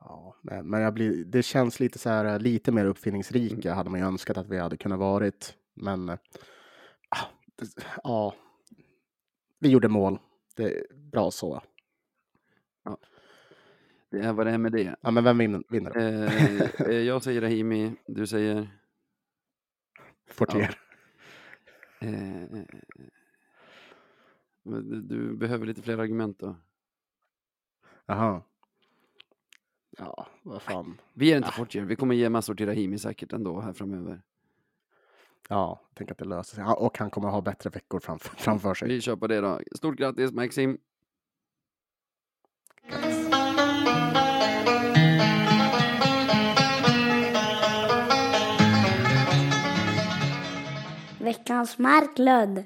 Ja, 0.00 0.36
men 0.42 0.70
men 0.70 0.80
jag 0.80 0.94
blir, 0.94 1.24
det 1.24 1.42
känns 1.42 1.80
lite 1.80 1.98
så 1.98 2.08
här, 2.08 2.38
lite 2.38 2.72
mer 2.72 2.84
uppfinningsrika 2.84 3.74
hade 3.74 3.90
man 3.90 4.00
ju 4.00 4.06
önskat 4.06 4.36
att 4.36 4.48
vi 4.48 4.58
hade 4.58 4.76
kunnat 4.76 4.98
varit. 4.98 5.54
Men 5.74 6.06
det, 6.06 6.18
ja, 8.02 8.34
vi 9.58 9.68
gjorde 9.68 9.88
mål. 9.88 10.18
Det 10.56 10.62
är 10.62 10.94
bra 10.94 11.30
så. 11.30 11.62
Det 14.10 14.20
är 14.20 14.32
vad 14.32 14.46
det 14.46 14.52
är 14.52 14.58
med 14.58 14.72
det. 14.72 14.96
Ja, 15.00 15.10
men 15.10 15.24
vem 15.24 15.38
vinner? 15.38 15.62
vinner 15.68 15.92
då? 15.92 16.00
Eh, 16.00 16.88
eh, 16.90 17.00
jag 17.00 17.22
säger 17.22 17.40
Rahimi, 17.40 17.92
du 18.06 18.26
säger... 18.26 18.68
Fortier. 20.30 20.78
Eh, 22.00 22.10
men 24.62 24.88
du, 24.88 25.02
du 25.02 25.36
behöver 25.36 25.66
lite 25.66 25.82
fler 25.82 25.98
argument 25.98 26.38
då. 26.38 26.56
Jaha. 28.06 28.42
Ja, 29.98 30.26
vad 30.42 30.62
fan. 30.62 31.00
Vi 31.12 31.32
är 31.32 31.36
inte 31.36 31.48
Ah. 31.48 31.52
Fortier, 31.52 31.84
vi 31.84 31.96
kommer 31.96 32.14
ge 32.14 32.28
massor 32.28 32.54
till 32.54 32.66
Rahimi 32.66 32.98
säkert 32.98 33.32
ändå 33.32 33.60
här 33.60 33.72
framöver. 33.72 34.22
Ja, 35.48 35.80
jag 35.88 35.94
tänker 35.96 36.14
att 36.14 36.18
det 36.18 36.24
löser 36.24 36.54
sig. 36.54 36.64
Ja, 36.64 36.74
Och 36.74 36.98
han 36.98 37.10
kommer 37.10 37.28
ha 37.28 37.40
bättre 37.40 37.70
veckor 37.70 38.00
framför, 38.00 38.36
framför 38.36 38.74
sig. 38.74 38.88
Vi 38.88 39.00
kör 39.00 39.16
på 39.16 39.26
det 39.26 39.40
då. 39.40 39.60
Stort 39.76 39.96
grattis 39.96 40.32
Maxim! 40.32 40.78
Veckans 51.20 51.78
Marklund. 51.78 52.64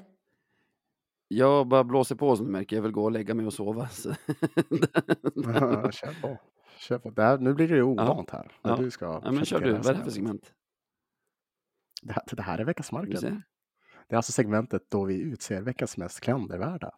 Jag 1.27 1.67
bara 1.67 1.83
blåser 1.83 2.15
på 2.15 2.35
som 2.35 2.45
du 2.45 2.51
märker, 2.51 2.75
jag 2.75 2.83
vill 2.83 2.91
gå 2.91 3.03
och 3.03 3.11
lägga 3.11 3.33
mig 3.33 3.45
och 3.45 3.53
sova. 3.53 3.89
Ja, 5.35 5.91
Kör 5.91 6.21
på. 6.21 6.37
Kör 6.77 6.97
på. 6.99 7.09
Det 7.09 7.21
här, 7.23 7.37
nu 7.37 7.53
blir 7.53 7.67
det 7.67 7.75
ju 7.75 7.83
ovant 7.83 8.29
här. 8.29 8.51
När 8.61 8.71
Ja. 8.71 8.77
du 8.77 8.91
ska 8.91 9.21
ja, 9.23 9.31
men 9.31 9.45
kör 9.45 9.59
du, 9.59 9.71
vad 9.71 9.85
är 9.85 9.89
det 9.91 9.97
här 9.97 10.03
för 10.03 10.11
segment? 10.11 10.53
Det 12.01 12.13
här, 12.13 12.23
det 12.31 12.41
här 12.41 12.57
är 12.59 12.65
veckans 12.65 12.91
ser. 13.21 13.41
Det 14.07 14.15
är 14.15 14.17
alltså 14.17 14.31
segmentet 14.31 14.83
då 14.91 15.05
vi 15.05 15.21
utser 15.21 15.61
veckans 15.61 15.97
mest 15.97 16.19
klandervärda. 16.19 16.91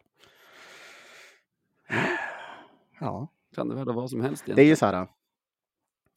Ja, 3.00 3.28
Kan 3.56 3.70
det 3.70 3.76
vara 3.76 3.94
vad 3.96 4.10
som 4.10 4.22
helst 4.22 4.46
det 4.46 4.52
är 4.52 4.54
egentligen? 4.54 4.70
ju 4.70 4.76
så 4.76 4.86
här. 4.86 5.08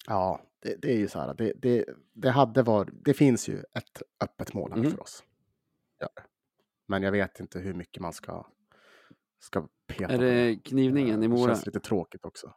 Ja, 0.07 0.40
det, 0.62 0.83
det 0.83 0.92
är 0.92 0.97
ju 0.99 1.09
så 1.09 1.18
här. 1.20 1.35
Det, 1.35 1.53
det, 1.57 1.85
det 2.12 2.31
hade 2.31 2.62
varit. 2.62 2.88
Det 3.05 3.14
finns 3.14 3.49
ju 3.49 3.59
ett 3.59 4.03
öppet 4.20 4.55
mål 4.55 4.70
här 4.73 4.79
Mhm. 4.79 4.90
för 4.90 5.01
oss. 5.01 5.25
Ja. 5.99 6.09
Men 6.87 7.03
jag 7.03 7.12
vet 7.12 7.40
inte 7.40 7.59
hur 7.59 7.75
mycket 7.75 8.01
man 8.03 8.12
ska. 8.12 8.47
Ska 9.38 9.68
peta 9.87 10.12
Är 10.12 10.18
det 10.18 10.57
knivningen 10.64 11.18
i 11.18 11.23
Det 11.23 11.29
Mora? 11.29 11.49
känns 11.49 11.66
lite 11.66 11.81
tråkigt 11.81 12.25
också. 12.25 12.55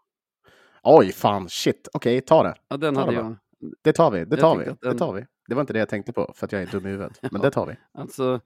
Oj, 0.84 1.12
fan, 1.12 1.50
shit. 1.50 1.88
Okej, 1.94 2.22
ta 2.22 2.44
det. 2.44 2.56
Ja, 2.68 2.78
den 2.78 2.94
Ta 2.96 3.00
hade 3.00 3.12
det 3.12 3.18
jag. 3.18 3.36
Det 3.84 3.94
tar 3.94 4.12
vi. 4.12 4.26
Det 4.26 4.38
tar 4.38 4.58
vi. 4.58 4.66
den- 4.66 4.78
Det 4.82 4.94
tar 4.98 5.14
vi. 5.14 5.26
Det 5.48 5.56
var 5.56 5.62
inte 5.62 5.74
det 5.74 5.80
jag 5.80 5.90
tänkte 5.90 6.14
på 6.14 6.32
för 6.36 6.46
att 6.46 6.52
jag 6.52 6.62
är 6.62 6.66
dum 6.72 6.86
i 6.86 6.90
huvudet. 6.90 7.20
Men 7.32 7.32
Ja. 7.34 7.40
det 7.42 7.52
tar 7.52 7.66
vi. 7.68 7.76
Alltså, 7.92 8.42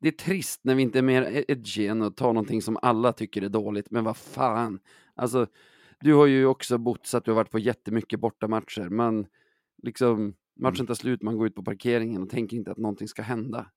det 0.00 0.08
är 0.08 0.12
trist 0.12 0.60
när 0.64 0.74
vi 0.74 0.82
inte 0.82 0.98
är 0.98 1.02
mer 1.02 1.44
edgy 1.50 1.86
än 1.86 2.02
att 2.02 2.16
ta 2.16 2.26
någonting 2.26 2.62
som 2.62 2.78
alla 2.82 3.12
tycker 3.12 3.42
är 3.42 3.48
dåligt, 3.48 3.90
men 3.90 4.04
vad 4.04 4.16
fan. 4.16 4.78
Alltså, 5.14 5.46
du 6.00 6.14
har 6.14 6.26
ju 6.26 6.46
också 6.46 6.78
bott 6.78 7.06
så 7.06 7.16
att 7.16 7.24
du 7.24 7.30
har 7.30 7.36
varit 7.36 7.50
på 7.50 7.58
jättemycket 7.58 8.20
bortamatcher. 8.20 8.88
Man, 8.88 9.26
liksom, 9.82 10.34
matchen 10.60 10.76
Mm. 10.76 10.86
tar 10.86 10.94
slut, 10.94 11.22
man 11.22 11.36
går 11.36 11.46
ut 11.46 11.54
på 11.54 11.62
parkeringen 11.64 12.22
och 12.22 12.30
tänker 12.30 12.56
inte 12.56 12.70
att 12.70 12.78
någonting 12.78 13.08
ska 13.08 13.22
hända. 13.22 13.70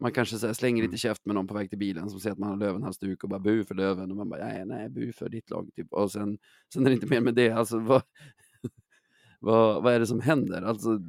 Man 0.00 0.12
kanske 0.12 0.46
här, 0.46 0.52
slänger 0.52 0.82
Mm. 0.82 0.90
lite 0.90 1.00
käft 1.00 1.26
med 1.26 1.34
någon 1.34 1.46
på 1.46 1.54
väg 1.54 1.68
till 1.70 1.78
bilen 1.78 2.10
som 2.10 2.20
säger 2.20 2.32
att 2.32 2.38
man 2.38 2.48
har 2.48 2.56
Lövenhalsduk 2.56 3.22
och 3.24 3.28
bara 3.30 3.40
bu 3.40 3.64
för 3.64 3.74
Löven 3.74 4.10
och 4.10 4.16
man 4.16 4.28
bara 4.28 4.44
nej, 4.44 4.66
nej, 4.66 4.88
bu 4.88 5.12
för 5.12 5.28
ditt 5.28 5.50
lag. 5.50 5.70
Typ. 5.76 5.92
Och 5.92 6.12
sen, 6.12 6.38
sen 6.74 6.86
är 6.86 6.90
det 6.90 6.94
inte 6.94 7.06
mer 7.06 7.20
med 7.20 7.34
det. 7.34 7.50
Alltså, 7.50 7.78
vad, 7.78 8.02
vad, 9.38 9.82
vad 9.82 9.94
är 9.94 9.98
det 10.00 10.06
som 10.06 10.20
händer? 10.20 10.62
Alltså, 10.62 11.00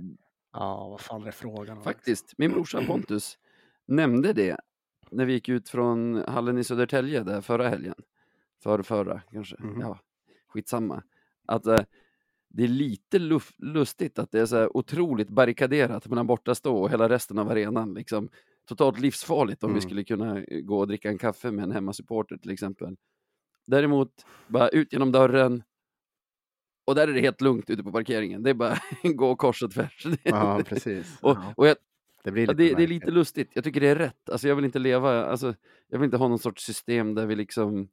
Ja, 0.54 0.88
vad 0.90 1.02
fan 1.02 1.28
är 1.28 1.32
frågan 1.32 1.78
om? 1.78 1.84
Faktiskt, 1.84 2.34
min 2.38 2.52
brorsa 2.52 2.82
Pontus 2.88 3.38
nämnde 3.86 4.34
det 4.34 4.58
när 5.12 5.26
vi 5.26 5.34
gick 5.34 5.50
ut 5.50 5.70
från 5.70 6.24
hallen 6.28 6.58
i 6.58 6.64
Södertälje 6.64 7.24
där 7.24 7.42
förra 7.42 7.70
helgen. 7.70 7.96
För 8.64 8.82
förra 8.84 9.22
kanske, 9.32 9.56
Mhm. 9.60 9.82
ja, 9.82 10.00
skitsamma. 10.48 11.04
Att 11.48 11.66
eh, 11.68 11.80
det 12.50 12.64
är 12.64 12.68
lite 12.68 13.20
luf- 13.20 13.56
lustigt 13.58 14.20
att 14.20 14.32
det 14.32 14.40
är 14.40 14.46
så 14.46 14.56
här 14.56 14.78
otroligt 14.78 15.30
barrikaderat 15.30 16.08
mellan 16.08 16.28
bortastå 16.28 16.78
och 16.78 16.90
hela 16.90 17.10
resten 17.10 17.40
av 17.40 17.50
arenan. 17.52 17.94
Liksom, 17.94 18.30
totalt 18.66 19.00
livsfarligt 19.00 19.64
om 19.64 19.70
vi 19.70 19.80
Mm. 19.80 19.82
skulle 19.90 20.04
kunna 20.04 20.40
eh, 20.44 20.60
gå 20.62 20.80
och 20.80 20.88
dricka 20.88 21.10
en 21.10 21.18
kaffe 21.18 21.52
med 21.52 21.64
en 21.64 21.72
hemmasupporter 21.72 22.38
till 22.38 22.52
exempel. 22.52 22.98
Däremot, 23.68 24.26
bara 24.48 24.70
ut 24.70 24.94
genom 24.94 25.12
dörren 25.12 25.64
och 26.90 26.96
där 26.96 27.08
är 27.08 27.14
det 27.14 27.22
helt 27.22 27.42
lugnt 27.42 27.70
ute 27.70 27.84
på 27.84 27.92
parkeringen. 27.92 28.44
Det 28.44 28.50
är 28.50 28.54
bara 28.54 28.78
gå 29.04 29.36
kors 29.36 29.64
och 29.64 29.72
tvärs. 29.72 30.06
Ja, 30.24 30.62
precis. 30.66 31.20
och, 31.22 31.32
Ja, 31.32 31.54
och 31.58 31.68
jag, 31.68 31.78
det 32.24 32.32
blir 32.32 32.44
Ja, 32.46 32.52
lite 32.52 32.64
det, 32.64 32.76
det 32.76 32.84
är 32.84 32.88
lite 32.88 33.12
lustigt. 33.12 33.52
Jag 33.54 33.64
tycker 33.64 33.82
det 33.82 33.88
är 33.88 33.96
rätt. 33.96 34.30
Alltså, 34.30 34.48
jag 34.48 34.56
vill 34.56 34.66
inte 34.66 34.80
leva, 34.80 35.26
alltså, 35.26 35.56
jag 35.88 36.00
vill 36.00 36.06
inte 36.06 36.18
ha 36.18 36.28
någon 36.28 36.40
sorts 36.40 36.64
system 36.66 37.16
där 37.16 37.26
vi 37.26 37.36
liksom 37.36 37.88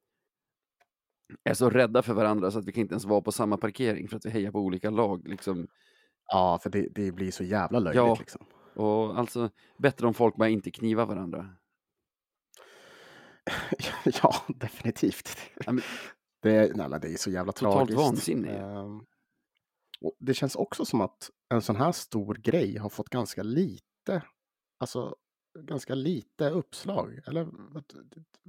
är 1.45 1.55
så 1.55 1.71
rädda 1.71 2.03
för 2.03 2.15
varandra 2.15 2.51
så 2.51 2.59
att 2.59 2.65
vi 2.65 2.73
kan 2.73 2.81
inte 2.81 2.93
ens 2.93 3.05
vara 3.05 3.21
på 3.21 3.33
samma 3.33 3.57
parkering 3.57 4.09
för 4.09 4.17
att 4.17 4.27
vi 4.27 4.31
hejar 4.31 4.51
på 4.51 4.61
olika 4.61 4.91
lag. 4.91 5.29
Liksom. 5.29 5.67
Ja, 6.27 6.59
för 6.63 6.71
det, 6.71 6.89
det 6.95 7.13
blir 7.13 7.31
så 7.31 7.45
jävla 7.45 7.79
löjligt 7.79 7.97
Ja. 7.97 8.17
liksom. 8.19 8.47
Och 8.75 9.19
alltså, 9.19 9.51
bättre 9.79 10.07
om 10.07 10.15
folk 10.15 10.37
bara 10.37 10.49
inte 10.49 10.71
knivar 10.71 11.07
varandra. 11.07 11.49
ja, 14.23 14.35
definitivt. 14.49 15.39
Ja, 15.67 15.73
men- 15.73 15.85
Det, 16.47 16.53
är, 16.53 16.75
nej, 16.75 17.01
det 17.01 17.09
är 17.09 17.17
så 17.17 17.31
jävla 17.31 17.53
Totalt 17.53 17.75
tragiskt. 17.75 17.99
vansinne. 17.99 18.49
Ehm, 18.49 19.01
och 20.01 20.17
det 20.19 20.35
känns 20.35 20.57
också 20.57 20.85
som 20.85 21.01
att 21.01 21.31
en 21.49 21.63
sån 21.63 21.77
här 21.77 21.93
stor 21.93 22.35
grej 22.35 22.79
har 22.79 22.89
fått 22.89 23.09
ganska 23.09 23.43
lite, 23.43 24.23
alltså 24.79 25.17
ganska 25.59 25.95
lite 25.95 26.51
uppslag. 26.51 27.21
Eller 27.27 27.49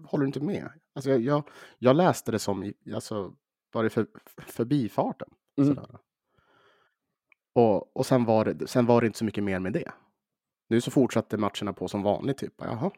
håller 0.05 0.21
du 0.21 0.25
inte 0.25 0.39
med? 0.39 0.69
Alltså, 0.95 1.09
jag, 1.09 1.21
jag, 1.21 1.49
jag 1.77 1.95
läste 1.95 2.31
det 2.31 2.39
som, 2.39 2.73
alltså, 2.93 3.35
bara 3.73 3.87
i 3.87 3.89
för, 3.89 4.07
förbifarten. 4.37 5.29
Mm. 5.57 5.75
Sådär. 5.75 5.99
Och, 7.53 7.97
och 7.97 8.05
sen, 8.05 8.25
var 8.25 8.45
det, 8.45 8.67
sen 8.67 8.85
var 8.85 9.01
det 9.01 9.07
inte 9.07 9.19
så 9.19 9.25
mycket 9.25 9.43
mer 9.43 9.59
med 9.59 9.73
det. 9.73 9.91
Nu 10.69 10.81
så 10.81 10.91
fortsätter 10.91 11.37
matcherna 11.37 11.73
på 11.73 11.87
som 11.87 12.03
vanligt, 12.03 12.37
typ. 12.37 12.53
Jaha. 12.57 12.91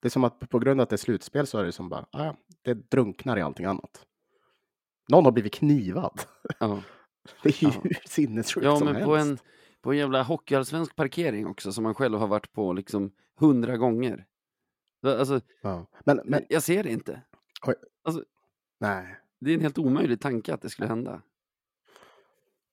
Det 0.00 0.08
är 0.08 0.10
som 0.10 0.24
att 0.24 0.48
på 0.48 0.58
grund 0.58 0.80
av 0.80 0.82
att 0.82 0.90
det 0.90 0.94
är 0.94 0.98
slutspel 0.98 1.46
så 1.46 1.58
är 1.58 1.64
det 1.64 1.72
som 1.72 1.88
bara, 1.88 2.06
ah, 2.10 2.34
det 2.62 2.90
drunknar 2.90 3.36
i 3.38 3.42
allting 3.42 3.66
annat. 3.66 4.04
Någon 5.08 5.24
har 5.24 5.32
blivit 5.32 5.54
knivad. 5.54 6.20
Ja, 6.60 6.82
Det 7.42 7.48
är 7.48 7.64
ju 7.64 7.68
Ja. 7.74 7.80
hur 7.82 8.08
sinnessjukt 8.08 8.64
ja 8.64 8.76
som 8.76 8.84
men 8.86 8.94
helst. 8.94 9.06
på 9.06 9.16
en, 9.16 9.38
på 9.82 9.92
en 9.92 9.98
jävla 9.98 10.22
hockeyallsvensk 10.22 10.96
parkering 10.96 11.46
också 11.46 11.72
som 11.72 11.84
man 11.84 11.94
själv 11.94 12.18
har 12.18 12.26
varit 12.26 12.52
på 12.52 12.72
liksom 12.72 13.12
hundra 13.36 13.76
gånger. 13.76 14.26
Alltså, 15.06 15.40
Ja. 15.62 15.86
Men, 16.04 16.20
men 16.24 16.44
jag 16.48 16.62
ser 16.62 16.82
det 16.82 16.90
inte. 16.90 17.22
nej. 18.80 19.16
Det 19.40 19.50
är 19.50 19.54
en 19.54 19.60
helt 19.60 19.78
omöjlig 19.78 20.20
tanke 20.20 20.54
att 20.54 20.62
det 20.62 20.70
skulle 20.70 20.88
hända. 20.88 21.22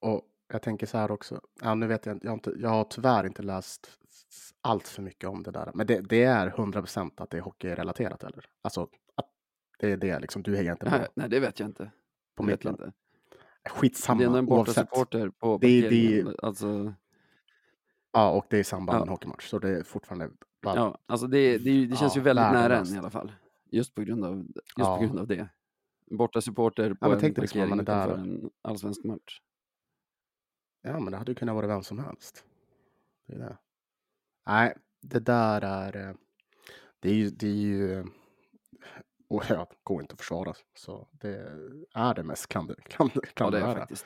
Och 0.02 0.22
jag 0.48 0.62
tänker 0.62 0.88
så 0.88 0.98
här 0.98 1.12
också. 1.12 1.42
Ja, 1.62 1.76
nu 1.76 1.88
vet 1.88 2.06
jag, 2.06 2.20
jag, 2.22 2.30
har 2.30 2.34
inte, 2.34 2.54
jag 2.60 2.70
har 2.70 2.84
tyvärr 2.84 3.26
inte 3.26 3.42
läst 3.44 3.90
allt 4.62 4.88
för 4.88 5.02
mycket 5.02 5.30
om 5.30 5.44
det 5.44 5.52
där. 5.52 5.72
Men 5.74 5.88
det, 5.88 6.02
det 6.02 6.24
är 6.24 6.48
100 6.48 6.82
procent 6.82 7.22
att 7.22 7.30
det 7.30 7.38
är 7.38 7.42
hockeyrelaterat 7.42 8.24
eller? 8.24 8.46
Alltså 8.62 8.82
att 9.16 9.26
det 9.80 9.92
är 9.92 9.98
det 9.98 10.20
liksom. 10.20 10.44
Du 10.44 10.56
hejar 10.56 10.72
inte 10.72 10.86
på, 10.86 10.92
Nej, 10.98 11.08
nej, 11.14 11.30
det 11.30 11.40
vet 11.40 11.60
jag 11.60 11.70
inte. 11.70 11.92
På 12.36 12.44
inte. 12.52 12.92
Skitsamma 13.70 14.20
det 14.20 14.26
är 14.26 14.38
en 14.38 14.46
bortasupporter 14.46 15.30
på 15.30 15.58
Det 15.62 15.68
är- 15.68 15.82
det 15.82 15.88
parkeringen. 15.90 16.36
Alltså, 16.44 16.94
Ja, 18.12 18.32
och 18.32 18.46
det 18.50 18.56
är 18.58 18.60
i 18.62 18.64
samband 18.64 18.96
med 18.96 19.00
Ja. 19.02 19.04
en 19.06 19.10
hockeymatch. 19.10 19.50
Så 19.50 19.60
det 19.60 19.70
är 19.70 19.84
fortfarande 19.84 20.30
bara, 20.62 20.76
ja, 20.76 20.98
alltså 21.06 21.28
det, 21.28 21.58
det, 21.58 21.86
det 21.86 21.96
känns 21.96 22.16
Ja, 22.16 22.20
ju 22.20 22.24
väldigt 22.24 22.44
nära 22.52 22.78
en 22.78 22.96
i 22.96 22.98
alla 22.98 23.10
fall. 23.10 23.32
Just 23.72 23.96
på 23.96 24.02
grund 24.02 24.26
av, 24.26 24.38
just 24.38 24.58
Ja. 24.76 24.98
på 24.98 25.04
grund 25.04 25.20
av 25.20 25.28
det. 25.28 25.50
Bortasupporter 26.12 26.94
på 26.94 27.10
men 27.10 27.12
en 27.12 27.20
liksom 27.20 27.30
om 27.30 27.46
parkering 27.46 27.70
man 27.70 27.80
är 27.80 27.84
där 27.84 28.18
en 28.18 28.50
allsvensk 28.62 29.04
match. 29.04 29.42
Ja, 30.82 31.00
men 31.00 31.12
det 31.12 31.18
hade 31.18 31.32
ju 31.32 31.36
kunnat 31.36 31.56
vara 31.56 31.68
vem 31.68 31.84
som 31.84 32.00
helst. 32.00 32.46
Det 33.28 33.34
är 33.34 33.40
det. 33.40 33.58
Nej, 34.48 34.74
det 35.02 35.20
där 35.20 35.62
är... 35.62 36.10
eh, 36.10 36.16
Det 37.00 37.10
är 37.10 37.14
ju... 37.14 37.30
Det 37.30 37.48
är 37.48 37.52
ju 37.56 37.94
eh, 38.00 38.06
och 39.28 39.44
ja, 39.50 39.68
det 39.70 39.76
går 39.84 40.02
inte 40.02 40.14
att 40.14 40.20
försvara. 40.20 40.54
Så 40.74 41.08
det 41.12 41.38
är 41.94 42.14
det 42.14 42.24
mest 42.24 42.48
klander, 42.48 42.76
klander, 42.86 43.16
Ja, 43.24 43.30
klandervärda 43.34 43.86
det. 43.90 44.04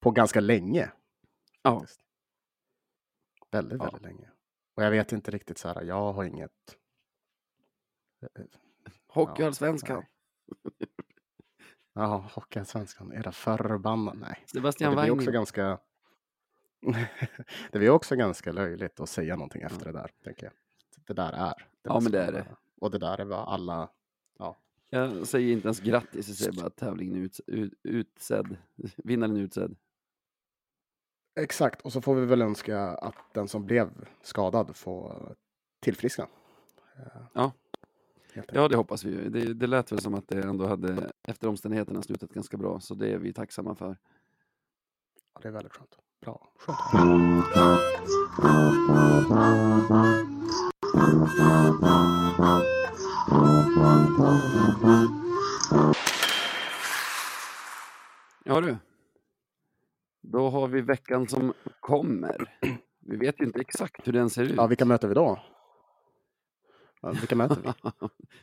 på 0.00 0.10
ganska 0.10 0.40
länge. 0.40 0.90
Ja. 1.62 1.80
faktiskt. 1.80 2.00
Väldigt, 3.50 3.78
Ja. 3.78 3.84
väldigt 3.84 4.02
länge. 4.02 4.28
Och 4.76 4.84
jag 4.84 4.90
vet 4.90 5.12
inte 5.12 5.30
riktigt 5.30 5.58
så 5.58 5.68
här, 5.68 5.82
jag 5.82 6.12
har 6.12 6.24
inget... 6.24 6.76
eh, 8.22 8.42
Hockeyallsvenskan. 9.08 9.96
nej. 10.78 10.88
Ja, 11.94 12.30
Hockeyallsvenskan, 12.34 13.12
era 13.12 13.32
förbannade... 13.32 14.18
Nej. 14.18 14.44
Sebastian 14.46 14.90
Och 14.90 14.96
det 14.96 15.02
blir 15.02 15.12
också 15.12 15.24
Wagner. 15.26 15.32
ganska... 15.32 15.78
det 17.72 17.78
blir 17.78 17.90
också 17.90 18.16
ganska 18.16 18.52
löjligt 18.52 19.00
att 19.00 19.08
säga 19.08 19.36
någonting 19.36 19.62
efter 19.62 19.84
det 19.84 19.92
där, 19.92 20.10
tänker 20.24 20.44
jag. 20.46 20.52
Det 21.06 21.12
där 21.14 21.32
är. 21.32 21.54
Det 21.58 21.64
Ja, 21.82 22.00
men 22.00 22.12
det 22.12 22.22
är 22.22 22.32
det. 22.32 22.56
Och 22.80 22.90
det 22.90 22.98
där 22.98 23.20
är 23.20 23.24
vad 23.24 23.48
alla... 23.48 23.90
Jag 24.94 25.26
säger 25.26 25.52
inte 25.52 25.66
ens 25.66 25.80
grattis, 25.80 26.28
jag 26.28 26.36
säger 26.36 26.52
bara 26.52 26.66
att 26.66 26.76
tävlingen 26.76 27.16
är 27.16 27.20
ut, 27.20 27.40
ut, 27.46 27.74
utsedd. 27.82 28.56
Vinnaren 28.96 29.36
är 29.36 29.40
utsedd. 29.40 29.76
Exakt, 31.40 31.80
och 31.82 31.92
så 31.92 32.00
får 32.00 32.14
vi 32.14 32.26
väl 32.26 32.42
önska 32.42 32.80
att 32.80 33.34
den 33.34 33.48
som 33.48 33.66
blev 33.66 33.90
skadad 34.22 34.76
får 34.76 35.34
tillfriskna. 35.80 36.26
Eh, 36.96 37.22
Ja. 37.32 37.52
helt 38.34 38.50
Ja, 38.52 38.68
det 38.68 38.76
hoppas 38.76 39.04
vi 39.04 39.10
ju. 39.10 39.28
Det, 39.28 39.54
det 39.54 39.66
lät 39.66 39.92
väl 39.92 40.00
som 40.00 40.14
att 40.14 40.28
det 40.28 40.42
ändå 40.42 40.66
hade, 40.66 41.10
efter 41.22 41.48
omständigheterna, 41.48 42.02
slutat 42.02 42.30
ganska 42.30 42.56
bra. 42.56 42.80
Så 42.80 42.94
det 42.94 43.12
är 43.12 43.18
vi 43.18 43.32
tacksamma 43.32 43.74
för. 43.74 43.96
Ja, 45.34 45.40
det 45.42 45.48
är 45.48 45.52
väldigt 45.52 45.72
skönt. 45.72 45.98
Bra. 46.20 46.52
Skönt. 46.56 47.44
Ja 58.44 58.60
du. 58.60 58.76
Då 60.22 60.48
har 60.48 60.68
vi 60.68 60.80
veckan 60.80 61.28
som 61.28 61.52
kommer. 61.80 62.58
Vi 63.00 63.16
vet 63.16 63.40
ju 63.40 63.44
inte 63.44 63.60
exakt 63.60 64.08
hur 64.08 64.12
den 64.12 64.30
ser 64.30 64.42
ut. 64.42 64.54
Ja, 64.56 64.66
vilka 64.66 64.84
möter 64.84 65.08
vi 65.08 65.14
då? 65.14 65.38
Ja, 67.00 67.10
vilka 67.10 67.36
möter 67.36 67.56
vi? 67.62 67.90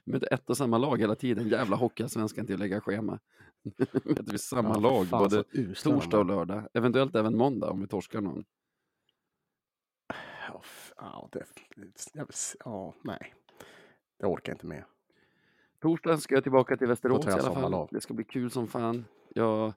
Möter 0.11 0.33
ett 0.33 0.49
och 0.49 0.57
samma 0.57 0.77
lag 0.77 0.99
hela 0.99 1.15
tiden. 1.15 1.47
Jävla 1.47 1.75
hockeyallsvenskan 1.75 2.45
till 2.45 2.55
att 2.55 2.59
lägga 2.59 2.81
schema. 2.81 3.19
Möter 4.05 4.31
vi 4.31 4.37
samma 4.37 4.69
Ja, 4.69 4.79
lag 4.79 5.07
fan, 5.07 5.19
både 5.23 5.43
torsdag 5.83 6.19
och 6.19 6.25
lördag. 6.25 6.67
Eventuellt 6.73 7.15
även 7.15 7.37
måndag 7.37 7.69
om 7.69 7.81
vi 7.81 7.87
torskar 7.87 8.21
någon. 8.21 8.43
Ja, 10.95 11.29
det, 11.31 11.45
ja, 12.65 12.95
nej. 13.03 13.33
Det 14.19 14.25
orkar 14.25 14.51
jag 14.51 14.55
inte 14.55 14.67
med. 14.67 14.83
Torsdagen 15.79 16.17
ska 16.21 16.35
jag 16.35 16.43
tillbaka 16.43 16.77
till 16.77 16.87
Västerås 16.87 17.25
i 17.25 17.29
jag 17.29 17.33
alla 17.33 17.43
fall. 17.43 17.53
sommarlov. 17.53 17.89
Det 17.91 18.01
ska 18.01 18.13
bli 18.13 18.23
kul 18.23 18.51
som 18.51 18.67
fan. 18.67 19.05
Jag 19.29 19.73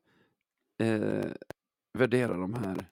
eh, 0.78 1.30
värderar 1.93 2.38
de 2.38 2.55
här 2.55 2.86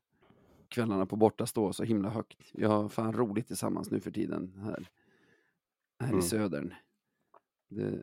kvällarna 0.68 1.06
på 1.06 1.16
bortastå 1.16 1.72
så 1.72 1.84
himla 1.84 2.08
högt. 2.08 2.50
Jag 2.52 2.68
har 2.68 2.88
fan 2.88 3.12
roligt 3.12 3.46
tillsammans 3.46 3.90
nu 3.90 4.00
för 4.00 4.10
tiden 4.10 4.52
här, 4.64 4.88
här 6.00 6.08
i 6.08 6.10
Mm. 6.10 6.22
södern. 6.22 6.74
Det, 7.68 8.02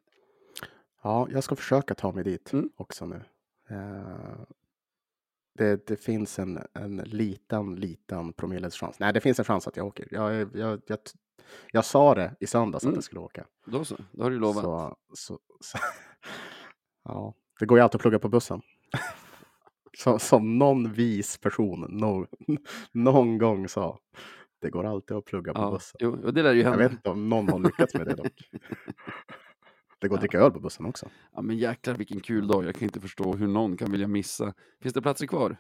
Ja, 1.02 1.28
jag 1.32 1.44
ska 1.44 1.56
försöka 1.56 1.96
ta 1.96 2.12
mig 2.12 2.24
dit 2.24 2.54
Mm. 2.54 2.70
också 2.76 3.06
nu. 3.06 3.22
Eh, 3.70 4.40
det, 5.54 5.88
det 5.88 5.96
finns 5.98 6.40
en, 6.40 6.60
en 6.74 6.98
liten, 6.98 7.76
liten 7.76 8.34
promilles 8.34 8.76
chans. 8.76 9.00
Nej, 9.00 9.14
det 9.14 9.22
finns 9.22 9.40
en 9.40 9.46
chans 9.46 9.68
att 9.68 9.78
jag 9.78 9.86
åker. 9.88 10.08
Jag, 10.12 10.56
jag, 10.56 10.82
jag, 10.88 11.00
jag 11.72 11.86
sa 11.86 12.16
det 12.16 12.36
i 12.40 12.48
söndags 12.48 12.84
att 12.84 12.88
Mm. 12.88 12.96
jag 12.96 13.04
skulle 13.04 13.22
åka. 13.22 13.46
då 13.66 13.86
så, 13.86 13.96
då 14.12 14.24
har 14.24 14.32
du 14.32 14.40
lovat. 14.40 14.64
Så, 14.64 14.98
så, 15.14 15.40
så, 15.60 15.78
ja, 17.04 17.34
det 17.60 17.66
går 17.66 17.78
ju 17.78 17.84
alltid 17.84 17.96
att 17.96 18.02
plugga 18.02 18.20
på 18.20 18.30
bussen. 18.30 18.62
Så, 19.98 20.20
som 20.20 20.58
någon 20.58 20.94
vis 20.94 21.38
person 21.38 21.86
någon, 21.90 22.28
någon 22.92 23.38
gång 23.38 23.68
sa. 23.68 24.00
Det 24.62 24.70
går 24.70 24.86
alltid 24.86 25.18
att 25.18 25.26
plugga 25.26 25.54
på 25.54 25.62
Ja, 25.62 25.72
bussen. 25.72 25.98
jo, 26.00 26.16
det 26.16 26.44
lär 26.44 26.54
ju 26.54 26.62
Jag 26.62 26.70
hända. 26.70 26.84
vet 26.84 26.92
inte 26.92 27.10
om 27.10 27.30
någon 27.30 27.50
har 27.50 27.60
lyckats 27.60 27.94
med 27.94 28.06
det 28.08 28.16
dock. 28.16 28.50
Det 30.00 30.08
går 30.08 30.16
att 30.16 30.22
dricka 30.22 30.40
öl 30.40 30.52
på 30.52 30.60
bussen 30.60 30.86
också. 30.86 31.10
Ja, 31.34 31.42
men 31.42 31.58
jäklar 31.58 31.94
vilken 31.94 32.20
kul 32.20 32.48
dag. 32.48 32.66
Jag 32.66 32.76
kan 32.76 32.84
inte 32.84 33.00
förstå 33.00 33.34
hur 33.34 33.48
någon 33.48 33.78
kan 33.78 33.92
vilja 33.92 34.08
missa. 34.08 34.54
Finns 34.82 34.94
det 34.94 35.02
platser 35.02 35.28
kvar? 35.28 35.58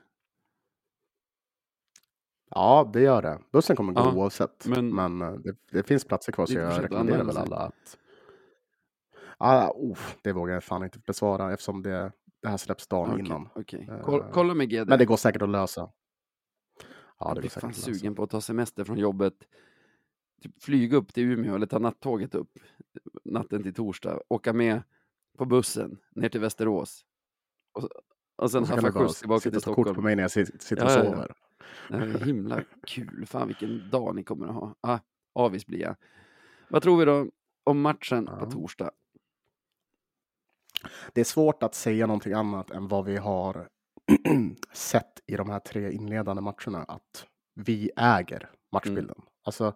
Ja, 2.50 2.90
det 2.94 3.02
gör 3.02 3.22
det. 3.22 3.40
Bussen 3.52 3.76
kommer 3.76 3.94
gå 3.94 4.00
Ja, 4.02 4.14
oavsett. 4.14 4.66
Men, 4.68 4.96
men- 4.96 5.22
eh, 5.22 5.32
det, 5.32 5.56
det 5.72 5.84
finns 5.84 6.06
platser 6.06 6.32
kvar 6.32 6.46
så 6.46 6.54
jag 6.54 6.84
rekommenderar 6.84 7.24
väl 7.24 7.38
alla 7.38 7.58
att... 7.58 7.98
Ah, 9.38 9.70
oh, 9.70 9.98
det 10.22 10.32
vågar 10.34 10.54
jag 10.54 10.64
fan 10.64 10.84
inte 10.84 11.00
besvara 11.00 11.54
eftersom 11.54 11.84
det, 11.84 12.12
det 12.42 12.48
här 12.48 12.58
släpps 12.58 12.88
dagen 12.88 13.10
Okej, 13.12 13.26
innan. 13.26 13.50
okej. 13.56 13.88
Eh, 13.92 14.02
Koll, 14.06 14.24
kolla 14.34 14.54
med 14.54 14.70
GD. 14.70 14.88
Men 14.90 15.00
det 15.00 15.06
går 15.06 15.18
säkert 15.18 15.42
att 15.42 15.50
lösa. 15.50 15.82
Ja, 15.82 15.92
jag 17.20 17.36
det 17.36 17.40
blir 17.42 17.50
går 17.50 17.54
säkert 17.54 17.62
fan 17.62 17.94
sugen 17.94 18.16
på 18.16 18.24
att 18.24 18.30
ta 18.30 18.42
semester 18.42 18.84
från 18.84 18.98
jobbet. 18.98 19.34
Typ 20.44 20.64
flyga 20.64 20.98
upp 20.98 21.14
till 21.14 21.24
Umeå 21.24 21.56
eller 21.56 21.66
ta 21.66 21.80
nattåget 21.80 22.36
upp 22.36 22.52
natten 23.26 23.64
till 23.64 23.74
torsdag. 23.74 24.20
Åka 24.30 24.54
med 24.54 24.82
på 25.38 25.46
bussen 25.46 25.98
ner 26.16 26.30
till 26.30 26.42
Västerås. 26.42 27.06
Och, 27.74 27.90
och 28.36 28.52
sen 28.52 28.66
haffa 28.66 28.92
skjuts 28.92 29.20
tillbaka 29.20 29.40
sitta 29.40 29.50
till 29.50 29.58
och 29.58 29.64
ta 29.64 29.74
kort 29.74 29.76
på 29.76 29.84
Stockholm. 29.84 30.06
mig 30.06 30.16
när 30.16 30.24
jag 30.24 30.30
sit- 30.32 30.62
sitter 30.62 30.86
och 30.86 30.92
Ja, 30.92 31.04
ja, 31.04 31.26
ja. 31.30 31.36
Det 31.90 31.98
här 31.98 32.08
är 32.08 32.26
himla 32.26 32.64
kul. 32.88 33.26
Fan 33.26 33.48
vilken 33.48 33.90
dag 33.90 34.16
ni 34.16 34.24
kommer 34.24 34.48
att 34.48 34.54
ha. 34.54 34.76
Ah, 34.82 35.00
avis 35.36 35.66
blir 35.66 35.80
jag. 35.82 35.96
Vad 36.70 36.82
tror 36.84 36.98
vi 36.98 37.06
då 37.06 37.28
om 37.64 37.82
matchen 37.82 38.26
på 38.26 38.38
Ja. 38.42 38.52
torsdag? 38.52 38.92
Det 41.14 41.22
är 41.22 41.26
svårt 41.26 41.64
att 41.64 41.76
säga 41.76 42.08
någonting 42.08 42.34
annat 42.34 42.72
än 42.72 42.88
vad 42.88 43.06
vi 43.06 43.18
har 43.18 43.68
sett 44.74 45.20
i 45.26 45.36
de 45.36 45.50
här 45.50 45.60
tre 45.60 45.92
inledande 45.92 46.42
matcherna. 46.42 46.84
Att 46.84 47.28
vi 47.56 47.92
äger 47.98 48.50
matchbilden. 48.72 49.16
Mm. 49.18 49.28
Alltså, 49.44 49.74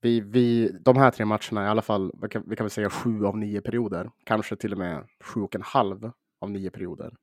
vi, 0.00 0.20
vi, 0.20 0.68
de 0.80 0.96
här 0.96 1.10
tre 1.10 1.24
matcherna, 1.24 1.64
i 1.64 1.68
alla 1.68 1.82
fall, 1.82 2.12
vi 2.22 2.28
kan, 2.28 2.42
vi 2.46 2.56
kan 2.56 2.64
väl 2.64 2.70
säga 2.70 2.90
sju 2.90 3.24
av 3.26 3.38
nio 3.38 3.60
perioder, 3.60 4.10
kanske 4.24 4.56
till 4.56 4.72
och 4.72 4.78
med 4.78 5.08
sju 5.24 5.40
och 5.40 5.54
en 5.54 5.62
halv 5.62 6.10
av 6.40 6.50
nio 6.50 6.70
perioder, 6.70 7.16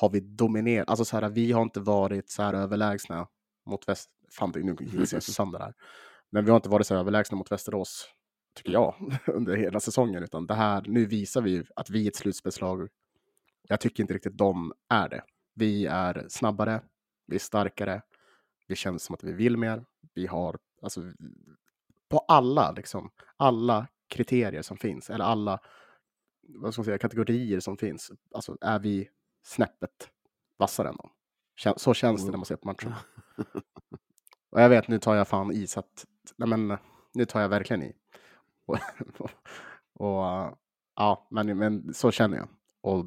har 0.00 0.10
vi 0.10 0.20
dominerat. 0.20 0.88
Alltså 0.88 1.04
så 1.04 1.16
här, 1.16 1.28
vi 1.28 1.52
har 1.52 1.62
inte 1.62 1.80
varit 1.80 2.30
så 2.30 2.42
här 2.42 2.54
överlägsna 2.54 3.28
mot 3.66 3.88
väst. 3.88 4.10
Fan, 4.30 4.52
nu 4.54 4.76
gissar 4.80 5.16
jag 5.16 5.22
sönder 5.22 5.58
här. 5.58 5.74
Men 6.30 6.44
vi 6.44 6.50
har 6.50 6.56
inte 6.56 6.68
varit 6.68 6.86
så 6.86 6.94
här 6.94 7.00
överlägsna 7.00 7.36
mot 7.38 7.52
Västerås, 7.52 8.08
tycker 8.54 8.72
jag, 8.72 9.18
under 9.26 9.56
hela 9.56 9.80
säsongen. 9.80 10.22
Utan 10.22 10.46
det 10.46 10.54
här, 10.54 10.84
nu 10.86 11.06
visar 11.06 11.42
vi 11.42 11.64
att 11.76 11.90
vi 11.90 12.04
är 12.04 12.08
ett 12.08 12.16
slutspelslag. 12.16 12.88
Jag 13.62 13.80
tycker 13.80 14.02
inte 14.02 14.14
riktigt 14.14 14.38
de 14.38 14.72
är 14.88 15.08
det. 15.08 15.22
Vi 15.54 15.86
är 15.86 16.26
snabbare, 16.28 16.82
vi 17.26 17.34
är 17.34 17.40
starkare, 17.40 18.02
det 18.68 18.76
känns 18.76 19.04
som 19.04 19.14
att 19.14 19.24
vi 19.24 19.32
vill 19.32 19.56
mer. 19.56 19.84
Vi 20.14 20.26
har, 20.26 20.58
alltså, 20.82 21.00
på 22.08 22.18
alla, 22.18 22.72
liksom, 22.72 23.10
alla 23.36 23.86
kriterier 24.08 24.62
som 24.62 24.76
finns, 24.76 25.10
eller 25.10 25.24
alla 25.24 25.60
vad 26.48 26.72
ska 26.72 26.80
man 26.80 26.84
säga, 26.84 26.98
kategorier 26.98 27.60
som 27.60 27.76
finns, 27.76 28.12
alltså 28.34 28.56
är 28.60 28.78
vi 28.78 29.08
snäppet 29.46 30.10
vassare 30.56 30.88
än 30.88 30.96
dem. 30.96 31.10
Så 31.76 31.94
känns 31.94 32.24
det 32.24 32.30
när 32.30 32.38
man 32.38 32.46
ser 32.46 32.56
på 32.56 32.68
matchen. 32.68 32.92
Och 34.50 34.60
jag 34.60 34.68
vet, 34.68 34.88
nu 34.88 34.98
tar 34.98 35.14
jag 35.14 35.28
fan 35.28 35.52
i 35.52 35.66
så 35.66 35.80
att, 35.80 36.06
nej 36.36 36.48
men, 36.48 36.78
nu 37.14 37.24
tar 37.24 37.40
jag 37.40 37.48
verkligen 37.48 37.82
i. 37.82 37.96
Och, 38.66 38.78
och 39.92 40.58
ja, 40.96 41.28
men, 41.30 41.58
men 41.58 41.94
så 41.94 42.10
känner 42.10 42.36
jag. 42.36 42.48
Och 42.80 43.06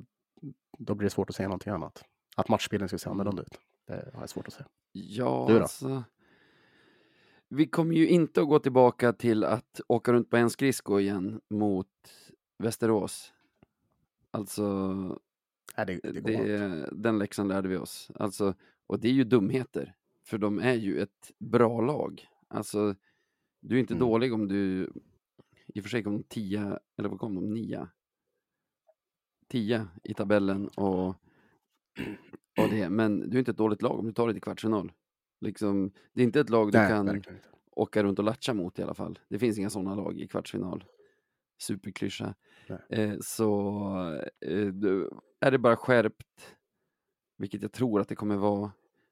då 0.78 0.96
blir 0.96 1.06
det 1.06 1.10
svårt 1.10 1.30
att 1.30 1.36
säga 1.36 1.48
någonting 1.48 1.74
annat. 1.74 2.04
Att 2.36 2.50
matchbilden 2.50 2.88
ska 2.88 2.98
se 2.98 3.10
annorlunda 3.10 3.42
ut, 3.42 3.60
det 3.88 4.12
har 4.14 4.22
jag 4.22 4.30
svårt 4.30 4.48
att 4.48 4.54
säga. 4.54 4.68
Ja, 4.92 5.46
Du 5.48 5.54
då? 5.56 5.62
alltså. 5.62 6.04
Vi 7.48 7.68
kommer 7.68 7.96
ju 7.96 8.08
inte 8.08 8.42
att 8.42 8.48
gå 8.48 8.60
tillbaka 8.60 9.14
till 9.14 9.44
att 9.44 9.82
åka 9.88 10.14
runt 10.14 10.30
på 10.30 10.38
en 10.38 10.50
skridsko 10.50 11.00
igen 11.00 11.42
mot 11.50 11.88
Västerås. 12.58 13.34
Alltså, 14.32 14.94
Nej, 15.88 16.00
det, 16.04 16.12
det 16.12 16.22
det, 16.22 16.90
den 16.92 17.20
läxan 17.20 17.48
lärde 17.48 17.68
vi 17.70 17.78
oss. 17.78 18.12
Alltså, 18.16 18.54
och 18.88 19.00
det 19.00 19.08
är 19.08 19.14
ju 19.14 19.24
dumheter, 19.24 19.96
för 20.24 20.38
de 20.38 20.60
är 20.60 20.74
ju 20.74 21.00
ett 21.02 21.32
bra 21.38 21.82
lag. 21.82 22.28
Alltså, 22.48 22.96
du 23.62 23.76
är 23.76 23.80
inte 23.80 23.94
Mm. 23.94 24.08
dålig 24.08 24.34
om 24.34 24.48
du, 24.48 24.90
i 25.68 25.80
och 25.80 25.84
för 25.84 25.90
sig 25.90 26.04
kom 26.04 26.14
de 26.14 26.24
tia, 26.24 26.80
eller 26.98 27.10
vad 27.10 27.20
kom 27.20 27.36
de, 27.36 27.54
nia? 27.54 27.90
Tia 29.48 29.88
i 30.04 30.14
tabellen 30.14 30.68
och, 30.68 31.08
och 32.58 32.70
det, 32.70 32.90
men 32.90 33.30
du 33.30 33.38
är 33.38 33.40
inte 33.40 33.52
ett 33.52 33.58
dåligt 33.58 33.82
lag 33.82 34.00
om 34.00 34.06
du 34.06 34.12
tar 34.14 34.28
dig 34.28 34.34
till 34.36 34.42
kvartsfinal. 34.42 34.92
Liksom, 35.42 35.92
det 36.14 36.22
är 36.22 36.26
inte 36.26 36.40
ett 36.40 36.50
lag 36.50 36.72
du 36.72 36.78
Nej, 36.78 36.90
kan 36.90 37.06
verkligen 37.06 37.40
åka 37.72 38.04
runt 38.04 38.20
och 38.20 38.26
latcha 38.26 38.54
mot 38.54 38.80
i 38.80 38.84
alla 38.84 38.94
fall. 38.94 39.20
Det 39.30 39.40
finns 39.40 39.58
inga 39.58 39.70
sådana 39.70 39.96
lag 39.96 40.20
i 40.20 40.28
kvartsfinal. 40.28 40.84
Superklyscha. 41.60 42.36
Eh, 42.90 43.18
så 43.22 43.82
eh, 44.42 44.68
är 45.40 45.52
det 45.52 45.58
bara 45.58 45.76
skärpt, 45.76 46.56
vilket 47.38 47.62
jag 47.62 47.72
tror 47.72 48.02
att 48.02 48.08
det 48.08 48.16
kommer 48.16 48.36
vara, 48.36 48.72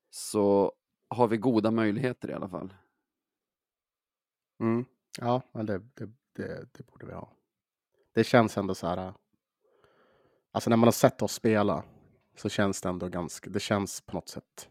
så 0.10 0.74
har 1.10 1.28
vi 1.28 1.38
goda 1.38 1.72
möjligheter 1.72 2.30
i 2.30 2.34
alla 2.34 2.50
fall. 2.50 2.74
Mm. 4.60 4.86
Ja, 5.22 5.42
det, 5.52 5.64
det, 5.94 6.10
det, 6.34 6.68
det 6.72 6.88
borde 6.88 7.06
vi 7.06 7.14
ha. 7.14 7.32
Det 8.14 8.24
känns 8.24 8.58
ändå 8.58 8.76
så 8.76 8.88
här. 8.88 9.14
Alltså 10.52 10.70
när 10.70 10.78
man 10.78 10.88
har 10.88 10.92
sett 10.92 11.22
oss 11.22 11.34
spela 11.34 11.84
så 12.36 12.50
känns 12.50 12.82
det 12.82 12.90
ändå 12.90 13.08
ganska, 13.08 13.50
det 13.50 13.60
känns 13.60 14.02
på 14.02 14.16
något 14.16 14.30
sätt 14.30 14.70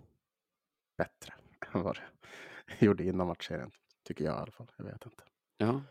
bättre 0.96 1.34
än 1.74 1.82
vad 1.82 1.98
det 2.66 2.86
gjorde 2.86 3.04
innan 3.04 3.26
matchserien. 3.26 3.70
Tycker 4.02 4.24
jag 4.24 4.34
i 4.34 4.38
alla 4.38 4.52
fall. 4.52 4.72
Jag 4.76 4.84
vet 4.84 5.04
inte. 5.06 5.24
Ja, 5.56 5.82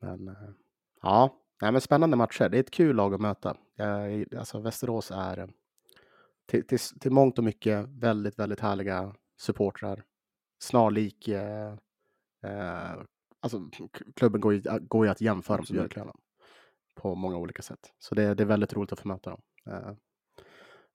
Men 0.00 0.28
äh, 0.28 0.34
ja, 1.02 1.36
nej, 1.62 1.72
men 1.72 1.80
spännande 1.80 2.16
matcher. 2.16 2.48
Det 2.48 2.56
är 2.56 2.60
ett 2.60 2.70
kul 2.70 2.96
lag 2.96 3.14
att 3.14 3.20
möta. 3.20 3.56
Jag, 3.74 4.34
alltså 4.34 4.60
Västerås 4.60 5.10
är 5.10 5.38
äh, 5.38 5.46
till, 6.46 6.66
till, 6.66 6.78
till 6.78 7.10
mångt 7.12 7.38
och 7.38 7.44
mycket 7.44 7.88
väldigt, 7.88 8.38
väldigt 8.38 8.60
härliga 8.60 9.14
supportrar. 9.36 10.04
Snarlik 10.62 11.28
eh, 11.28 11.72
eh, 12.44 12.92
alltså 13.40 13.70
klubben 14.16 14.40
går 14.40 14.54
ju, 14.54 14.62
går 14.80 15.06
ju 15.06 15.10
att 15.12 15.20
jämföra 15.20 15.56
med. 15.56 15.66
Björklöven 15.72 16.14
på 16.94 17.14
många 17.14 17.36
olika 17.36 17.62
sätt. 17.62 17.92
Så 17.98 18.14
det, 18.14 18.34
det 18.34 18.42
är 18.42 18.46
väldigt 18.46 18.72
roligt 18.74 18.92
att 18.92 19.00
få 19.00 19.08
möta 19.08 19.30
dem. 19.30 19.40
Eh, 19.66 19.92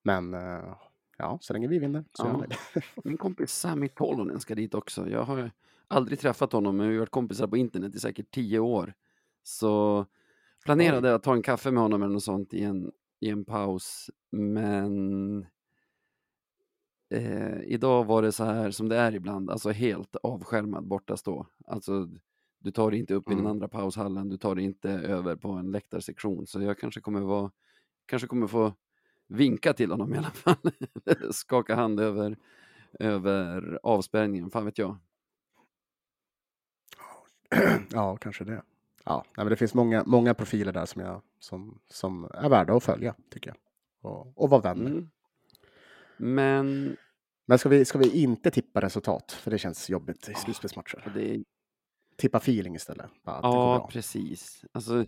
men 0.03 0.33
eh, 0.33 0.75
ja, 1.17 1.37
så 1.41 1.53
länge 1.53 1.67
vi 1.67 1.79
vinner 1.79 2.05
så 2.13 2.25
Ja. 2.25 2.31
gör 2.33 2.41
vi 2.41 2.47
det. 2.47 2.81
min 3.03 3.17
kompis 3.17 3.51
Sami 3.51 3.89
Tolonen 3.89 4.39
ska 4.39 4.55
dit 4.55 4.73
också. 4.73 5.09
Jag 5.09 5.23
har 5.23 5.51
aldrig 5.93 6.19
träffat 6.19 6.53
honom, 6.53 6.77
men 6.77 6.87
vi 6.87 6.93
har 6.95 6.99
varit 6.99 7.09
kompisar 7.09 7.47
på 7.47 7.57
internet 7.57 7.95
i 7.95 7.99
säkert 7.99 8.31
tio 8.31 8.59
år. 8.59 8.93
Så 9.43 10.05
planerade 10.65 11.15
att 11.15 11.23
ta 11.23 11.33
en 11.33 11.41
kaffe 11.41 11.71
med 11.71 11.83
honom 11.83 12.03
eller 12.03 12.13
något 12.13 12.23
sånt 12.23 12.53
i 12.53 12.63
en, 12.63 12.91
i 13.19 13.29
en 13.29 13.45
paus, 13.45 14.09
men 14.31 15.45
eh, 17.09 17.61
idag 17.63 18.05
var 18.05 18.21
det 18.21 18.31
så 18.31 18.43
här 18.43 18.71
som 18.71 18.89
det 18.89 18.95
är 18.97 19.15
ibland, 19.15 19.49
alltså 19.49 19.69
helt 19.71 20.15
avskärmad 20.15 20.87
borta 20.87 21.17
stå. 21.17 21.47
Alltså, 21.67 22.09
du 22.59 22.71
tar 22.71 22.91
dig 22.91 22.99
inte 22.99 23.13
upp 23.13 23.27
i 23.27 23.33
den 23.33 23.39
Mm. 23.39 23.51
andra 23.51 23.67
paushallen, 23.67 24.29
du 24.29 24.37
tar 24.37 24.55
dig 24.55 24.63
inte 24.65 24.89
över 24.91 25.35
på 25.35 25.49
en 25.51 25.71
läktarsektion, 25.71 26.47
så 26.47 26.61
jag 26.61 26.77
kanske 26.79 27.01
kommer 27.01 27.21
vara, 27.21 27.51
kanske 28.05 28.27
kommer 28.27 28.47
få 28.47 28.73
vinka 29.27 29.73
till 29.73 29.91
honom 29.91 30.13
i 30.13 30.17
alla 30.17 30.31
fall, 30.31 30.55
skaka 31.31 31.75
hand 31.75 31.99
över, 31.99 32.37
över 32.99 33.79
avspärrningen, 33.83 34.51
fan 34.51 34.65
vet 34.65 34.77
jag. 34.77 34.97
ja, 37.91 38.17
kanske 38.17 38.43
det. 38.43 38.63
Ja, 39.05 39.23
nej, 39.25 39.45
men 39.45 39.49
det 39.49 39.55
finns 39.55 39.73
många, 39.73 40.03
många 40.05 40.33
profiler 40.33 40.71
där 40.73 40.85
som, 40.85 41.01
jag, 41.01 41.21
som, 41.39 41.79
som 41.87 42.23
är 42.33 42.49
värda 42.49 42.73
att 42.75 42.83
följa, 42.83 43.15
tycker 43.29 43.49
jag. 43.49 43.57
Och, 44.11 44.33
och 44.43 44.49
vara 44.49 44.61
vänner. 44.61 44.91
Mm. 44.91 45.09
Men 46.17 46.97
Men 47.45 47.59
ska 47.59 47.69
vi, 47.69 47.85
ska 47.85 47.97
vi 47.99 48.21
inte 48.21 48.51
tippa 48.51 48.81
resultat? 48.81 49.31
För 49.31 49.51
det 49.51 49.57
känns 49.57 49.89
jobbigt 49.89 50.29
i 50.29 50.33
slutspelsmatcher. 50.33 51.11
det 51.15 51.43
Tippa 52.17 52.37
feeling 52.37 52.75
istället. 52.75 53.09
Ja, 53.23 53.89
precis. 53.91 54.65
Alltså, 54.71 55.05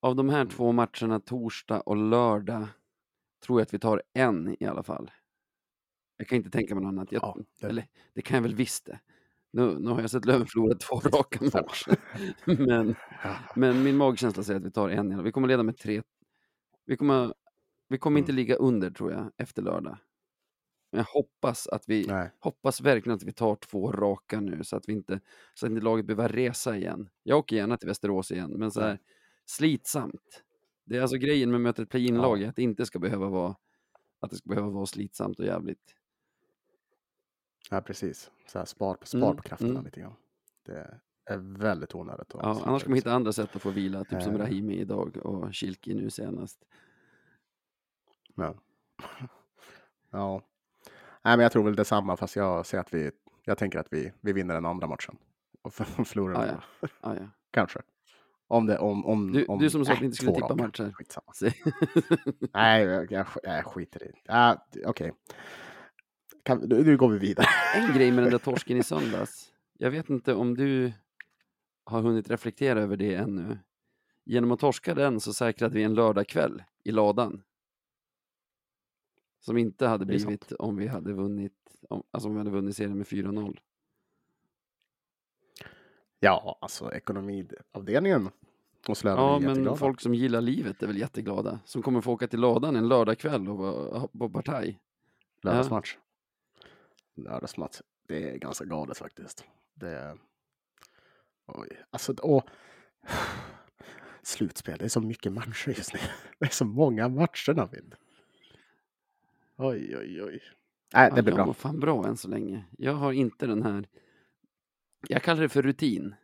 av 0.00 0.16
de 0.16 0.28
här 0.28 0.40
Mm. 0.40 0.48
två 0.48 0.72
matcherna, 0.72 1.20
torsdag 1.20 1.80
och 1.80 1.96
lördag, 1.96 2.66
tror 3.46 3.60
jag 3.60 3.66
att 3.66 3.74
vi 3.74 3.78
tar 3.78 4.02
en 4.12 4.56
i 4.60 4.66
alla 4.66 4.82
fall. 4.82 5.10
Jag 6.16 6.28
kan 6.28 6.36
inte 6.36 6.50
tänka 6.50 6.74
mig 6.74 6.84
något 6.84 6.88
annat. 6.88 7.12
Jag, 7.12 7.22
Ja, 7.22 7.36
det- 7.60 7.66
Eller, 7.66 7.86
det 8.14 8.22
kan 8.22 8.34
jag 8.34 8.42
väl 8.42 8.54
visst 8.54 8.86
det. 8.86 9.00
Nu, 9.50 9.78
nu 9.78 9.90
har 9.90 10.00
jag 10.00 10.10
sett 10.10 10.24
Löven 10.24 10.46
förlora 10.46 10.74
två 10.74 11.00
raka 11.18 11.44
matcher. 11.44 11.96
men, 12.66 12.94
men 13.56 13.82
min 13.82 13.96
magkänsla 13.96 14.42
säger 14.42 14.60
att 14.60 14.66
vi 14.66 14.70
tar 14.70 14.88
en. 14.88 15.22
Vi 15.24 15.32
kommer 15.32 15.48
leda 15.48 15.62
med 15.62 15.76
tre. 15.76 16.02
Vi 16.86 16.96
kommer, 16.96 17.34
vi 17.88 17.98
kommer 17.98 18.18
inte 18.18 18.32
Mm. 18.32 18.36
ligga 18.36 18.54
under, 18.54 18.90
tror 18.90 19.12
jag, 19.12 19.30
efter 19.36 19.62
lördag. 19.62 19.98
Men 20.92 20.98
jag 20.98 21.04
hoppas 21.04 21.66
att 21.66 21.84
vi, 21.88 22.06
Nej. 22.06 22.30
hoppas 22.38 22.80
verkligen 22.80 23.16
att 23.16 23.22
vi 23.22 23.32
tar 23.32 23.56
två 23.56 23.92
raka 23.92 24.40
nu 24.40 24.64
så 24.64 24.76
att 24.76 24.88
vi 24.88 24.92
inte, 24.92 25.20
så 25.54 25.66
att 25.66 25.72
inte 25.72 25.84
laget 25.84 26.06
behöver 26.06 26.28
resa 26.28 26.76
igen. 26.76 27.08
Jag 27.22 27.38
åker 27.38 27.56
gärna 27.56 27.76
till 27.76 27.88
Västerås 27.88 28.30
igen, 28.32 28.50
men 28.56 28.70
så 28.70 28.80
här 28.80 28.98
slitsamt. 29.44 30.42
Det 30.84 30.96
är 30.96 31.00
alltså 31.02 31.16
grejen 31.16 31.50
med 31.50 31.56
att 31.56 31.62
möta 31.62 31.82
ett 31.82 31.90
play-in-lag, 31.90 32.44
att 32.44 32.56
det 32.56 32.62
inte 32.62 32.86
ska 32.86 32.98
behöva 32.98 33.28
vara 33.28 33.56
att 34.20 34.30
det 34.30 34.36
ska 34.36 34.48
behöva 34.48 34.68
vara 34.70 34.86
slitsamt 34.86 35.38
och 35.38 35.46
jävligt. 35.46 35.94
Ja, 37.70 37.80
precis. 37.80 38.30
Så 38.46 38.58
här, 38.58 38.66
spar, 38.66 38.96
spar 39.02 39.18
Mm, 39.22 39.36
på 39.36 39.42
krafterna 39.42 39.70
mm. 39.70 39.84
lite 39.84 40.00
grann. 40.00 40.14
Det 40.66 40.98
är 41.24 41.36
väldigt 41.58 41.94
onödigt. 41.94 42.34
att 42.34 42.40
Ja, 42.42 42.62
annars 42.64 42.80
ska 42.80 42.90
man 42.90 42.96
hitta 42.96 43.08
sig. 43.10 43.14
andra 43.16 43.32
sätt 43.32 43.56
att 43.56 43.62
få 43.62 43.70
vila, 43.70 44.04
typ 44.04 44.22
som 44.22 44.34
Eh. 44.34 44.38
Rahimi 44.38 44.74
idag 44.74 45.16
och 45.16 45.54
Kilki 45.54 45.94
nu 45.94 46.10
senast. 46.10 46.64
Ja. 48.34 48.54
ja. 50.10 50.42
Nej, 51.22 51.36
men 51.36 51.40
jag 51.40 51.52
tror 51.52 51.64
väl 51.64 51.76
detsamma, 51.76 52.16
fast 52.16 52.36
jag 52.36 52.66
ser 52.66 52.78
att 52.78 52.94
vi, 52.94 53.10
jag 53.44 53.58
tänker 53.58 53.78
att 53.78 53.88
vi, 53.92 54.12
vi 54.20 54.32
vinner 54.32 54.54
den 54.54 54.66
andra 54.66 54.86
matchen. 54.86 55.16
Och 55.62 55.74
förlorar 56.06 56.34
Ah, 56.34 56.40
den 56.40 56.48
ja. 56.48 56.60
andra. 57.02 57.20
Ah, 57.20 57.24
ja. 57.24 57.30
Kanske. 57.50 57.80
Om 58.50 58.66
det, 58.66 58.78
om, 58.78 59.06
om, 59.06 59.32
Du, 59.32 59.44
om, 59.44 59.58
du 59.58 59.70
som 59.70 59.84
sa 59.84 59.92
att 59.92 60.00
vi 60.00 60.04
inte 60.04 60.16
skulle 60.16 60.34
tippa 60.34 60.54
matcher. 60.54 60.92
Skitsamma. 60.94 61.32
Nej, 62.54 62.84
jag, 62.84 63.12
jag, 63.12 63.26
jag 63.42 63.64
skiter 63.64 64.02
i 64.02 64.06
det. 64.06 64.18
Ah, 64.28 64.56
Okej. 64.86 65.12
Kan- 66.48 66.58
Nu, 66.68 66.96
går 66.96 67.08
vi 67.08 67.18
vidare. 67.18 67.46
En 67.74 67.94
grej 67.94 68.12
med 68.12 68.24
den 68.24 68.30
där 68.30 68.38
torsken 68.38 68.76
i 68.76 68.82
söndags. 68.92 69.52
Jag 69.78 69.90
vet 69.90 70.10
inte 70.10 70.34
om 70.34 70.54
du 70.56 70.92
har 71.84 72.02
hunnit 72.02 72.30
reflektera 72.30 72.80
över 72.80 72.96
det 72.96 73.14
ännu. 73.14 73.58
Genom 74.24 74.52
att 74.52 74.60
torska 74.60 74.94
den 74.94 75.20
så 75.20 75.32
säkrade 75.32 75.74
vi 75.74 75.82
en 75.82 75.94
lördagkväll 75.94 76.62
i 76.84 76.90
ladan. 76.92 77.42
Som 79.40 79.56
inte 79.58 79.86
hade 79.86 80.04
blivit 80.06 80.52
om 80.52 80.76
vi 80.76 80.86
hade 80.86 81.12
vunnit, 81.12 81.52
om, 81.88 82.02
alltså 82.10 82.28
om 82.28 82.34
vi 82.34 82.38
hade 82.38 82.50
vunnit 82.50 82.76
serien 82.76 82.98
med 82.98 83.06
4-0. 83.06 83.58
Ja, 86.20 86.58
alltså 86.60 86.92
ekonomiavdelningen 86.92 88.28
hos 88.86 89.04
Löven 89.04 89.24
Ja, 89.24 89.38
men 89.40 89.76
folk 89.76 90.00
som 90.00 90.14
gillar 90.14 90.40
livet 90.40 90.82
är 90.82 90.86
väl 90.86 90.98
jätteglada. 90.98 91.60
Som 91.64 91.82
kommer 91.82 92.00
få 92.00 92.12
åka 92.12 92.28
till 92.28 92.40
ladan 92.40 92.76
en 92.76 92.88
lördagkväll 92.88 93.48
och 93.48 93.56
vara 93.58 94.08
på 94.08 94.30
partaj. 94.30 94.78
Lördagsmatch. 95.42 95.96
Lördagsmatch. 97.22 97.80
Det 98.08 98.30
är 98.30 98.36
ganska 98.36 98.64
galet 98.64 98.98
faktiskt. 98.98 99.44
Det 99.74 99.88
är... 99.90 100.18
Oj. 101.46 101.68
Alltså, 101.90 102.12
och... 102.12 102.44
Slutspel, 104.22 104.78
det 104.78 104.84
är 104.84 104.88
så 104.88 105.00
mycket 105.00 105.32
matcher 105.32 105.68
just 105.76 105.94
nu. 105.94 106.00
Det 106.38 106.44
är 106.46 106.50
så 106.50 106.64
många 106.64 107.08
matcher 107.08 107.52
David. 107.52 107.94
Oj, 109.56 109.96
oj, 109.98 110.22
oj. 110.22 110.40
Nej, 110.94 111.10
det 111.14 111.22
blir 111.22 111.32
jag 111.32 111.36
bra. 111.36 111.46
mår 111.46 111.52
fan 111.52 111.80
bra 111.80 112.06
än 112.06 112.16
så 112.16 112.28
länge. 112.28 112.64
Jag 112.78 112.92
har 112.92 113.12
inte 113.12 113.46
den 113.46 113.62
här, 113.62 113.88
jag 115.08 115.22
kallar 115.22 115.42
det 115.42 115.48
för 115.48 115.62
rutin. 115.62 116.14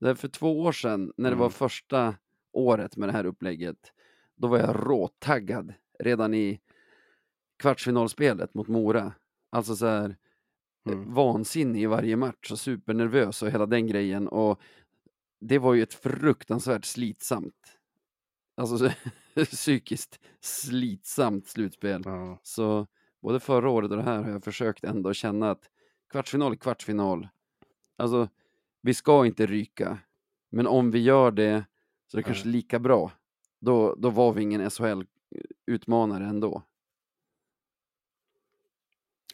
För 0.00 0.28
två 0.28 0.60
år 0.60 0.72
sedan, 0.72 1.12
när 1.16 1.30
det 1.30 1.36
var 1.36 1.46
Mm. 1.46 1.52
första 1.52 2.14
året 2.52 2.96
med 2.96 3.08
det 3.08 3.12
här 3.12 3.26
upplägget, 3.26 3.92
då 4.34 4.48
var 4.48 4.58
jag 4.58 4.76
råtaggad 4.90 5.74
redan 5.98 6.34
i 6.34 6.60
kvartsfinalspelet 7.58 8.54
mot 8.54 8.68
Mora. 8.68 9.12
Alltså 9.50 9.76
så 9.76 9.86
här, 9.86 10.16
Mm. 10.92 11.14
vansinnig 11.14 11.82
i 11.82 11.86
varje 11.86 12.16
match 12.16 12.50
och 12.52 12.58
supernervös 12.58 13.42
och 13.42 13.50
hela 13.50 13.66
den 13.66 13.86
grejen. 13.86 14.28
Och 14.28 14.60
det 15.40 15.58
var 15.58 15.74
ju 15.74 15.82
ett 15.82 15.94
fruktansvärt 15.94 16.84
slitsamt, 16.84 17.78
alltså 18.56 18.78
så- 18.78 18.90
psykiskt 19.44 20.20
slitsamt 20.40 21.46
slutspel. 21.46 22.02
Ja. 22.04 22.38
Så 22.42 22.86
både 23.20 23.40
förra 23.40 23.70
året 23.70 23.90
och 23.90 23.96
det 23.96 24.02
här 24.02 24.22
har 24.22 24.30
jag 24.30 24.44
försökt 24.44 24.84
ändå 24.84 25.12
känna 25.12 25.50
att 25.50 25.70
kvartsfinal 26.10 26.52
är 26.52 26.56
kvartsfinal. 26.56 27.28
Alltså, 27.96 28.28
vi 28.80 28.94
ska 28.94 29.26
inte 29.26 29.46
ryka. 29.46 29.98
Men 30.50 30.66
om 30.66 30.90
vi 30.90 30.98
gör 30.98 31.30
det 31.30 31.64
så 32.06 32.16
är 32.16 32.22
det 32.22 32.26
kanske 32.26 32.48
lika 32.48 32.78
bra. 32.78 33.12
Då, 33.60 33.94
då 33.94 34.10
var 34.10 34.32
vi 34.32 34.42
ingen 34.42 34.70
SHL-utmanare 34.70 36.24
ändå. 36.26 36.62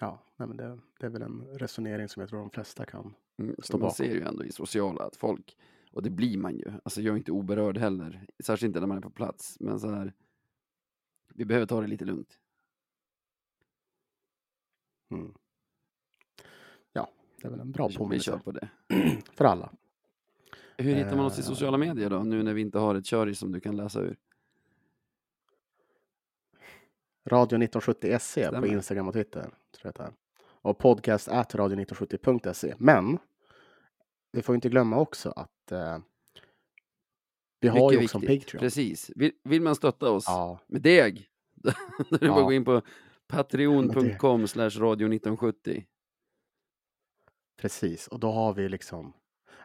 Ja, 0.00 0.18
nej, 0.46 0.48
men 0.48 0.56
det, 0.56 0.78
det 1.00 1.06
är 1.06 1.10
väl 1.10 1.22
en 1.22 1.46
resonering 1.58 2.08
som 2.08 2.20
jag 2.20 2.28
tror 2.30 2.38
de 2.40 2.50
flesta 2.50 2.84
kan. 2.84 3.14
Mm, 3.38 3.54
Stå 3.58 3.62
så 3.62 3.72
man 3.72 3.80
bakom. 3.80 3.94
ser 3.94 4.14
ju 4.14 4.22
ändå 4.22 4.44
i 4.44 4.52
sociala 4.52 5.04
att 5.04 5.16
folk, 5.16 5.56
och 5.92 6.02
det 6.02 6.10
blir 6.10 6.38
man 6.38 6.54
ju, 6.56 6.72
alltså 6.84 7.00
jag 7.02 7.12
är 7.12 7.16
inte 7.16 7.32
oberörd 7.32 7.78
heller, 7.78 8.26
särskilt 8.44 8.68
inte 8.68 8.80
när 8.80 8.86
man 8.86 8.96
är 8.96 9.00
på 9.02 9.10
plats, 9.10 9.56
men 9.60 9.80
så 9.80 9.88
här, 9.90 10.12
vi 11.34 11.44
behöver 11.44 11.66
ta 11.66 11.80
det 11.80 11.86
lite 11.86 12.04
lugnt. 12.04 12.38
Mm. 15.10 15.34
Ja, 16.92 17.08
det 17.40 17.46
är 17.46 17.50
väl 17.50 17.60
en 17.60 17.72
bra 17.72 17.86
Vi 17.88 17.92
kör 17.92 17.98
påminnelse 17.98 18.40
på 18.44 18.52
det. 18.52 18.68
för 19.32 19.44
alla. 19.44 19.72
Hur 20.78 20.94
hittar 20.94 21.16
man 21.16 21.26
oss 21.26 21.38
i 21.38 21.40
Eh. 21.40 21.44
sociala 21.46 21.78
medier 21.78 22.10
då, 22.10 22.22
nu 22.22 22.42
när 22.42 22.54
vi 22.54 22.60
inte 22.60 22.78
har 22.78 22.94
ett 22.94 23.06
köris 23.06 23.38
som 23.38 23.52
du 23.52 23.60
kan 23.60 23.76
läsa 23.76 24.00
ur? 24.00 24.16
Radio 27.24 27.56
1970 27.56 28.18
SE 28.20 28.40
E 28.40 28.60
på. 28.60 28.66
Instagram 28.66 29.08
och 29.08 29.14
Twitter. 29.14 29.42
Tror 29.80 29.92
jag. 29.98 30.12
Och 30.62 30.78
podcast 30.78 31.28
at 31.28 31.54
radio1970.se. 31.54 32.74
Men 32.78 33.18
vi 34.32 34.42
får 34.42 34.54
inte 34.54 34.68
glömma 34.68 34.96
också 34.98 35.30
att 35.30 35.72
eh, 35.72 35.98
vi 37.60 37.68
har 37.68 37.92
ju 37.92 37.98
Mycket 37.98 38.14
också 38.14 38.18
en 38.18 38.20
viktigt. 38.20 38.46
Patreon. 38.46 38.60
Precis. 38.60 39.10
Vill, 39.16 39.32
vill 39.44 39.62
man 39.62 39.74
stötta 39.74 40.10
oss 40.10 40.24
Ja, 40.26 40.58
med 40.66 40.82
deg, 40.82 41.26
då 41.54 41.68
är 41.68 41.74
det 42.10 42.18
bara 42.18 42.26
Ja. 42.26 42.38
att 42.38 42.44
gå 42.44 42.52
in 42.52 42.64
på 42.64 42.82
patreon.com 43.28 44.48
slash 44.48 44.70
radio 44.70 45.06
1970. 45.06 45.84
precis. 47.60 48.08
Och 48.08 48.20
då 48.20 48.30
har 48.32 48.54
vi 48.54 48.68
liksom... 48.68 49.12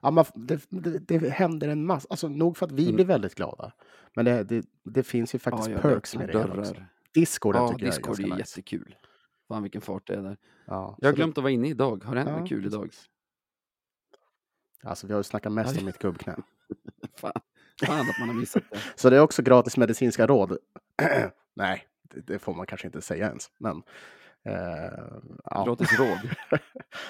Ja, 0.01 0.11
man, 0.11 0.25
det, 0.35 0.65
det, 0.69 0.99
det 1.19 1.29
händer 1.29 1.67
en 1.67 1.85
massa. 1.85 2.07
Alltså 2.09 2.27
nog 2.29 2.57
för 2.57 2.65
att 2.65 2.71
vi 2.71 2.83
Mm. 2.83 2.95
blir 2.95 3.05
väldigt 3.05 3.35
glada. 3.35 3.71
Men 4.15 4.25
det, 4.25 4.65
det, 4.83 5.03
finns 5.03 5.35
ju 5.35 5.39
faktiskt 5.39 5.69
Ja, 5.69 5.77
perks 5.79 6.15
med 6.15 6.27
det 6.29 6.37
också. 6.37 6.47
dörrar. 6.47 6.87
Discorden 7.13 7.61
Ja, 7.61 7.67
tycker 7.69 7.85
jag 7.85 7.93
är 7.93 7.97
Discord 7.97 8.19
är 8.19 8.23
ganska 8.23 8.23
ju 8.23 8.29
nice. 8.43 8.59
jättekul. 8.59 8.95
Fan 9.47 9.63
vilken 9.63 9.81
fart 9.81 10.07
det 10.07 10.13
är 10.15 10.21
där. 10.21 10.37
Ja, 10.65 10.97
Jag 11.01 11.07
har 11.09 11.15
glömt 11.15 11.37
att 11.37 11.43
vara 11.43 11.51
inne 11.51 11.69
idag. 11.69 12.03
Har 12.03 12.15
det 12.15 12.21
hänt 12.21 12.31
Ja, 12.33 12.39
något 12.39 12.49
kul 12.49 12.65
idag? 12.65 12.89
det, 14.81 14.87
Alltså 14.89 15.07
vi 15.07 15.13
har 15.13 15.19
ju 15.19 15.23
snackat 15.23 15.51
mest 15.51 15.71
Aj. 15.73 15.79
om 15.79 15.85
mitt 15.85 15.99
gubbknä. 15.99 16.35
Fan, 17.17 17.31
fan 17.85 18.09
att 18.09 18.19
man 18.19 18.29
har 18.29 18.35
missat 18.35 18.63
det. 18.71 18.77
Så 18.95 19.09
det 19.09 19.15
är 19.15 19.19
också 19.21 19.41
gratis 19.41 19.77
medicinska 19.77 20.27
råd. 20.27 20.57
Nej, 21.55 21.87
det, 22.03 22.21
det 22.21 22.39
får 22.39 22.53
man 22.53 22.65
kanske 22.65 22.87
inte 22.87 23.01
säga 23.01 23.27
ens. 23.27 23.51
Men 23.57 23.83
eh, 24.45 24.53
ja. 25.43 25.63
Gratis 25.65 25.99
råd. 25.99 26.17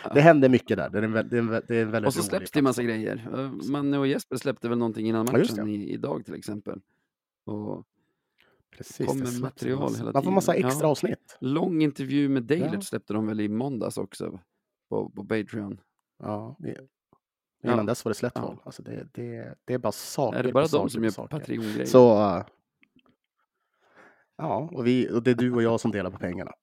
det 0.14 0.22
händer 0.22 0.50
mycket 0.50 0.78
där. 0.78 0.90
Det 0.90 0.98
är 0.98 1.02
en, 1.04 1.18
vä- 1.18 1.24
det 1.30 1.36
är 1.36 1.40
en, 1.40 1.52
vä- 1.52 1.66
det 1.68 1.76
är 1.78 1.82
en 1.82 1.92
väldigt 1.92 2.08
Och 2.08 2.14
så 2.14 2.24
släpps 2.24 2.52
det 2.52 2.60
en 2.60 2.64
massa 2.64 2.84
grejer. 2.84 3.30
Eh, 3.34 3.52
Manne 3.72 3.98
och 3.98 4.08
Jesper 4.08 4.38
släppte 4.38 4.70
väl 4.70 4.78
någonting 4.78 5.08
innan 5.10 5.26
Ja, 5.32 5.38
matchen 5.38 5.68
i, 5.68 5.90
idag 5.94 6.26
till 6.26 6.36
exempel. 6.36 6.82
Och 7.46 7.86
Precis, 8.78 9.08
kommer 9.08 9.26
det 9.26 9.40
material 9.42 9.80
massa- 9.80 9.98
hela 9.98 10.12
Man 10.12 10.24
får 10.24 10.32
massa 10.32 10.52
tiden. 10.54 10.68
extra 10.68 10.86
Ja. 10.88 10.92
avsnitt. 10.92 11.38
lång 11.40 11.82
intervju 11.82 12.30
med 12.30 12.44
Dalert 12.44 12.74
Ja. 12.74 12.82
släppte 12.82 13.14
de 13.14 13.28
väl 13.28 13.40
i 13.40 13.50
måndags 13.50 13.98
också 13.98 14.40
på, 14.90 15.10
på 15.10 15.24
Patreon. 15.26 15.82
Ja, 16.24 16.56
Ja. 16.60 16.74
innan 17.74 17.86
dess 17.86 18.06
var 18.06 18.10
det 18.10 18.16
slätt 18.16 18.34
Ja. 18.36 18.42
val. 18.42 18.58
Alltså 18.66 18.84
det, 18.84 19.08
det, 19.14 19.56
det 19.66 19.74
är 19.74 19.78
bara 19.78 19.92
saker 19.92 20.40
Är 20.40 20.44
det 20.44 20.52
bara 20.54 20.68
saker 20.68 20.84
de 20.84 20.90
som 20.90 21.04
gör. 21.24 21.28
Patreon-grejer? 21.28 21.86
Så... 21.86 22.12
eh, 22.38 22.46
ja, 24.38 24.70
och, 24.72 24.88
vi, 24.88 25.12
och 25.12 25.24
det 25.24 25.32
är 25.32 25.36
du 25.36 25.54
och 25.54 25.64
jag 25.64 25.80
som 25.80 25.92
delar 25.92 26.12
på 26.12 26.18
pengarna. 26.18 26.52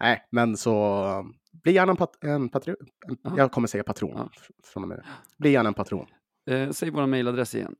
Nej, 0.00 0.26
men 0.30 0.56
så... 0.56 1.32
Bli 1.52 1.72
gärna 1.72 1.90
en, 1.92 1.96
pat, 1.96 2.24
en 2.24 2.48
patron. 2.48 2.76
Ja. 3.22 3.34
jag 3.36 3.52
kommer 3.52 3.68
säga 3.68 3.84
patron. 3.84 4.12
Ja. 4.16 4.30
Från 4.64 4.82
och 4.82 4.88
med. 4.88 5.04
Bli 5.38 5.50
gärna 5.50 5.68
en 5.68 5.74
patron. 5.74 6.06
Eh, 6.50 6.70
säg 6.70 6.90
vår 6.90 7.06
mailadress 7.06 7.54
igen. 7.54 7.76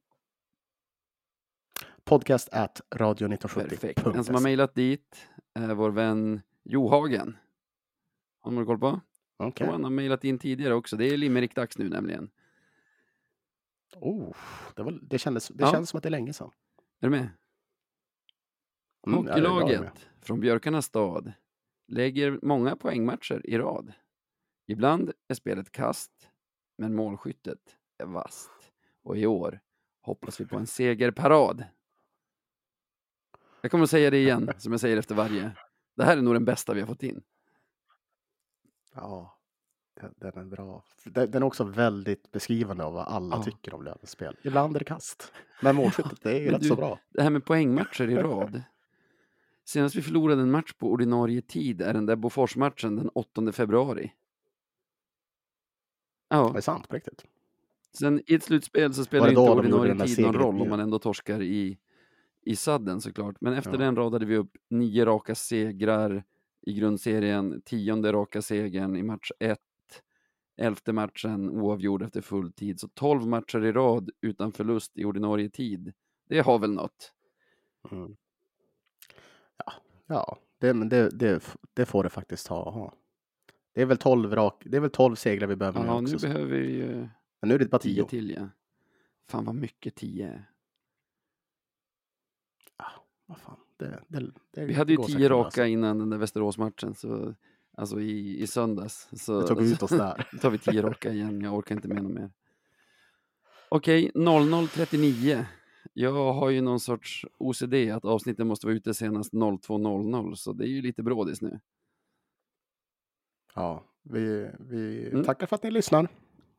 Podcast 2.05 2.49
at 2.53 2.81
radio 2.95 3.27
1970. 3.27 3.69
Perfekt. 3.69 4.07
En 4.07 4.25
som 4.25 4.35
har 4.35 4.43
mailat 4.43 4.75
dit 4.75 5.27
är 5.55 5.75
vår 5.75 5.91
vän 5.91 6.41
Johagen. 6.65 7.37
Har 8.41 8.53
du 8.53 8.67
koll 8.67 8.79
på? 8.79 9.01
Och 9.37 9.61
han 9.61 9.85
har 9.85 9.91
mailat 9.91 10.25
in 10.25 10.39
tidigare 10.39 10.75
också. 10.75 10.97
Det 10.97 11.07
är 11.07 11.17
limerick-dags 11.17 11.79
nu 11.79 11.89
nämligen. 11.89 12.31
Oh, 13.97 14.37
det, 14.77 14.83
var, 14.83 14.99
det, 15.03 15.19
kändes, 15.19 15.49
det 15.49 15.65
Ja. 15.65 15.73
känns 15.73 15.91
som 15.91 15.97
att 15.97 16.03
det 16.03 16.09
är 16.09 16.11
länge 16.11 16.33
sedan. 16.33 16.51
Är 17.01 17.07
du 17.07 17.11
med? 17.11 17.21
Mm, 17.21 19.19
är 19.19 19.23
med. 19.23 19.33
Hockeylaget 19.33 20.09
från 20.21 20.41
Björkarnas 20.41 20.87
stad 20.87 21.33
lägger 21.89 22.39
många 22.43 22.77
poängmatcher 22.77 23.47
i 23.47 23.59
rad. 23.59 23.93
Ibland 24.67 25.13
är 25.29 25.35
spelet 25.35 25.73
kast, 25.73 26.31
men 26.79 26.95
målskyttet 26.95 27.77
är 27.99 28.07
vasst. 28.07 28.51
Och 29.03 29.17
i 29.19 29.27
år 29.27 29.61
hoppas 30.03 30.41
vi 30.41 30.47
på 30.47 30.57
en 30.57 30.67
segerparad. 30.67 31.65
Jag 33.63 33.71
kommer 33.71 33.85
att 33.85 33.91
säga 33.91 34.11
det 34.11 34.19
igen, 34.19 34.51
som 34.59 34.73
jag 34.73 34.81
säger 34.81 34.97
efter 34.97 35.15
varje. 35.15 35.51
Det 35.95 36.05
här 36.05 36.17
är 36.17 36.23
nog 36.23 36.35
den 36.35 36.45
bästa 36.45 36.75
vi 36.75 36.81
har 36.81 36.87
fått 36.87 37.03
in. 37.03 37.23
Ja, 38.95 39.39
den, 39.95 40.37
är 40.37 40.45
bra. 40.45 40.85
Den, 41.05 41.35
är 41.35 41.43
också 41.43 41.65
väldigt 41.65 42.33
beskrivande 42.33 42.85
av 42.85 42.93
vad 42.93 43.07
alla 43.07 43.37
Ja. 43.37 43.43
tycker 43.43 43.75
om 43.75 43.83
Lövens 43.85 44.11
spel. 44.11 44.37
Ibland 44.43 44.75
är 44.77 44.79
det 44.79 44.85
kast. 44.85 45.33
Men 45.63 45.77
målskyttet, 45.77 46.23
det 46.23 46.31
är 46.37 46.41
ju 46.41 46.51
rätt 46.51 46.61
du- 46.61 46.69
så 46.69 46.77
bra. 46.77 46.99
Det 47.09 47.23
här 47.23 47.31
med 47.31 47.45
poängmatcher 47.45 48.11
i 48.11 48.15
rad. 48.23 48.63
Senast 49.65 49.95
vi 49.95 50.03
förlorade 50.03 50.43
en 50.43 50.51
match 50.51 50.73
på 50.73 50.91
ordinarie 50.91 51.43
tid 51.43 51.83
är 51.83 51.95
den 51.95 52.07
där 52.07 52.17
Bofors-matchen 52.17 52.97
den 52.97 53.09
8 53.15 53.53
februari. 53.53 54.13
Ja, 56.29 56.51
Det 56.53 56.59
är 56.59 56.63
sant 56.63 56.89
på 56.89 56.95
riktigt. 56.97 57.25
sen 57.93 58.23
i 58.27 58.35
ett 58.35 58.43
slutspel 58.45 58.95
så 58.95 59.05
spelar 59.05 59.29
inte 59.29 59.41
ordinarie 59.41 60.07
tid 60.07 60.21
någon 60.21 60.35
roll 60.35 60.63
om 60.63 60.69
man 60.69 60.81
ändå 60.81 60.99
torskar 60.99 61.43
i, 61.43 61.79
i 62.43 62.57
sadden 62.57 63.01
såklart. 63.01 63.37
Men 63.41 63.53
efter 63.53 63.71
Ja. 63.73 63.77
den 63.79 63.97
radade 63.97 64.27
vi 64.27 64.37
upp 64.37 64.57
nio 64.71 65.05
raka 65.05 65.35
segrar 65.35 66.25
i 66.67 66.73
grundserien, 66.75 67.63
tionde 67.65 68.13
raka 68.13 68.43
segern 68.43 68.97
i 68.97 69.03
match 69.03 69.31
ett, 69.39 69.59
elfte 70.57 70.93
matchen 70.93 71.51
oavgjord 71.51 72.03
efter 72.03 72.21
full 72.21 72.53
tid. 72.53 72.81
Så 72.81 72.89
12 72.89 73.27
matcher 73.27 73.65
i 73.65 73.73
rad 73.73 74.11
utan 74.21 74.53
förlust 74.53 74.93
i 74.99 75.05
ordinarie 75.05 75.49
tid. 75.51 75.93
Det 76.29 76.41
har 76.41 76.59
väl 76.59 76.73
något? 76.73 77.13
Mm. 77.91 78.17
Ja, 79.67 79.73
ja 80.07 80.39
det, 80.59 80.75
men 80.75 80.89
det, 80.89 81.11
det, 81.11 81.57
det 81.75 81.87
får 81.87 82.03
det 82.05 82.11
faktiskt 82.11 82.47
ha. 82.47 82.71
ha. 82.71 82.95
Det 83.75 83.83
är 83.83 83.87
väl 83.87 83.97
12 83.97 84.35
rak, 84.35 84.63
det 84.67 84.77
är 84.77 84.81
väl 84.81 84.91
12 84.91 85.15
segrar 85.15 85.47
vi 85.47 85.57
behöver 85.57 85.85
Ja, 85.87 85.95
nu 85.95 86.01
nu 86.01 86.05
också. 86.07 86.19
så- 86.19 86.27
behöver 86.27 86.57
vi 86.59 86.73
ju 86.77 87.09
Men 87.41 87.49
nu 87.49 87.55
är 87.55 87.59
det 87.59 87.71
bara 87.71 87.79
10 87.79 87.95
10. 88.03 88.09
till 88.09 88.31
ja. 88.31 88.49
Fan 89.29 89.45
vad 89.45 89.55
mycket 89.55 89.95
10 89.95 90.27
är. 90.29 90.49
Vad 93.33 93.41
fan, 93.41 93.57
det, 93.77 94.03
det, 94.09 94.31
det 94.51 94.65
Vi 94.65 94.75
hade 94.75 94.93
ju 94.93 94.97
går 94.97 95.05
10 95.05 95.13
säkert 95.13 95.25
att 95.25 95.31
raka 95.31 95.67
innan 95.67 95.99
den 95.99 96.11
där 96.11 96.19
Västeråsmatchen, 96.19 96.95
så, 96.95 97.35
alltså 97.77 98.01
i, 98.01 98.43
i 98.43 98.47
söndags. 98.47 99.09
Så, 99.13 99.41
Vi 99.41 99.47
tog 99.47 99.63
ut 99.63 99.83
oss 99.83 99.91
där. 99.91 100.29
Då 100.33 100.39
tar 100.39 100.51
vi 100.51 100.59
10 100.59 100.83
raka 100.83 101.13
igen, 101.13 101.41
jag 101.41 101.55
orkar 101.55 101.75
inte 101.75 101.89
med 101.89 102.03
något 102.03 102.13
mer. 102.13 102.31
Okej, 103.69 104.11
00.39. 104.15 105.45
Jag 105.93 106.33
har 106.33 106.51
ju 106.51 106.61
någon 106.61 106.81
sorts 106.81 107.27
OCD 107.39 107.75
att 107.75 108.05
avsnittet 108.05 108.47
måste 108.47 108.67
vara 108.67 108.77
ute 108.77 108.95
senast 108.95 109.33
02.00, 109.33 110.35
så 110.35 110.53
det 110.53 110.65
är 110.65 110.69
ju 110.69 110.83
lite 110.83 111.03
brådis 111.03 111.43
nu. 111.43 111.61
Ja, 113.55 113.85
vi, 114.03 114.51
vi 114.59 115.09
Mm. 115.09 115.25
tackar 115.25 115.47
för 115.47 115.57
att 115.57 115.63
ni 115.63 115.71
lyssnar. 115.71 116.09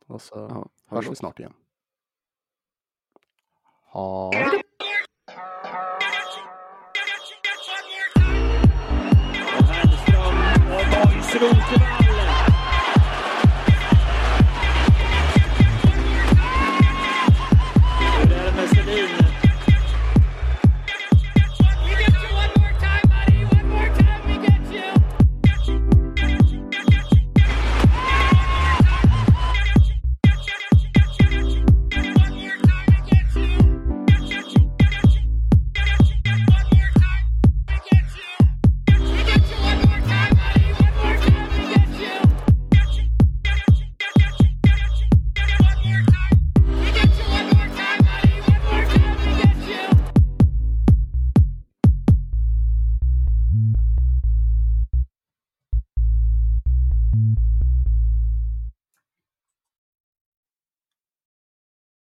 Och 0.06 0.22
så 0.22 0.34
Ja, 0.50 0.68
det 0.90 0.96
hörs 0.96 1.10
vi 1.10 1.14
snart 1.14 1.38
igen. 1.38 1.52
Ha 3.92 4.30
Nationals. 11.34 12.03